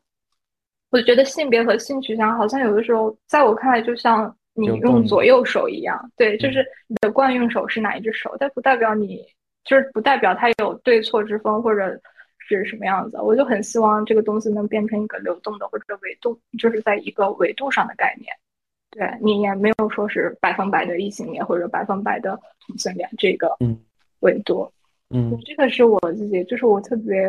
[0.91, 4.35] 我觉得性别和性取向好像有的时候在我看来就像。
[4.57, 9.21] 你用左右手一样，对，就是你的惯用手是哪一只手，但不代表你
[9.65, 12.01] 就是不代表它有对错之分或者
[12.47, 13.19] 是什么样子。
[13.21, 18.35] 我就很希望这个东西能变成一个流动的或者维度，就是在一个维度上的概念。
[18.91, 23.57] 对你也没有说是百分百的异性恋或者百分百的同性恋这个
[24.21, 24.71] 维度。
[25.11, 27.27] 嗯，这个是我自己，就是我特别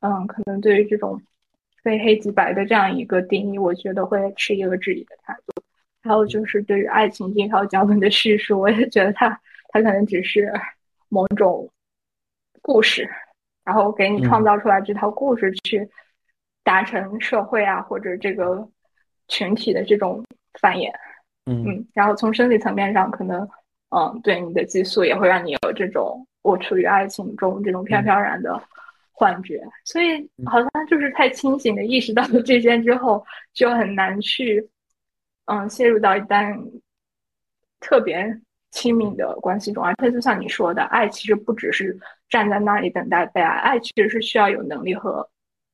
[0.00, 1.20] 嗯，可能对于这种
[1.82, 5.62] 非黑即白的这样一个定义，我觉得会持一个质疑的态度。
[6.02, 9.28] 还有就是对于爱情这条脚本的叙述，我也觉得它
[9.68, 10.52] 它可能只是
[11.08, 11.70] 某种
[12.60, 13.08] 故事，
[13.64, 15.88] 然后给你创造出来这套故事去
[16.64, 18.68] 达成社会啊或者这个
[19.28, 20.24] 群体的这种
[20.60, 20.92] 繁衍。
[21.46, 23.48] 嗯嗯，然后从生理层面上，可能
[23.90, 28.62] 嗯，对你的激素也会让你有这种我处于爱情中这种飘飘然的
[29.10, 29.60] 幻觉。
[29.84, 34.68] 所以好像就是太清醒的意识到了这些之后，就很难去
[35.46, 36.56] 嗯陷入到一段
[37.80, 38.40] 特别。
[38.72, 41.96] 亲密的关系中，而且就像你说的，爱其实不只是
[42.28, 45.28] 站在那里等待被爱，爱其实是需要有能力和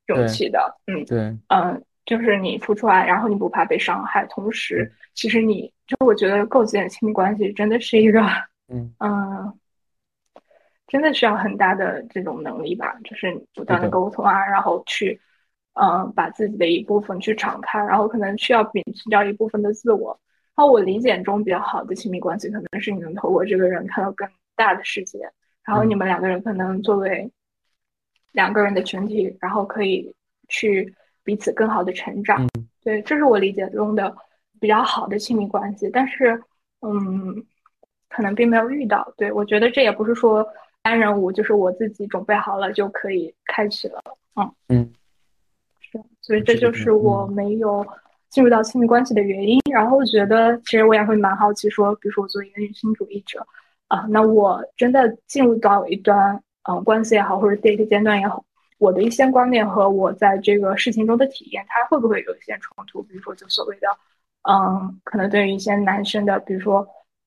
[0.09, 0.77] 勇气的。
[0.87, 1.19] 嗯，对，
[1.49, 8.21] 嗯，就是你付出爱，然后你不怕被伤害，同时，其实你就我觉得构建亲密关系真的是一个，
[8.69, 9.59] 嗯嗯，
[10.89, 15.21] 真的需要很大的这种能力吧，就是不断的沟通啊，然后去，
[15.75, 20.19] 嗯，把自己的一部分去敞开，然后可能需要摒弃掉一部分的自我。
[20.59, 25.21] 然后我理解中比较好的亲密关系，可能是你能透过这个人看到更大的世界，
[25.63, 27.31] 然后你们两个人可能作为
[28.33, 30.13] 两个人的群体，然后可以
[30.49, 32.45] 去彼此更好的成长。
[32.83, 34.13] 对，这是我理解中的
[34.59, 35.89] 比较好的亲密关系。
[35.93, 36.43] 但是，
[36.81, 37.41] 嗯，
[38.09, 39.15] 可能并没有遇到。
[39.17, 40.45] 对我觉得这也不是说
[40.83, 44.03] 单人舞就是我自己准备好了就可以开启了。
[44.35, 44.93] 嗯嗯，
[45.79, 47.87] 是，所以这就是我没有。
[48.31, 53.47] 进入到亲密关系的原因，然后我觉得其实我也会蛮好奇，说，比如说我作为一个女性主义者，
[53.89, 58.45] 啊，那我真的进入到一段嗯关系也好，或者 date 阶段也好，
[58.79, 63.03] 我的一些观念和我在这个事情中的体验，它会不会有一些冲突？
[63.03, 63.89] 比如说就所谓的，
[64.49, 66.87] 嗯，可能对于一些男生的，比如说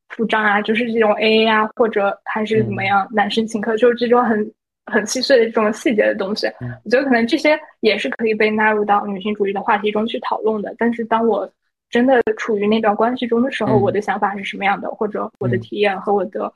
[0.09, 4.53] 付账啊，就是这种 AA 啊，或者还是怎么样，男生请客，就是这种很。
[4.91, 6.47] 很细碎的这种细节的东西，
[6.83, 10.75] 我觉得可能这些也是可以被纳入到女性主义的话题中去讨论的。
[10.77, 11.51] 但是当我
[11.89, 16.53] 真的处于那段关系中的时候，我的想法是什么样的，或者我的体验和我的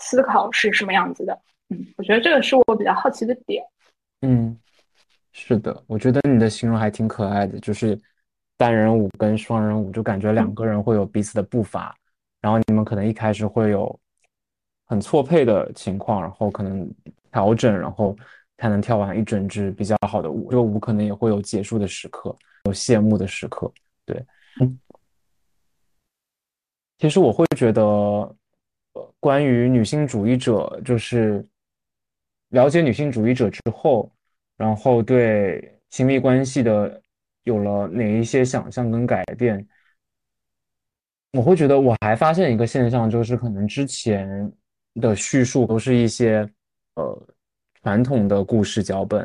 [0.00, 1.38] 思考是什么样子的？
[1.70, 3.64] 嗯，我觉得这个是我比较好奇的点。
[4.22, 4.56] 嗯，
[5.32, 7.98] 是的，我觉得你的形容还挺可爱的，就是
[8.56, 11.94] 单人舞跟双人舞，就感觉两个人会有彼此的步伐，
[12.40, 13.98] 然后你们可能一开始会有
[14.86, 16.88] 很错配的情况，然后可能。
[17.30, 18.16] 调整，然后
[18.56, 20.50] 才能跳完一整支比较好的舞。
[20.50, 23.72] 这个舞可能也会有结束的时刻，有谢幕的时刻。
[24.04, 24.24] 对，
[24.60, 24.78] 嗯。
[26.98, 31.46] 其实我会觉得，呃，关于女性主义者，就是
[32.48, 34.10] 了解女性主义者之后，
[34.56, 37.00] 然后对亲密关系的
[37.44, 39.64] 有了哪一些想象跟改变，
[41.34, 44.52] 我会觉得我还发现一个现象，就是可能之前
[44.94, 46.50] 的叙述都是一些。
[46.98, 47.16] 呃，
[47.84, 49.24] 传统的故事脚本，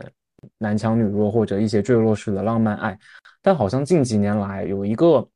[0.60, 2.98] 男强女弱或者一些坠落式的浪漫爱，
[3.41, 5.28] 但好像近几年来有一个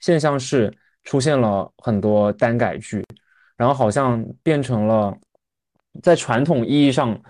[0.00, 0.74] 现象是
[1.04, 3.04] 出现了很多单改剧，
[3.58, 5.14] 然后好像变成了
[6.02, 7.20] 在传统意义上，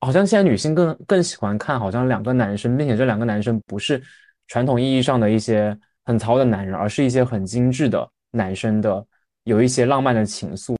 [0.00, 4.00] 好像现在女性更更喜欢看好像两个男生，并且这两个男生不是
[4.46, 9.04] 传统意义上的一些很糙的男人，而是一些很精致的男生的
[9.42, 10.76] 有一些浪漫的情愫。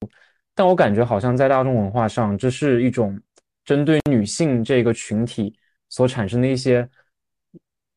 [0.56, 3.20] 但我感觉好像在大众文化上，这是一种
[3.64, 5.59] 针对女性这个群体
[5.89, 6.89] 所产生的一些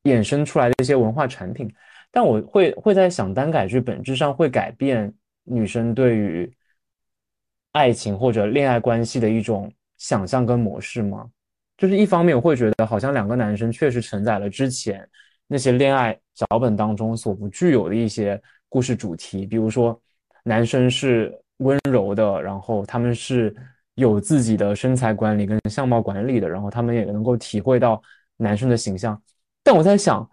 [0.05, 1.71] 衍生出来的一些文化产品。
[2.09, 5.13] 但我会会在想，单改剧本质上会改变
[5.43, 6.51] 女生对于
[7.73, 11.29] 爱情或者恋爱关系的一种想象跟模式吗？
[11.77, 15.07] 就是一方面，我会觉得好像两个男生确实承载了之前
[15.45, 20.01] 那些恋爱脚本当中所不具有的一些故事主题，比如说
[20.43, 21.31] 男生是。
[21.57, 23.55] 温柔的，然后他们是
[23.95, 28.01] 有自己的身材管理跟相貌管理的，然后他们也能够体会到
[28.37, 29.19] 男生的形象。
[29.63, 30.29] 但我在想，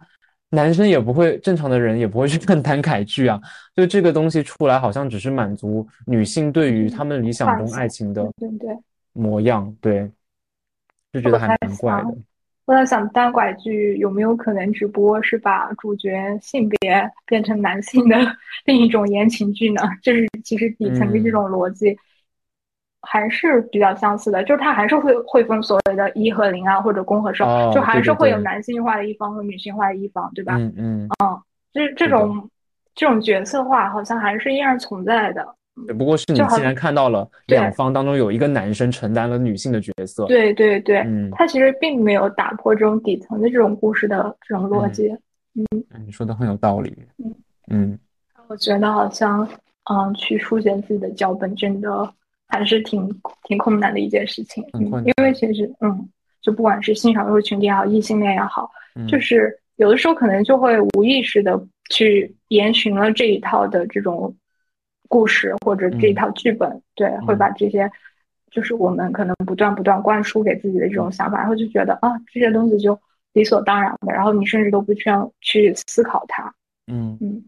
[0.51, 3.41] 男生也不会正常的人也不会去 看单改剧啊，
[3.75, 8.69] 就这个东西出来，好像只是满足女性对于他们理想中爱情的对对
[9.13, 10.11] 模样，对，
[11.13, 12.17] 就觉得还蛮怪的。
[12.67, 18.17] 我在想，单拐剧有没有可能直播是把主角性别变成男性的
[18.65, 19.83] 另一种言情剧呢？
[20.03, 21.95] 就是其实底层的这种逻辑
[23.03, 30.57] 还是比较相似的，就是它还是会会分所谓的一和零啊，或者攻和受，就还是会有男性化的一方和女性化的一方，对吧？
[30.57, 31.43] 嗯嗯嗯，
[31.75, 32.49] 就是这种
[32.95, 35.55] 这种角色化好像还是依然存在的。
[35.89, 45.09] 只不过是你既然看到了两方当中有一个男生承担了女性的角色，对对对，嗯，他其实并没有打破这种底层的这种故事的这种逻辑，
[45.55, 47.35] 嗯，你说的很有道理，嗯
[47.71, 47.99] 嗯，
[48.47, 49.47] 我觉得好像，
[49.91, 52.09] 嗯，去书写自己的脚本真的
[52.47, 53.09] 还是挺
[53.43, 56.09] 挺困难的一件事情，嗯，因为其实，嗯，
[56.41, 58.71] 就不管是性少数群体也好，异性恋也好，
[59.09, 61.61] 就是有的时候可能就会无意识的
[61.91, 64.33] 去沿循了这一套的这种。
[65.15, 67.89] 故事或者这一套剧本，对，会把这些，
[68.51, 72.99] 就是我们可能不断不断灌输给自己的这种想法，然后就觉得啊，这些东西就
[73.33, 76.53] 理所当然的，然后你甚至都不需要去思考它。
[76.89, 77.17] 嗯。
[77.21, 77.45] 嗯，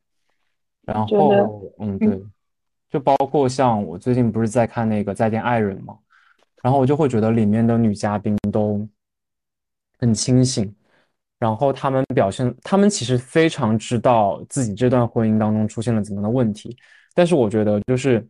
[0.87, 2.23] 然后嗯对，
[2.89, 5.99] 就包括像我最近不是在看那个《再见爱人》嘛，
[6.63, 8.89] 然后我就会觉得里面的女嘉宾都
[9.99, 10.73] 很清醒，
[11.41, 16.77] 然后他们表现，他们其实非常知道自己这段婚姻当中出现了怎么样的问题，
[17.17, 18.25] 但是我觉得就是。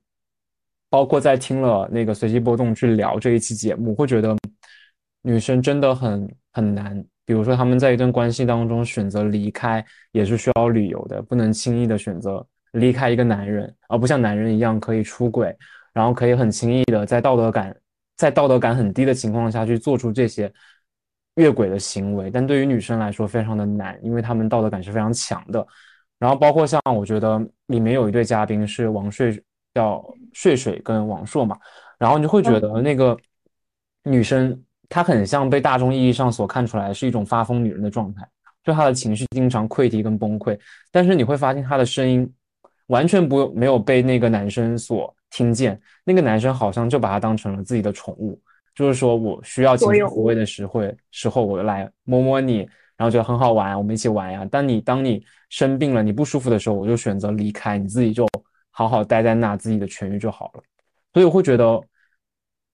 [0.88, 4.34] 包括在听了那个随机波动去聊这一期节目，会觉得
[5.20, 7.04] 女生真的很很难。
[7.24, 15.54] 比如说，他们在一段关系当中选择离开，也是需要理由的，不能轻易的选择离开一个男人，而不像男人一样可以出轨，
[15.92, 17.76] 然后可以很轻易的在道德感
[18.16, 20.50] 在道德感很低的情况下去做出这些
[21.34, 22.30] 越轨的行为。
[22.30, 25.66] 但对于女生来说，非常的难，因为他们道德感是非常强的。
[26.18, 29.42] 然后包括像我觉得里面有一对嘉宾是王睡。
[29.76, 30.02] 叫
[30.32, 31.54] 睡水跟王硕嘛，
[31.98, 33.14] 然后你就会觉得那个
[34.04, 38.26] 女生她很像被大众意义上所看出来是一种发疯女人的状态，
[38.64, 40.58] 就她的情绪经常溃堤跟崩溃，
[40.90, 42.26] 但是你会发现她的声音
[42.86, 48.40] 完全不没有被那个男生所听见，那个男生好像就把她当成了自己的宠物，
[48.74, 52.66] 就是说我需要情绪抚慰的时会时候我来摸摸你，
[52.96, 54.44] 然后觉得很好玩，我们一起玩呀。
[54.46, 58.26] 当你当你生病了你不舒服的时候，我就选择离开，你自己就。
[58.78, 60.62] 好好待在那，自己的痊愈就好了。
[61.14, 61.80] 所以我会觉得，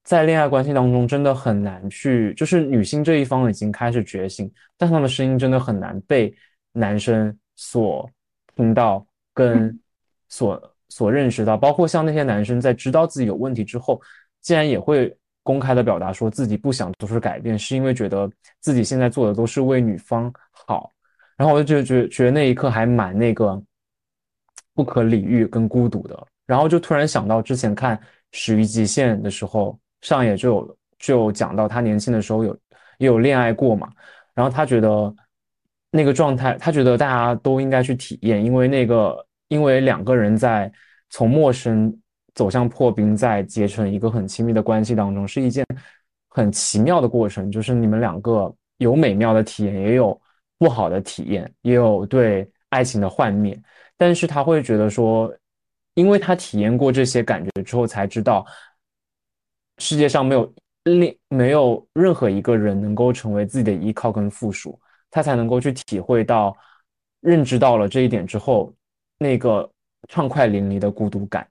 [0.02, 6.34] 在恋爱关系当中，真的很难去，就是女性这一方已经开始觉醒，但她们的声音真的很难被
[6.72, 8.10] 男生所
[8.56, 9.78] 听到，跟
[10.28, 11.56] 所所认识到。
[11.56, 14.02] 包括像那些男生在知道自己有问题之后，
[14.40, 20.90] 竟然也会公开的表达说自己不想做出改变，是因为觉得自己现在做的都是为女方好。
[21.36, 23.62] 然后我就觉觉觉得那一刻还蛮那个。
[24.74, 27.94] 不可理喻跟孤独的，然后就突然想到之前看
[28.30, 32.56] 《始于极限》的时候，上野就有就有讲到他年轻的时候有
[32.96, 33.90] 也有恋爱过嘛，
[34.32, 35.14] 然后他觉得
[35.90, 40.72] 那个状态，他觉得大家都应该去体验，因为那个因为两个人在
[41.10, 41.94] 从陌生
[42.34, 45.64] 走向破冰，再结成一个很亲密的关系当中，是一件
[46.28, 50.18] 很奇妙的过程，就是你们两个有美妙的体验，也有
[50.58, 53.60] 不好的体验，也有对爱情的幻灭。
[53.96, 55.32] 但是他会觉得说，
[55.94, 58.46] 因为他体验过这些感觉之后，才知道
[59.78, 60.54] 世界上没有
[60.84, 64.80] 另没有任何一个人能够成为自己的依靠跟附属，
[65.10, 66.56] 他才能够去体会到、
[67.20, 68.72] 认知到了这一点之后，
[69.18, 69.70] 那个
[70.08, 71.46] 畅快淋漓的孤独感。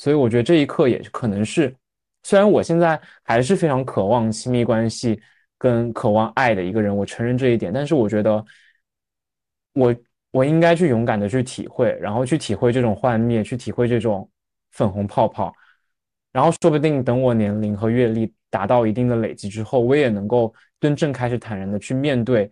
[0.00, 1.74] 所以我觉得这一刻也可能是，
[2.22, 5.20] 虽然我现在还是非常渴望亲密关系
[5.58, 8.42] 跟渴望爱的一个人，我承认这一点，但是我觉得
[9.74, 9.94] 我。
[10.32, 14.30] 我应该去勇敢的去体会，然后去体会这种幻灭，去体会这种
[14.70, 15.52] 粉红泡泡，
[16.30, 22.48] 然后说不定等我年龄和阅历达到一定的累积之后，我也能够真正开始坦然的去面对，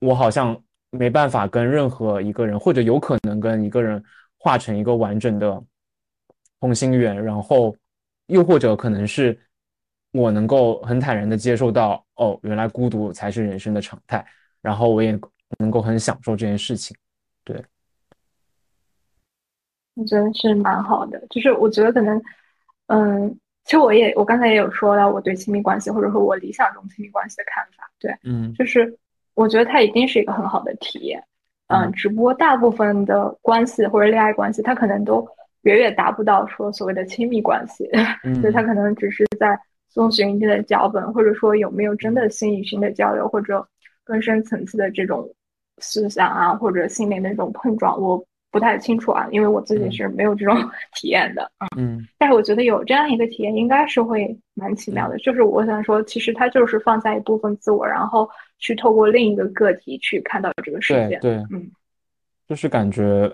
[0.00, 0.60] 我好像
[0.90, 4.02] 没办法跟任何一个人，或者有可能跟一个人
[4.36, 5.62] 化成一个完整的
[6.64, 7.76] 同心圆，然后
[8.28, 9.38] 又或者可能是
[10.12, 14.24] 我能够很坦然的接受到，哦，原来孤独才是人生的常态，
[14.62, 15.18] 然后我也。
[15.58, 16.96] 能够很享受这件事情，
[17.44, 17.54] 对，
[19.94, 21.22] 我觉得是蛮好的。
[21.30, 22.20] 就是我觉得可能，
[22.88, 23.30] 嗯，
[23.64, 28.98] 其实我也我刚才也有说到我对亲密关系或者说我理想中亲密关系的看法，对，嗯，就是
[29.34, 31.24] 我觉得它一定是一个很好的体验，
[31.68, 35.24] 嗯，只不过大部分的关系或者恋爱关系，它可能都
[35.64, 37.86] 远远达不到说所谓的亲密关系，
[38.40, 39.58] 所以他可能只是在
[39.90, 43.66] 遵循一定的脚本，或者说有没有真的心与心的交流，或者
[44.02, 45.28] 更深层次的这种。
[45.78, 50.56] 思想啊，或者心灵的这种碰撞，我不太清楚啊，因为我自己是没有这种
[50.94, 51.50] 体验的。
[51.76, 55.18] 嗯，但是我觉得有这样一个体验，应该是会蛮奇妙的。
[55.18, 58.30] 就是我想说，其实它就是放下一部分自我，然后
[58.60, 61.18] 去透过另一个个体去看到这个世界。
[61.18, 61.68] 对，嗯，
[62.46, 63.28] 就是感觉，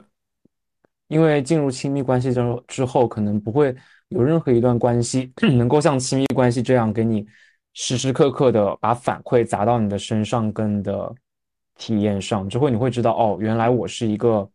[1.10, 3.76] 因为进入亲密关系之后，之后可能不会
[4.08, 7.26] 有任何一段关系能够像亲密关系这样给你
[7.74, 11.14] 时时刻刻的把反馈砸到你的身上，跟的。
[11.76, 14.46] 体验上之后，你会知道哦，原来我是一个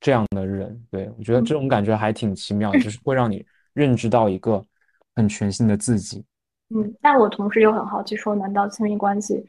[0.00, 0.82] 这样的人。
[0.90, 4.64] 对我觉得这种感觉还挺奇妙，就是会让你认知到一个
[5.14, 6.24] 很全新的自己。
[6.74, 9.44] 嗯，但我同时又很好奇，说难道亲密关系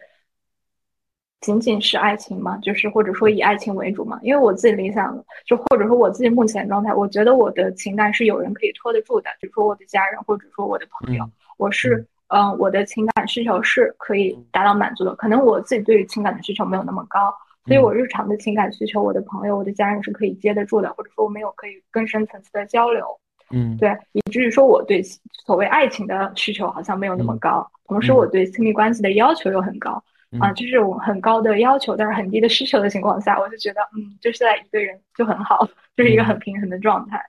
[1.42, 2.58] 仅仅是爱情吗？
[2.62, 4.20] 就是或者说以爱情为主吗？
[4.24, 12.08] 因为我自己理想，就或者说我自己目前状态，我觉得我的情感是有人可以拖得住的，比如说我的家人，或者说我的朋友，我是。
[12.34, 15.14] 嗯，我的情感需求是可以达到满足的。
[15.16, 17.30] 可能我自己对于情感的需求没有那么高，
[17.66, 23.06] 所以我日常的情感需求，我的朋友、我的家人是可以接得住的，或者说我们有可以更深层次的交流。
[23.50, 25.04] 嗯，对，以至于说我对
[25.46, 30.02] 所谓爱情的需求好像没有那么高，同时我对亲密关系的要求又很高。
[30.40, 37.22] 啊，就是我很高的要求，但是很低的需求的情况下，我就觉得，嗯，就是在一个人就很好，就是一个很平衡的状态。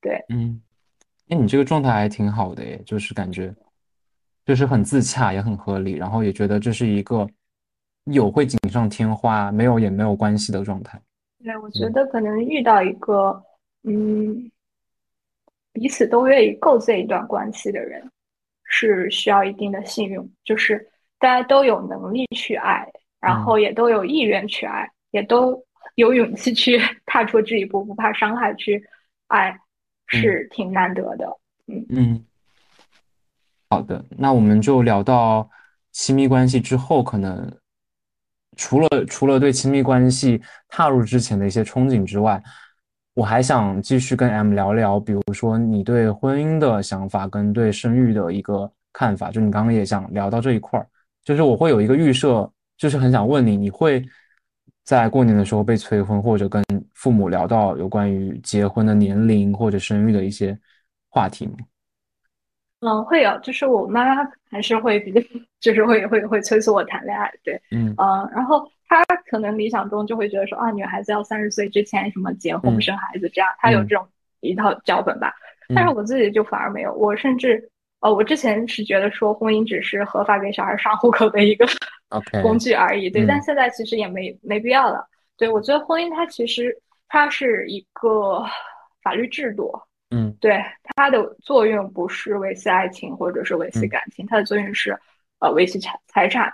[0.00, 0.60] 对，嗯，
[1.26, 3.54] 那你这个状态还挺好的耶，就是感觉
[4.44, 7.28] 就是很自洽，也很合理，然后也觉得这是一个
[8.04, 11.00] 有会锦上添花，没有也没有关系的状态。
[11.44, 13.40] 对，我觉得可能遇到一个，
[13.84, 14.50] 嗯，
[15.72, 18.10] 彼此都愿意构建一段关系的人，
[18.64, 22.86] 是需要一定的信用，就是大家都有能力去爱，
[23.20, 25.62] 然后也都有意愿去爱，也都
[25.96, 28.82] 有勇气去 踏出这一步，不怕伤害去
[29.28, 29.58] 爱，
[30.06, 31.26] 是挺难得的。
[31.66, 32.24] 嗯嗯，
[33.70, 35.48] 好的，那我们就聊到
[35.92, 37.50] 亲密关系之后，可能。
[38.56, 42.42] 除了除了对亲密关系踏入之前的一些憧憬之外，
[43.14, 49.30] 我还想继续跟 M 聊聊，比如说你对婚姻的想法跟对生育的一个看法。
[49.30, 50.88] 就你刚刚也想聊到这一块儿，
[51.24, 54.04] 就是我会有一个预设，就是很想问你，你会
[54.84, 56.62] 在过年的时候被催婚，或者跟
[56.94, 60.58] 父母聊到有关于结婚的年龄或者生育的一些
[61.10, 61.54] 话题吗？
[62.80, 65.20] 嗯，会有，就是我妈还是会比较，
[65.60, 67.92] 就是会会会催促我谈恋爱，对，嗯
[68.32, 74.06] 然后她可能理想中就会觉得说啊，女孩子要三十岁之前什么结婚生孩子这样，她有这种
[74.40, 75.34] 一套脚本吧。
[75.74, 77.68] 但是我自己就反而没有，我甚至
[78.00, 81.66] 呃，我之前是觉得说婚姻只是合法给小孩上户口的一个
[82.42, 85.06] 工具而已，对，但现在其实也没没必要了。
[85.36, 86.76] 对我觉得婚姻它其实
[87.08, 88.44] 它是一个
[89.02, 89.72] 法律制度。
[90.10, 90.64] 嗯，对，
[90.96, 94.98] 它的作用不是维系爱情或者是维系感情，它的作用是，
[95.38, 96.50] 呃，维系财财产。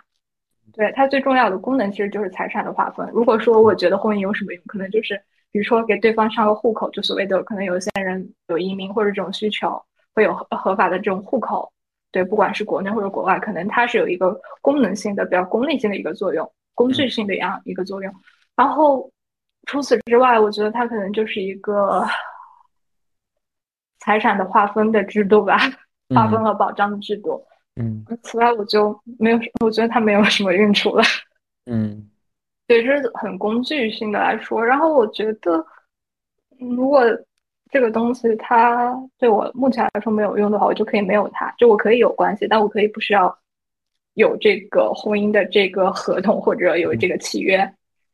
[0.73, 3.09] 对，它最重要的功能其实就是财产的划分。
[3.13, 5.15] 如果说我觉得婚姻有什么用，可能就是
[5.53, 9.81] 比如说给对方上个户口，就所谓的可能有些人有移民或者这种需求，
[10.15, 11.71] 会有合法的这种户口。
[12.11, 18.15] 对，不管是国内或者国外，可能它是有一个功能性的、比较功利性的一个作用，工具性的一样一个作用。
[18.57, 19.11] 然后
[19.67, 22.05] 除此之外，我觉得它可能就是一个。
[24.01, 25.57] 财产的划分的制度吧，
[26.15, 27.43] 划分和保障的制度。
[27.77, 31.03] 嗯，此外我就没有，我觉得它没有什么用处了。
[31.65, 32.07] 嗯，
[32.67, 34.63] 对，这是很工具性的来说。
[34.63, 35.65] 然后我觉得，
[36.59, 37.03] 如果
[37.75, 41.53] 这个东西它对我目前来说没有用的话，我就可以没有它。
[41.59, 43.37] 就我可以有关系，但我可以不需要
[44.13, 47.69] 有这个婚姻的这个合同或者有这个契约。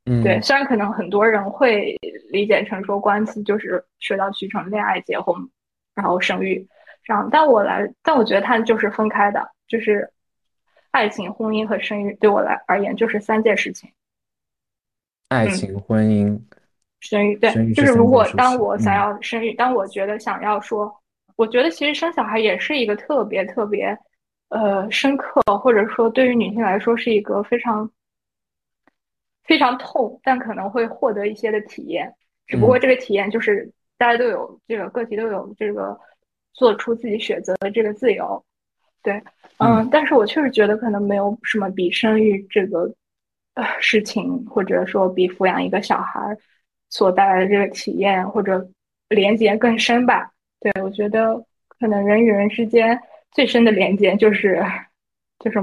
[0.06, 1.94] 嗯，对，虽然可能很多人会
[2.30, 5.36] 理解成说关系就是水到渠成，恋爱结婚。
[5.94, 6.66] 然后生育，
[7.04, 10.10] 这样，但我来，但我觉得它就是分开的，就是
[10.92, 13.90] 爱情、婚姻和生育对我来而言就是三件事情。
[15.28, 16.40] 爱情、婚姻、
[17.00, 20.94] 生育，对，就是如果当我想要生育，当我觉得想要说，
[21.36, 23.98] 我觉得其实生小孩也是一个特别特别，
[24.50, 27.90] 呃，深刻，或者说对于女性来说是一个非常
[29.44, 32.14] 非常痛，但可能会获得一些的体验，
[32.46, 33.70] 只不过这个体验就是。
[34.00, 35.94] 大家都有这个个体都有这个
[36.54, 38.42] 做出自己选择的这个自由，
[39.02, 39.22] 对，
[39.58, 42.90] 嗯，但是我确实觉得可能没有什么比生育这个
[43.52, 46.34] 呃事情，或者说比抚养一个小孩
[46.90, 48.68] 所带来的这个体验或者
[49.08, 50.30] 连接更深吧。
[50.60, 53.00] 对我觉得可能人与人之间
[53.32, 54.62] 最深的连接就是
[55.38, 55.58] 就是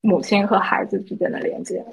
[0.00, 1.84] 母亲和孩子之间的连接。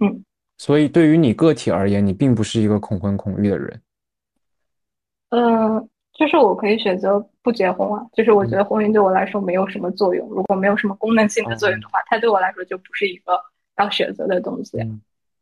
[0.00, 0.22] 嗯，
[0.58, 3.80] 所以对于你个体而言，你并不是一个恐婚恐育的人。
[5.30, 8.06] 嗯，就是我可以选择不结婚啊。
[8.12, 10.28] 就是我觉得婚姻对我来说没有什么作用。
[10.28, 13.32] 如果没有什么功能性的作用的话，它对我来说就不是一个
[13.76, 14.78] 要选择的东西。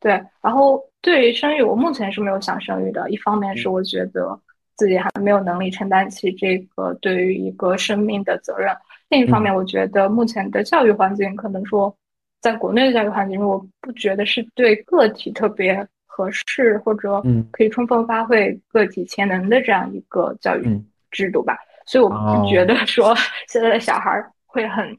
[0.00, 0.12] 对。
[0.42, 3.10] 然后对于生育，我目前是没有想生育的。
[3.10, 4.38] 一方面是我觉得
[4.76, 8.74] 自己还没有能力承担起这个对于一个生命的责任。
[9.08, 11.94] 另一方面，我觉得目前的教育环境可能说，
[12.40, 15.86] 在国内的教育环境，我不觉得是对个体特别。
[16.08, 21.54] 合适或者可以充分发挥个体潜能的这样一个教育制度吧，
[21.84, 23.14] 所以我不觉得说
[23.48, 24.96] 现在的小孩会很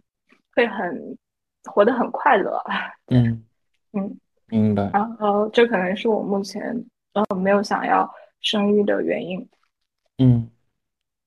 [0.53, 1.17] 会很
[1.63, 2.61] 活得很快乐。
[3.07, 3.43] 嗯
[3.93, 4.15] 嗯，
[4.47, 4.89] 明白。
[4.93, 6.61] 然后这可能是我目前
[7.13, 8.09] 呃没有想要
[8.41, 9.49] 生育的原因。
[10.17, 10.49] 嗯，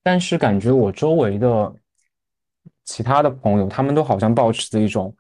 [0.03, 1.73] 但是感觉我周围的
[2.85, 5.15] 其他的朋友，他们都好像保持着一种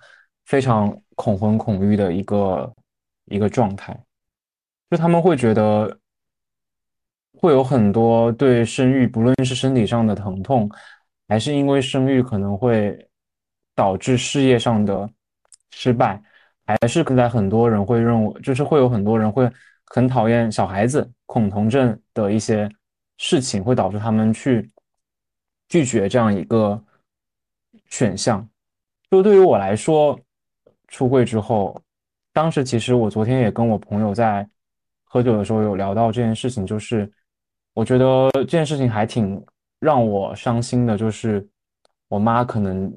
[0.44, 2.72] 非常恐婚恐育的一个
[3.26, 3.96] 一个状态。
[4.90, 5.98] 就他们会觉得
[7.38, 10.68] 会有很多对生育，不论是身体上的疼痛，
[11.28, 13.08] 还是因为生育可能会
[13.76, 15.08] 导致事业上的
[15.70, 16.20] 失败，
[16.80, 19.50] 还是现在很多人会认为，就是会有很多人会
[19.86, 22.68] 很讨厌小孩子恐同症的一些
[23.18, 24.70] 事情，会导致他们去
[25.68, 26.82] 拒绝这样一个
[27.86, 28.46] 选项。
[29.10, 30.18] 就对于我来说，
[30.88, 31.80] 出柜之后，
[32.32, 34.48] 当时其实我昨天也跟我朋友在
[35.04, 37.10] 喝酒的时候有聊到这件事情，就是
[37.74, 39.44] 我觉得这件事情还挺
[39.80, 41.44] 让我伤心的，就是
[42.08, 42.92] 我妈可能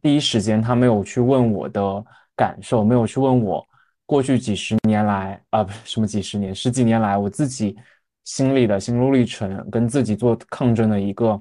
[0.00, 2.04] 第一时间她没有去问我的
[2.40, 3.62] 感受，没有去问我
[4.06, 7.76] 过去几十年来啊，不是什么几十年，十几年来我自己
[8.24, 11.38] 心里的心路历程跟自己做抗争的一个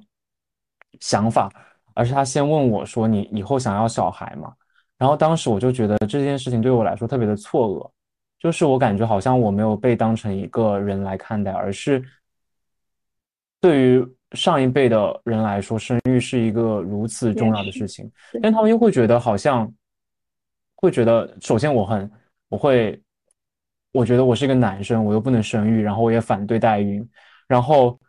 [1.00, 1.50] 想法。
[1.96, 4.54] 而是他先问我说：“你以后想要小孩吗？”
[4.98, 7.92] 然后当时我就觉得这件事情对我来说特别的错愕，
[8.40, 12.02] 就是我感觉好像我没有被当成一个人来看待，而是
[13.60, 18.10] 对于上一辈的人来说，生育是一个如此重要的事情，
[18.42, 19.70] 但他们又会觉得好像
[20.82, 22.12] 会觉得，首先我很
[22.50, 23.02] 我会，
[23.92, 27.08] 我觉得我是一个男生，我又不能生育，然后我也反对代孕，
[27.48, 28.00] 然后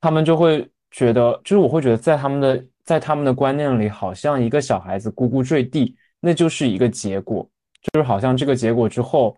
[0.00, 2.64] 他们就会觉得，就是我会觉得在他们的。
[2.86, 7.42] 在他们的观念里，好像一个小孩子咕咕坠地，那就是一个结果，
[7.82, 9.36] 就是好像这个结果之后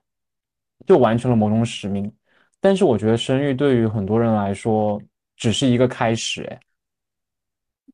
[0.87, 2.13] 就完成了某种使命。
[2.61, 5.01] 但是我觉得生育对于很多人来说
[5.35, 6.61] 只是一个开始，哎，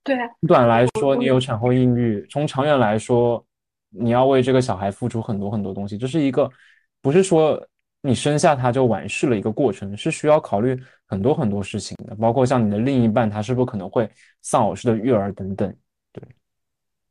[0.03, 3.47] 对啊，短来说你有产后抑郁，从长远来说
[3.97, 6.51] 你要为这个小孩付出很多很多东西，这是一个
[7.01, 7.63] 不是说
[8.03, 10.79] 你生下他就完事了一个过程，是需要考虑。
[11.07, 14.11] 很多很多事情的，包括像你的另一半，他是不是可能会
[14.41, 15.73] 丧偶式的育儿等等。
[16.13, 16.23] 对，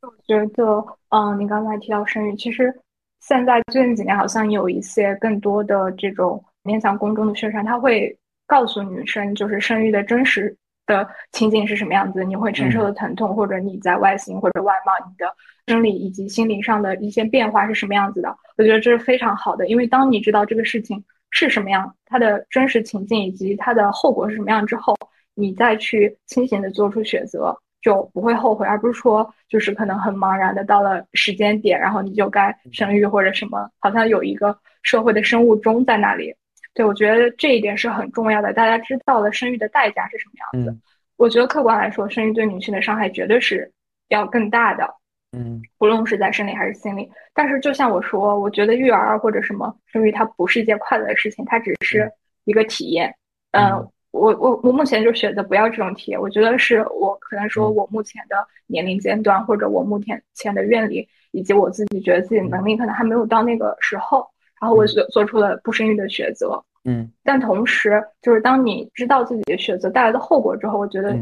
[0.01, 2.73] 我觉得，嗯，你刚才提到生育，其实
[3.21, 10.53] 现在最近几年好像有一些更多的这种面向公众的宣传，他会告诉女生，就是生育的真实
[10.85, 15.25] 的情景是什么样子，你会承受的疼痛，或者你在外形或者外貌、你的
[15.67, 18.35] 生理以及心理上的一些变化是什么样子的。
[18.57, 21.03] 我觉得这是非常好的，因为当你知道这个事情。
[21.35, 24.95] 是什么样，它的真实情境以及它的后果是什么样之后，
[25.33, 36.35] 你再去清醒的做出选择，就不会后悔，而不是说就是可能很茫然的到了时间点，然后你就该生育或者什么，好像有一个社会的生物钟在那里。
[36.73, 40.79] 对我觉得这一点是很重要的，大家知道了生育的代价是什么样子。
[41.15, 43.71] 我觉得客观来说，生育对女性的伤害绝对是
[44.09, 44.95] 要更大的。
[45.35, 52.11] 嗯，无论是在生理还是心理，但是就像我说，我觉得育儿或者什么生育，它不是一件快乐的事情，它只是
[52.45, 53.15] 一个体验。
[53.51, 53.71] 嗯，
[54.11, 56.21] 我我我目前就选择不要这种体验。
[56.21, 58.35] 我觉得是我可能说我目前的
[58.67, 64.27] 年龄阶段，或者我目前前的愿力，以及我自己觉得自己能力可能还没有到那个时候，
[64.63, 66.63] 然后我做做出了不生育的选择。
[66.85, 71.13] 嗯，但同时就是当你知道自己的选择带来的后果之后，我觉得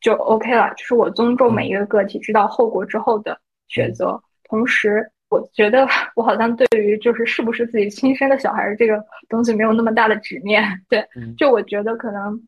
[0.00, 0.72] 就 OK 了。
[0.76, 3.36] 就是我尊重每一个个体知道后果之后的。
[3.68, 10.62] 选择，同时，我觉得我好像对于就是是不是自己亲生的小孩这个东西没有那么大的执念。
[10.88, 11.04] 对，
[11.36, 12.40] 就我觉得可能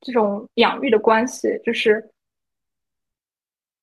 [0.00, 2.02] 这种养育的关系，就是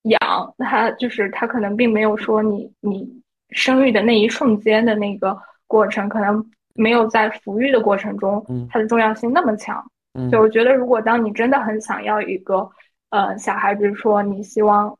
[0.01, 0.19] 养
[0.57, 3.07] 他，就是他可能并没有说你你
[3.51, 5.37] 生育的那一瞬间的那个
[5.69, 9.81] 过程，可能没有在抚育的过程中，它的重要性那么强。
[10.29, 12.69] 就我觉得，如果当你真的很想要一个
[13.11, 14.93] 呃小孩，比如说你希望。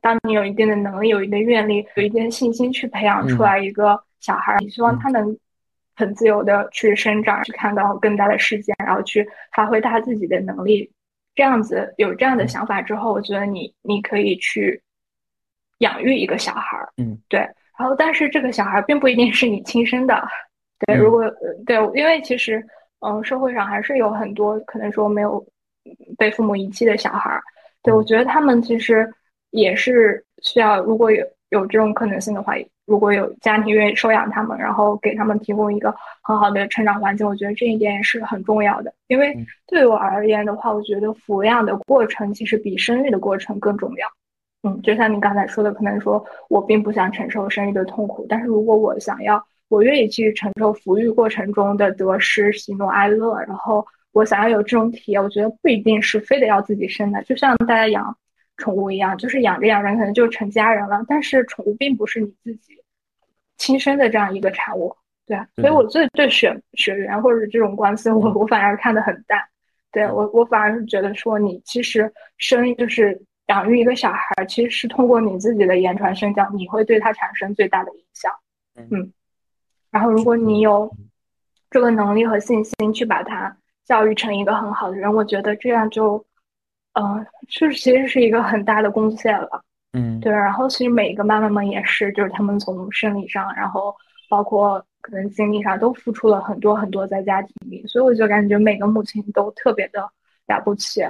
[0.00, 5.36] 当你有一定的能力、有一定的愿力、有一定的信心去培养出来一个小孩，你希望他能
[5.96, 10.88] 很自由的去生长，去看到更大的世界，然后去发挥他自己的能力。
[11.34, 14.80] 这样子有这样的想法之后，我觉得你你可以去
[15.78, 16.78] 养育一个小孩。
[16.98, 17.40] 嗯，对。
[17.78, 20.22] 然后，但是这个小孩并不一定是你亲生的。
[20.86, 21.24] 对，如果
[21.66, 22.64] 对，因为其实
[23.00, 25.44] 嗯，社会上还是有很多可能说没有
[26.16, 27.40] 被父母遗弃的小孩。
[27.82, 29.08] 对，我觉得他们其实。
[29.50, 32.52] 也是需要，如果有有这种可能性的话，
[32.84, 35.90] 如果有家庭愿意收养他们，然后给他们提供一个
[36.22, 38.92] 很好的成长环境，我觉得这一点也是很重要的。
[39.06, 39.34] 因为
[39.66, 44.06] 对我而言的话，我觉得抚养的过程其实比生育的过程更重要。
[44.62, 58.16] 嗯，就像你刚才说的，可能说我并不想承受生育的痛苦，但是如果我想要，我愿意去承受抚育过程中的得失、喜怒哀乐，然后我想要有这种体验，我觉得不一定是非得要自己生的，就像大家养。
[58.60, 61.00] 宠物一样，就是养着养着可能就成家人了。
[61.06, 62.74] 但是宠物并不是你自己
[63.56, 64.92] 亲生的这样一个产物，
[65.28, 65.46] 对啊。
[65.54, 69.40] 所以我最对血血缘或者是这种关系，我我反而看得很淡。
[69.92, 78.32] 对我我反而是觉得说，你其实生就是养育一个小孩，其实是通过你自己的言传身教，你会对他产生最大的影响。
[78.90, 79.12] 嗯。
[79.90, 80.90] 然后如果你有
[81.70, 83.54] 这个能力和信心去把他
[83.84, 86.24] 教育成一个很好的人，我觉得这样就。
[86.94, 89.62] 嗯，就是其实是一个很大的贡献了，
[89.92, 90.32] 嗯，对。
[90.32, 93.94] 然后其实每一个妈妈们也是，就是她们从生理上，然后
[94.28, 100.10] 包括可能精力上都付出了很多很多在家庭里，所以我就感觉每个母亲都特别的
[100.48, 101.02] 了不起。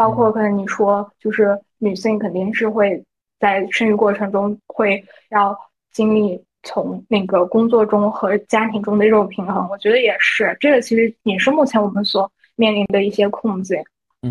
[0.00, 3.04] 包括可能你说，就是女性肯定是会
[3.38, 5.54] 在生育过程中会要
[5.92, 13.78] 经历从那个工作中和家庭中的这种平衡，我觉得也是这个，其实也是目前我们所面临的一些困境。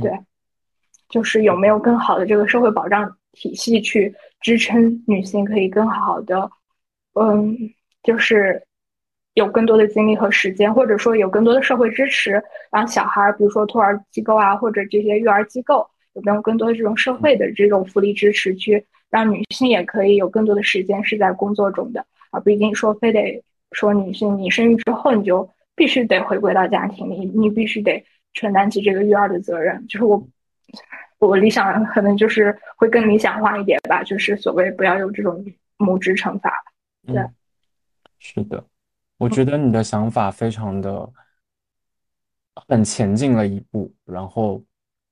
[0.02, 0.12] 对，
[1.08, 6.50] 就是有没有更好的这个社会保障体系去支撑女性可以更好的，
[7.14, 7.56] 嗯，
[8.02, 8.66] 就是
[9.40, 12.42] 有更多的精力和时间，或者说有更多的社会支持，
[12.72, 28.06] 让小孩，比如说托儿机构啊，或者这些育儿机构，有没有更多的这种社会的这种福利支持，去让女性也可以有更多的时间是在工作中的，而不一定说非得说女性你生育之后你就必须得回归到家庭里，你必须得。
[28.36, 30.24] 承担起这个育儿的责任，就是我，
[31.18, 35.44] 我理想可能就是会更理想化一点吧，就是所谓不要有这种
[35.78, 36.54] 母职惩罚。
[37.08, 37.16] 对，
[38.20, 38.64] 是的，
[39.20, 41.08] 我觉得你的想法非常的
[42.68, 44.64] 很前进了一步，然后，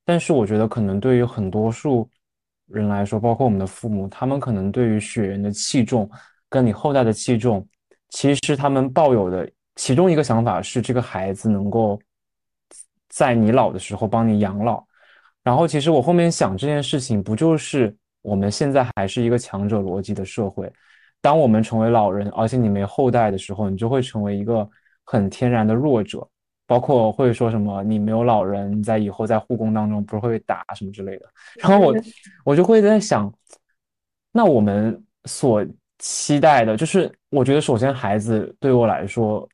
[0.04, 2.10] 但是我觉得可能对于很多数
[2.66, 6.10] 人来说，包括我们的父母，他们可能对于血缘的器重
[6.50, 7.64] 跟你后代的器重，
[8.10, 12.02] 其实他们抱有的其中一个想法是这个孩子能够。
[13.10, 14.86] 在你老的时候帮你养老，
[15.42, 20.72] 然后其实我后面想这件事情，不就是我们现在还是一个强者逻辑的社会？
[21.22, 24.68] 当我们成为老人，而且你没后代的时候，你就会成为一个
[25.04, 26.28] 很天然的弱者，
[26.66, 31.26] 包括会说什么你没有老人，你在以后在护工当中不是会被打什么之类的。
[31.56, 31.96] 然后我
[32.46, 33.34] 我就会在想，
[34.32, 35.66] 那我们所
[36.00, 39.48] 期待的，就是我觉得首先孩子对我来说，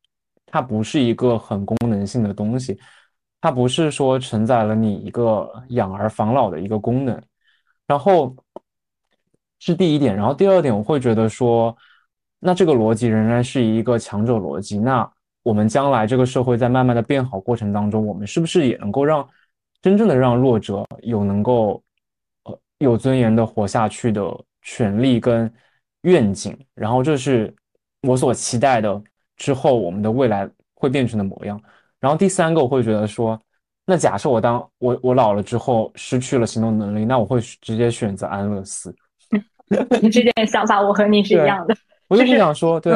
[0.46, 2.80] 它不是一个很功能性的东西。
[3.42, 7.22] 它不是说承载了你一个养儿防老的一个功能，
[7.86, 8.34] 然后
[9.66, 11.74] 是第一点，然后第二点，我会觉得说，
[12.40, 14.78] 那这个逻辑仍然是一个强者逻辑。
[14.78, 15.10] 那
[15.42, 19.26] 我们将来这个社会在慢慢的变好过程当中，我们是不是也能够让
[19.82, 21.82] 真正的让弱者有能够
[22.44, 24.22] 呃有尊严的活下去的
[24.64, 25.50] 权利跟
[26.02, 26.58] 愿景？
[26.76, 27.54] 然后这是
[28.02, 29.02] 我所期待的
[29.38, 31.58] 之后我们的未来会变成的模样。
[32.02, 33.40] 然后第三个，我会觉得说，
[33.86, 38.94] 那假设我当我我老了之后失去了行动能力，那我会直接选择安乐死。
[40.02, 41.76] 你这点想法我和你是一样的。
[42.10, 42.94] 我就是想说，对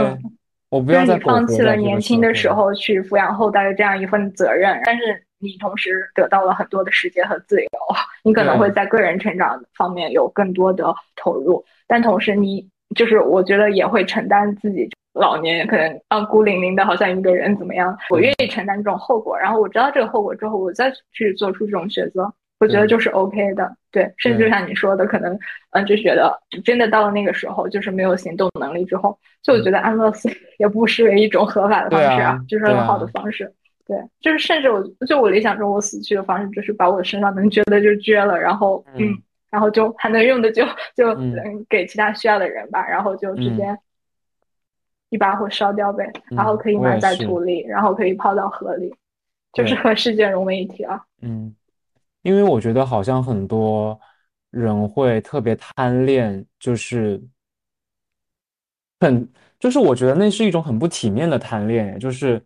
[0.70, 5.04] 我不要再放弃了年轻的时候去抚养后代的这样一份责任，但是
[5.40, 7.70] 你同时得到了很多的时间和自由，
[8.24, 14.90] 你可能会在个人成长方面有更多的投入，但同时你就是我觉得也会承担自己。
[15.14, 17.98] 老年可能啊孤零零的，好像一个人怎么样？
[18.12, 23.76] 我愿意承担这种后果，然后我知道这个后果之后，我再去做出这种选择，我觉得就是 OK 的。
[23.92, 25.38] 对，甚至就像你说的，可能
[25.72, 26.32] 嗯，就觉得
[26.64, 30.30] 真的到了那个时候，就是没有行动能力之后，就我觉得安乐死
[30.60, 33.52] 也不失为一种合法的方式啊，就是很好的方式。
[33.86, 39.16] 对，就是甚至我就我理想中我死去的方式，就是把我身上能捐的就捐了，然后嗯，
[39.50, 40.66] 然后就还能用的就
[40.96, 43.78] 就嗯给其他需要的人吧，然后就直接。
[45.10, 48.94] 一把火烧掉呗，然后可以埋在土里，然后可以泡到河里，
[49.54, 51.02] 就是和世界融为一体啊。
[51.22, 51.56] 嗯，
[52.28, 53.98] 因为我觉得好像很多
[54.50, 57.22] 人会特别贪恋，就是
[59.00, 59.26] 很，
[59.58, 62.46] 就是我觉得那是一种很不体面的贪恋，就是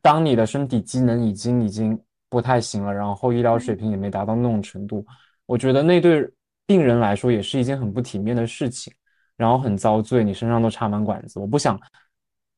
[0.00, 5.04] 当你的身体机能已经已经不太行了，然后医疗水平也没达到那种程度，
[5.44, 6.30] 我觉得那对
[6.64, 8.94] 病人来说也是一件很不体面的事情。
[9.36, 11.80] 然后很遭罪，你身上都插满管子，我不想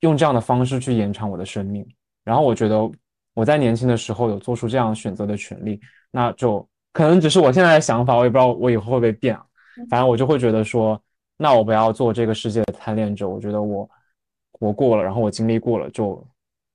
[0.00, 1.86] 用这样的方式去延长我的生命。
[2.24, 2.76] 然后我觉得
[3.34, 5.80] 我在年轻的时候有做出这样选择的权利，
[6.10, 9.44] 那就可能只是我现在的想法，我也不知道我以后会不会变啊。
[9.90, 11.00] 反正我就会觉得说，
[11.36, 13.28] 那我不要做这个世界的贪恋者。
[13.28, 13.88] 我觉得我
[14.52, 16.24] 活过了，然后我经历过了，就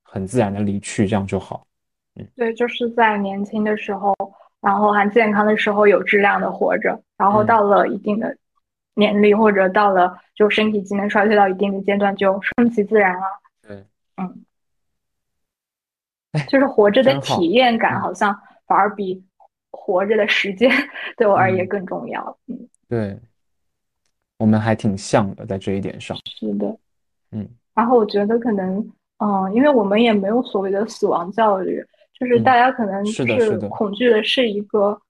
[0.02, 1.66] 很自然的离去，这样就好。
[2.16, 4.14] 嗯，对，就是在年轻的时候，
[4.60, 8.36] 然后还健康的时候有质量的活着，然后到了一定的。
[8.94, 13.22] 年龄或者到了就身体机能衰退到一定的阶段，就顺其自然了。
[13.62, 14.44] 对，嗯，
[16.48, 18.36] 就是活着的体验感好像
[18.66, 19.22] 反而比
[19.70, 20.70] 活着的时间
[21.16, 22.38] 对我而言更重要。
[22.46, 23.18] 嗯，对，
[24.38, 26.16] 我们还挺像的在这一点上。
[26.24, 26.76] 是的，
[27.32, 27.48] 嗯。
[27.74, 28.78] 然后我觉得可能，
[29.18, 31.84] 嗯，因为我们也没有所谓的死亡教育，
[32.18, 33.24] 就是大家可能是
[33.68, 35.00] 恐惧的是一个，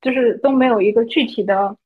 [0.00, 1.76] 就是都没有一个具体的。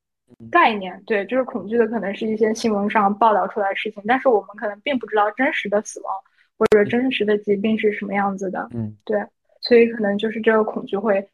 [0.51, 6.15] 概念对，就是恐惧的可能是一些新闻上报道出来的事情，但是我们可能并不知道真实的死亡
[6.63, 8.69] 或者真实的疾病是什么样子的。
[8.73, 9.21] 嗯，对，
[9.61, 11.29] 所以可能就是这个恐惧会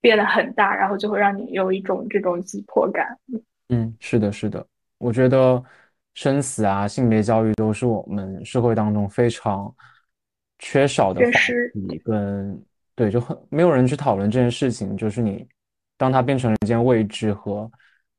[0.00, 3.16] 变得很大，然后就会让你有一种这种急迫感。
[3.68, 4.66] 嗯，是的，是的，
[4.98, 5.62] 我觉得
[6.14, 9.72] 生死啊、性别教育都是我们社会当中非常
[10.58, 11.30] 缺少的话
[11.88, 12.60] 题，跟
[12.96, 15.46] 对，就很没有人去讨论这件事情，就是你
[15.96, 17.70] 当它变成了一件未知和。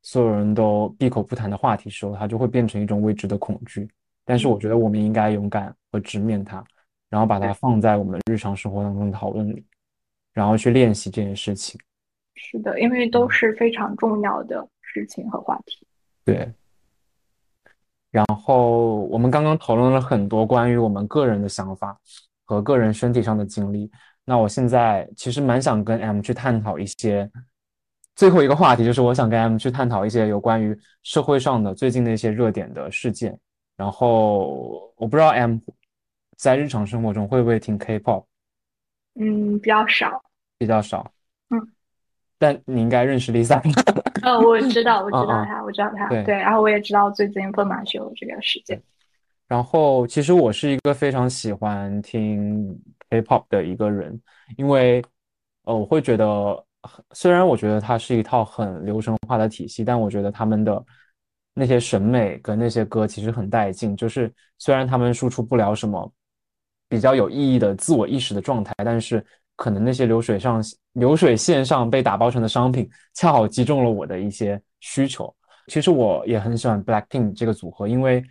[0.07, 3.89] 所有人都闭口不谈的话题时候，它就会变成一种未知的恐惧。
[4.23, 6.61] 但是我觉得我们应该勇敢和直面它，
[7.09, 9.65] 然后把它放在我们日常生活当中的讨论里，
[10.33, 11.79] 然后去练习这件事情。
[12.35, 15.87] 是的，因为都是非常重要的事情和话题。
[16.25, 16.51] 对。
[18.11, 21.97] 然后我们刚刚讨论了很多关于我们个人的想法
[22.43, 23.89] 和个人身体上的经历。
[24.25, 27.29] 那我现在其实蛮想跟 M 去探讨一些
[28.15, 33.37] 最后一个话题，就是我想跟 M 去探讨一些有关于社会上的最近的一些热点的事件。
[33.77, 35.57] 然后我不知道 M
[36.35, 38.25] 在日常生活中会不会听 K-pop？
[39.19, 40.23] 嗯，比较少，
[40.57, 41.11] 比较少。
[41.49, 41.67] 嗯，
[42.37, 43.61] 但你应该认识 Lisa。
[44.21, 46.07] 嗯，我知道，我知道他，我知道他。
[46.09, 48.81] 对，然后我也知道最近凤马秀这个事件。
[49.47, 52.77] 然后其实我是一个非常喜欢听
[53.09, 54.19] K-pop 的一个人，
[54.57, 55.03] 因为
[55.63, 56.65] 呃，我会觉得
[57.11, 60.83] 虽然我觉得它是一套很流程化的体系，但我觉得他们的。
[61.57, 66.11] 那些审美跟那些歌其实很带劲，就是虽然他们输出不了什么
[66.87, 69.25] 比较有意义的自我意识的状态，但是
[69.55, 70.63] 可能那些流水上
[70.93, 75.33] 流水线上被打包成的商品，恰好击中了我的一些需求。
[75.67, 78.23] 其实我也很喜欢 Blackpink 这个组合，因为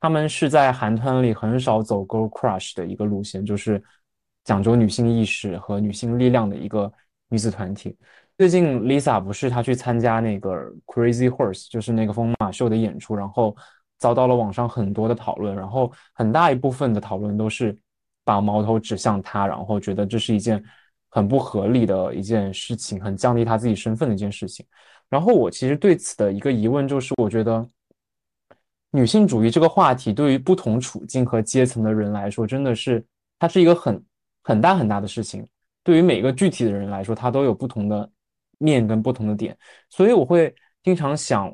[0.00, 3.82] 他们是在韩团里很少走 Girl Crush 的一个路线，就是
[4.44, 6.90] 讲究女性意识和女性力量的一个
[7.28, 7.96] 女子团体。
[8.36, 10.50] 最近 Lisa 不是她去参加那个
[10.86, 13.56] Crazy Horse，就是那个疯马秀的演出，然后
[13.98, 17.76] 遭到了网上很多的讨论，然后很大一部分的讨论都是
[18.24, 20.62] 把矛头指向他，然后觉得这是一件
[21.10, 24.64] 很不合理的一件事情，很降低他自己身份的一件事情。
[25.08, 27.68] 然后我其实对此的一个疑问就是，我觉得
[28.90, 33.04] 女性主义这个话题对于不同处境和阶层的人来说，真的是
[33.38, 34.04] 它是一个很
[34.42, 35.46] 很大很大的事情。
[35.82, 38.10] 对于每个具体的人来说，它都有不同的。
[38.58, 39.54] 面跟不同的点，
[39.90, 40.54] 所以我会
[40.84, 41.52] 经常想，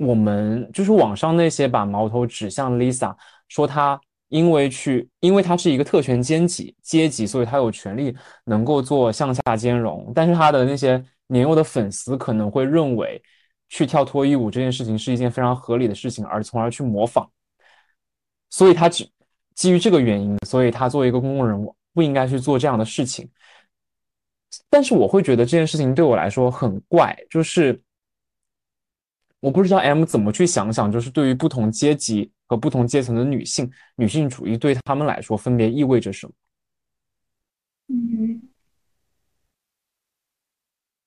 [0.00, 3.14] 我们就是网上那些把矛头指向 Lisa，
[3.48, 10.10] 说她因为去，因为她是一个特权阶级阶级，所以她有权利能够做向下兼容。
[10.14, 13.22] 但是她的那些年幼的粉丝可能会认为，
[13.68, 17.30] 去跳脱衣舞这件事情是一件非常合理的事情，而从而去模仿。
[18.48, 19.06] 所以她只
[19.54, 23.28] 基于这个原因，所以她作为一个公共人物，不应该去做这样的事情。
[24.70, 27.80] 但是我会觉得这件事情对我来说很怪，就是
[29.40, 36.32] 我不知道 M 怎么去想想，就是对于不同阶级和不同阶层的女性，女性主义对他们来说分别意味着什么？
[37.88, 38.42] 嗯，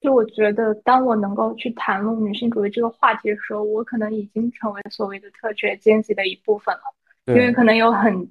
[0.01, 6.81] 就我觉得，当我能够去谈论女性主义这个话题的时候，我可能已经成为所谓的特权阶级的一部分了，
[7.27, 8.27] 因为可能有很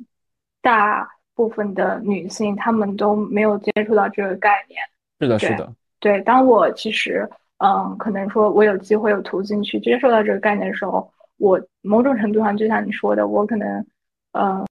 [0.61, 4.83] 大部分的女性，她们都没有接触到这个概念。
[5.21, 6.21] 是的，是的，对。
[6.23, 7.27] 当我其实，
[7.63, 11.09] 嗯，可能说我有机会、有途径去接受到这个概念的时候，
[11.39, 13.87] 我某种程度上就像你说的，我可能，
[14.33, 14.67] 嗯，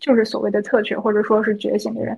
[0.00, 2.16] 就是所谓的特权或者说是觉醒的人。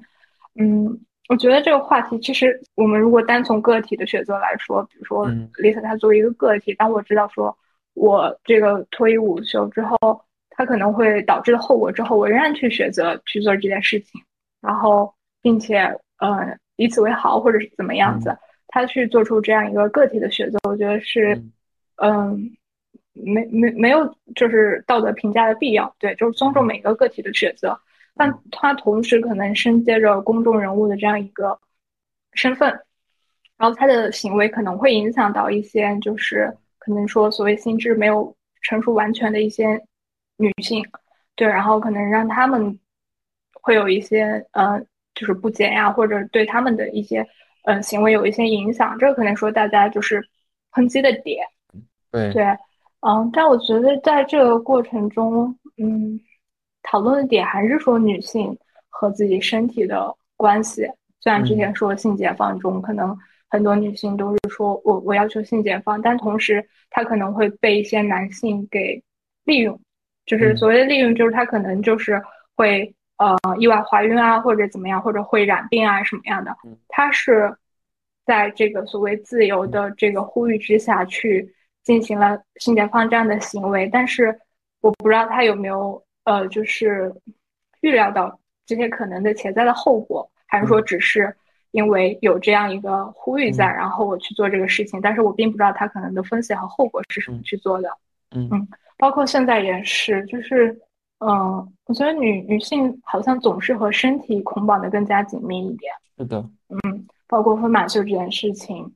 [0.56, 1.00] 嗯，
[1.30, 5.26] 我觉得这个话题其实，我们如果单从个体的选择来说，比如说
[5.62, 7.56] Lisa 她作为一个个体，当我知道说
[7.94, 10.20] 我这个脱衣舞秀之后，
[10.50, 14.20] 它可能会导致的后果之后，我仍然去选择去做这件事情，
[14.60, 15.84] 然后并且，
[16.18, 16.58] 嗯。
[16.76, 18.36] 以此为豪，或者是怎么样子，
[18.74, 21.40] 他去做出这样一个个体的选择，我觉得是，
[22.02, 22.50] 嗯，
[23.12, 27.78] 没没没有就是道德评价的必要，对，就是尊重每个个体的选择，
[28.16, 31.56] 但他同时可能身接着公众人物的这样一个
[32.32, 32.68] 身份，
[33.56, 39.80] 然后他的行为可能会影响到一些就是可能说所谓心智没有成熟完全的一些
[40.36, 40.84] 女性，
[41.36, 42.76] 对，然后可能让他们
[43.62, 44.84] 会有一些呃。
[45.16, 47.24] 就是不检呀，或者对他们的一些
[47.64, 50.26] 嗯行为有一些影响，这个可能说大家就是
[50.72, 51.44] 抨击的点。
[52.10, 52.44] 对对，
[53.00, 56.18] 嗯，但我觉得在这个过程中，嗯，
[56.82, 58.56] 讨论的点还是说女性
[58.88, 60.86] 和自己身体的关系。
[61.20, 63.16] 虽然之前说性解放中，可能
[63.48, 69.02] 很多女性都是说我我要求性解放，但同时她可能会被一些男性给
[69.44, 69.80] 利用，
[70.26, 72.22] 就是所谓的利用，就是他可能就是
[72.56, 72.94] 会。
[73.16, 76.52] 呃，意外怀孕啊，或者怎么样，或者会染病啊，什么样的？
[76.88, 77.56] 他是
[78.26, 81.54] 在这个所谓自由的这个呼吁之下去
[81.84, 84.36] 进行了性解放这样的行为，但是
[84.80, 87.14] 我不知道他有没有呃，就是
[87.82, 88.36] 预料到
[88.66, 91.32] 这些可能的潜在的后果，还是说只是
[91.70, 97.88] 因为有这样一个呼吁在，然后我去做这个事情，但是我并不知道他可能的风险和后果是什么去做的。
[98.34, 98.68] 嗯嗯，
[98.98, 100.76] 包括现在也是，就是。
[101.18, 105.92] 嗯，我觉得女女性好像总是和身体捆绑的更加紧密一点。
[106.18, 108.94] 是的，嗯，包括分马秀这件事情，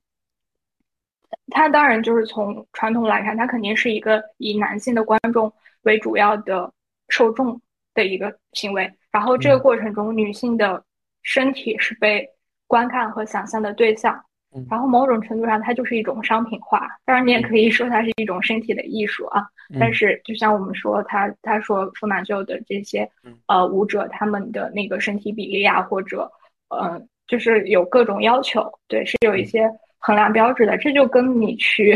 [1.50, 6.72] 它当然就是从传统来看，它肯定是一个以男性的观众为主要的
[7.08, 7.60] 受众
[7.94, 8.92] 的一个行为。
[9.10, 10.84] 然后这个过程中，女性的
[11.22, 12.28] 身体是被
[12.66, 14.22] 观看和想象的对象。
[14.68, 16.88] 然后某种程度上，它就是一种商品化。
[17.04, 19.46] 当然，你也可以说它是一种身体的艺术啊。
[19.78, 23.08] 但是，就像我们说，他他说福马秀的这些
[23.46, 26.30] 呃舞者，他们的那个身体比例啊，或者
[26.70, 30.78] 呃，就是有各种要求，对，是有一些衡量标准的。
[30.78, 31.94] 这就跟你去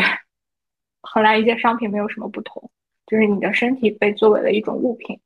[1.01, 2.71] 衡量一些商品没有什么不同，
[3.07, 5.19] 就是你的身体被作为了一种物品。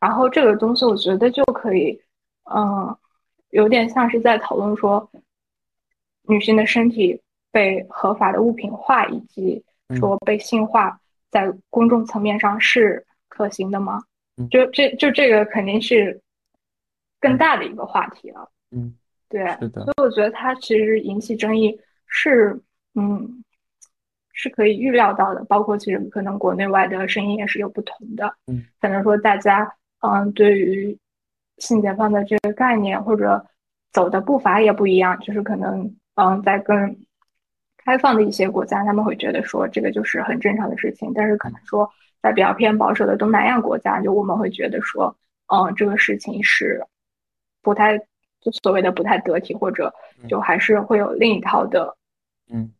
[0.00, 1.96] 然后这个东西，我觉得就可以，
[2.52, 2.96] 嗯，
[3.50, 5.08] 有点像是在讨论说。
[6.26, 7.20] 女性的身体
[7.52, 9.62] 被合法的物品化，以及
[9.96, 10.98] 说被性化，
[11.30, 14.02] 在公众层面上是可行的吗？
[14.50, 16.20] 就这就这个肯定是
[17.20, 18.50] 更大的一个话题了。
[18.70, 18.94] 嗯，
[19.28, 19.44] 对。
[19.72, 22.58] 所以我觉得它其实引起争议是，
[22.94, 23.44] 嗯，
[24.32, 25.44] 是可以预料到的。
[25.44, 28.34] 包括其实可能国内外的声音也是有不同的。
[28.46, 29.70] 嗯，可能说大家
[30.00, 30.98] 嗯对于
[31.58, 33.46] 性解放的这个概念或者
[33.92, 35.94] 走的步伐也不一样，就是可能。
[36.14, 36.96] 嗯，在更
[37.76, 41.90] 开放的一些国家，他们会觉得说这个就是很正常的事情，但是可能说
[42.22, 45.16] 在比较偏保守的东南亚国家，就我们会觉得说，
[45.46, 46.84] 嗯，这个事情是
[47.62, 47.98] 不太
[48.40, 49.92] 就所谓的不太得体，或者
[50.28, 51.96] 就还是会有另一套的
[52.48, 52.72] 嗯。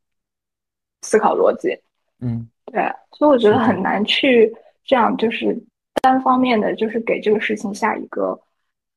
[1.03, 1.79] 思考逻辑，
[2.21, 2.83] 嗯，对，
[3.13, 4.51] 所以我觉得很难去
[4.87, 5.55] 这样就是
[6.01, 8.41] 单方面的就是给这个事情下一个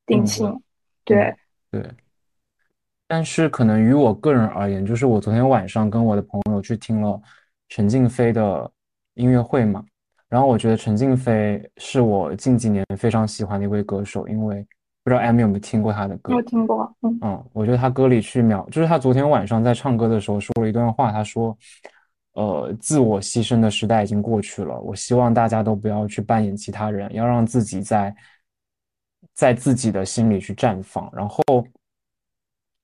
[0.06, 0.58] 定性，
[1.04, 1.36] 对
[1.70, 1.86] 对。
[3.08, 7.18] 但是可能于我个人而言，就是我昨天晚上跟我的朋友去听了
[7.70, 8.70] 陈静飞的
[9.14, 9.82] 音乐会嘛，
[10.28, 14.62] 然后我觉得陈静飞是我近几年非常喜欢的一位歌手，因为
[15.02, 16.34] 不知道 M 有没有听过他的歌？
[16.34, 21.56] 我听过，嗯嗯，我觉得他歌里去描，就是他昨天晚上在唱歌的时候说了一段话，他说，
[22.34, 28.14] 呃，自我牺牲的时代已经过去了，我希望大家都不要去扮演其他人，要让自己在
[29.32, 31.42] 在自己的心里去绽放，然后。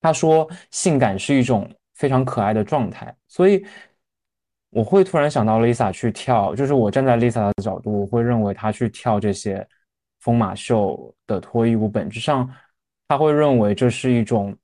[0.04, 3.64] 他说：“性感是一种非常可爱的状态，所以
[4.68, 9.66] 我会突然想到 Lisa 去跳，就是我站在 Lisa 的角度，我会认为她去跳这些
[10.20, 12.46] 疯马秀的脱衣舞，本质上
[13.08, 14.54] 他会认为这是一种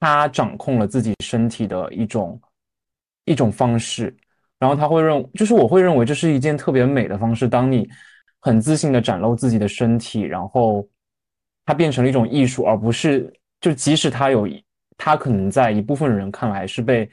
[0.00, 2.38] 他掌控了自己身体的一种
[3.24, 4.14] 一种方式，
[4.58, 7.48] 然后他会认，就是我会认为这是一件特别美的方式。
[7.48, 7.88] 当你
[8.38, 10.86] 很自信的展露自己的身体，然后
[11.64, 14.48] 它变成了一种艺术，而不是。”就即使他有，
[14.98, 17.08] 他可能在一部分人看来是被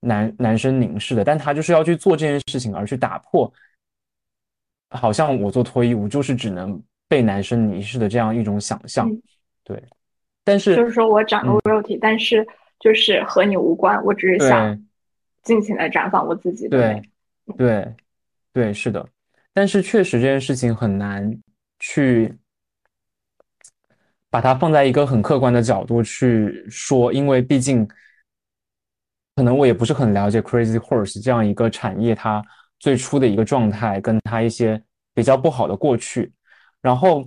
[0.00, 3.50] 男男生凝视的，但他就是要去做这件事情，而去打破，
[4.90, 9.08] 好像我做脱衣舞就是只能被男生凝视的这样一种想象。
[9.64, 9.82] 对，
[10.44, 12.46] 但是就是说我长露肉体，但是
[12.78, 14.78] 就是和你无关，我只是想
[15.42, 16.68] 尽情的绽放我自己。
[16.68, 17.02] 对，
[17.56, 17.94] 对，
[18.52, 19.08] 对，是的，
[19.52, 21.36] 但是确实这件事情很难
[21.78, 22.32] 去。
[24.36, 27.88] 把它放在一个很客观的角度去说，因为毕竟，
[29.34, 32.44] 可能我也不是很了解 Crazy Horse 这样一个产业，它
[32.78, 34.82] 最初的一个状态，跟它一些
[35.14, 36.30] 比较不好的过去。
[36.82, 37.26] 然后，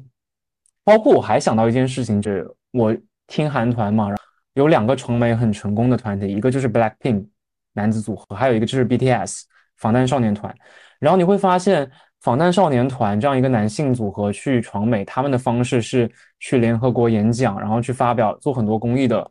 [0.83, 2.95] 包括我还想到一件事情，就是我
[3.25, 4.09] 听韩团嘛，
[4.53, 7.25] 有两个成媒很成功的团体，一个就是 Blackpink
[7.73, 9.45] 男子组合，还有一个就是 BTS
[9.77, 10.55] 防弹少年团。
[10.99, 11.91] 然后你会发现。
[12.21, 19.25] 防弹少年团这样一个男性组合去闯美，他们的方式是去联合国演讲，然后去发表做很多公益的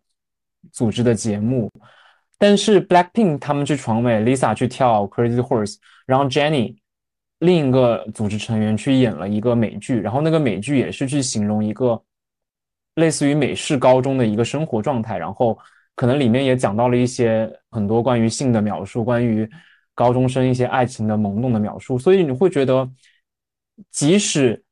[0.73, 1.71] 组织的节目。
[2.39, 6.77] 但是 Blackpink 他们去闯美，Lisa 去跳 Crazy Horse，然后 Jennie
[7.41, 12.03] 另一个组织成员去演了一个美剧，然后那个美剧也是去形容一个
[12.95, 15.59] 类似于美式高中的一个生活状态，然后
[15.95, 19.47] 可能里面也讲到了一些很多关于性的描述，关于。
[19.99, 22.89] 高中生一些爱情的懵懂的描述，所以你会觉得，
[23.91, 24.63] 即使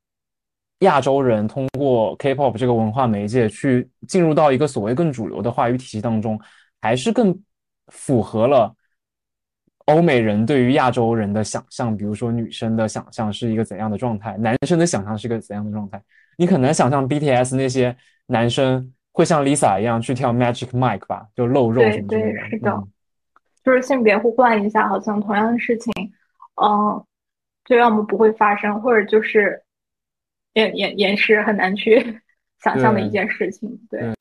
[0.79, 6.41] 亚洲人通过 K-pop 这个文化媒介去进入到一个所谓更主流的话语体系当中，
[6.81, 7.37] 还是更
[7.89, 8.73] 符合了
[9.87, 11.97] 欧美人对于亚洲人的想象。
[11.97, 16.01] 比如说，女生的想象是一个怎样的状态，男生的想象是一个怎样的状态。
[16.39, 17.97] 你可能想象 BTS 那些
[18.27, 22.49] 男生会像 Lisa 一样去跳 Magic Mike 吧，就露肉什么之类的。
[22.49, 22.85] 是的。
[23.67, 25.93] 就是性别互换一下，好像同样的事情，
[26.63, 27.05] 嗯，
[27.65, 29.61] 就要么不会发生，或者就是
[30.53, 32.21] 也也也是很难去
[32.63, 33.69] 想象的一件事情。
[33.91, 34.15] 对，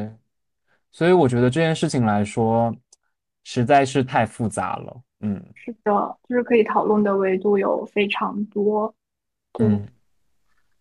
[0.91, 2.75] 所以我觉得这件事情来说，
[3.43, 4.99] 实在是太复杂了。
[5.19, 8.91] 嗯，是的，就是可以讨论的维度有非常多。
[9.59, 9.87] 嗯，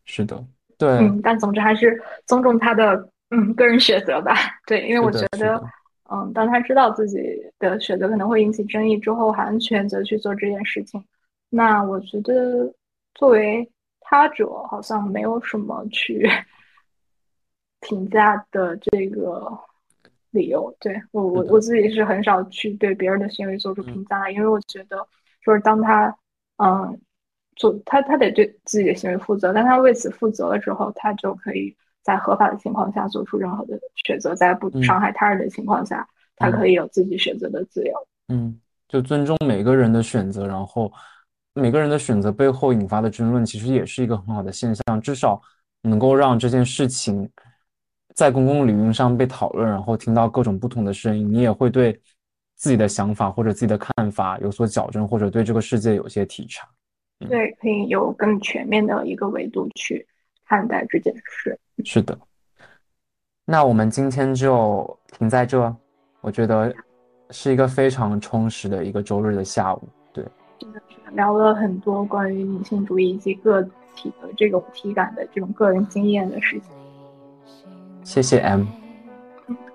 [0.07, 0.43] 是的，
[0.79, 0.89] 对。
[0.89, 4.35] 嗯，但总之还是尊重他的嗯个人选择吧。
[4.67, 5.63] 对，因为我觉得。
[6.11, 7.19] 嗯，当他知道自己
[7.59, 11.03] 的选择可能会引起争议之后，还选择去做这件事情，
[11.49, 12.73] 那我觉得
[13.15, 13.67] 作为
[14.01, 16.29] 他者，好像没有什么去
[17.81, 19.51] 评价的这个
[20.31, 20.75] 理由。
[20.79, 24.99] 对我，我我自己是很少去对别人的行为做出评价，因为我觉得，
[25.43, 26.15] 就是当他
[26.59, 27.01] 嗯
[27.57, 31.75] 做他他得对自己的行为负责，当他为此负责了之后，他就可以。
[32.05, 33.77] 在合法的情况下做出任何的
[34.07, 36.07] 选择，在不伤害他人的情况下，
[36.37, 37.93] 他可以有自己选择的自由。
[38.29, 40.93] 嗯，就尊重每个人的选择，然后
[41.55, 45.41] 每个人的选择背后引发的争论，其实也是一个很好的现象，至少
[45.83, 47.29] 能够让这件事情
[48.15, 51.99] 在公共领域上被讨论，然后听到各种不同的声音，你也会对
[52.55, 56.69] 自己的想法或者自己的看法有所矫正，或者对这个世界有些体察。
[57.29, 60.07] 对，可以有更全面的一个维度去
[60.47, 61.59] 看待这件事。
[61.83, 62.17] 是的，
[63.45, 65.75] 那我们今天就停在这。
[66.21, 66.75] 我觉得
[67.31, 69.89] 是一个非常充实的一个周日的下午。
[70.13, 70.25] 对，
[70.59, 73.63] 真的是聊了很多关于女性主义以及个
[73.95, 76.71] 体的这种体感的这种个人经验的事情。
[78.03, 78.65] 谢谢 M，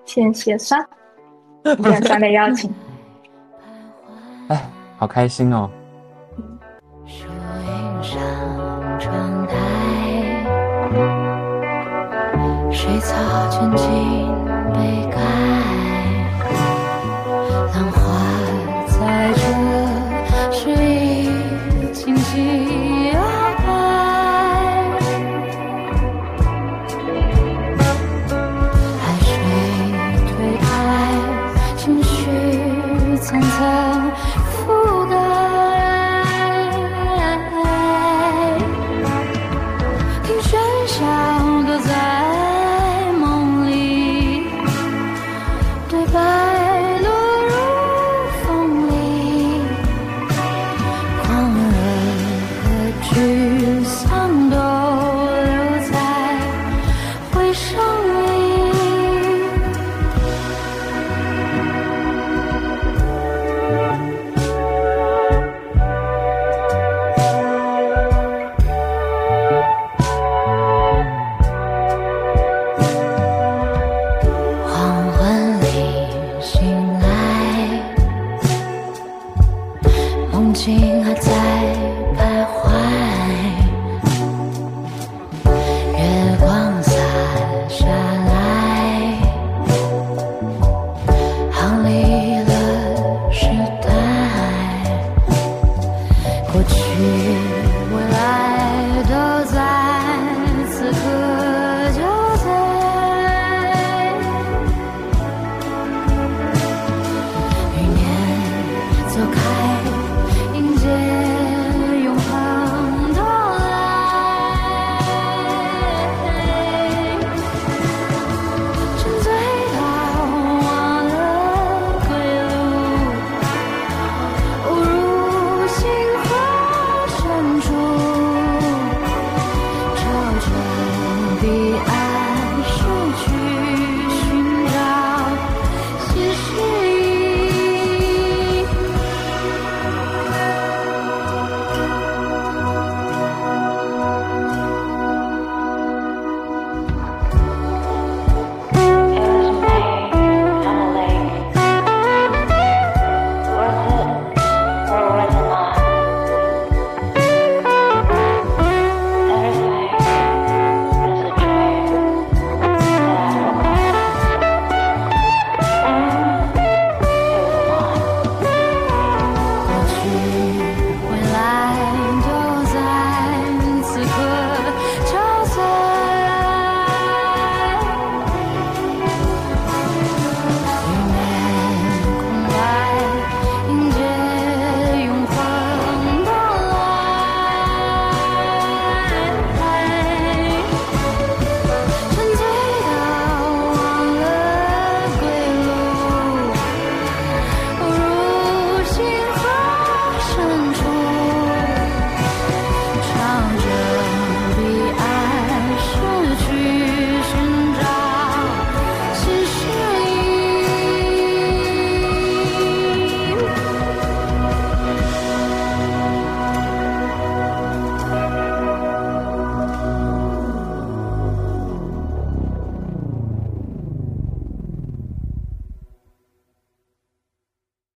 [0.04, 0.84] 谢谢三，
[1.62, 2.72] 谢谢三的邀请。
[4.48, 5.70] 哎，好开心哦。
[12.90, 14.49] 水草卷进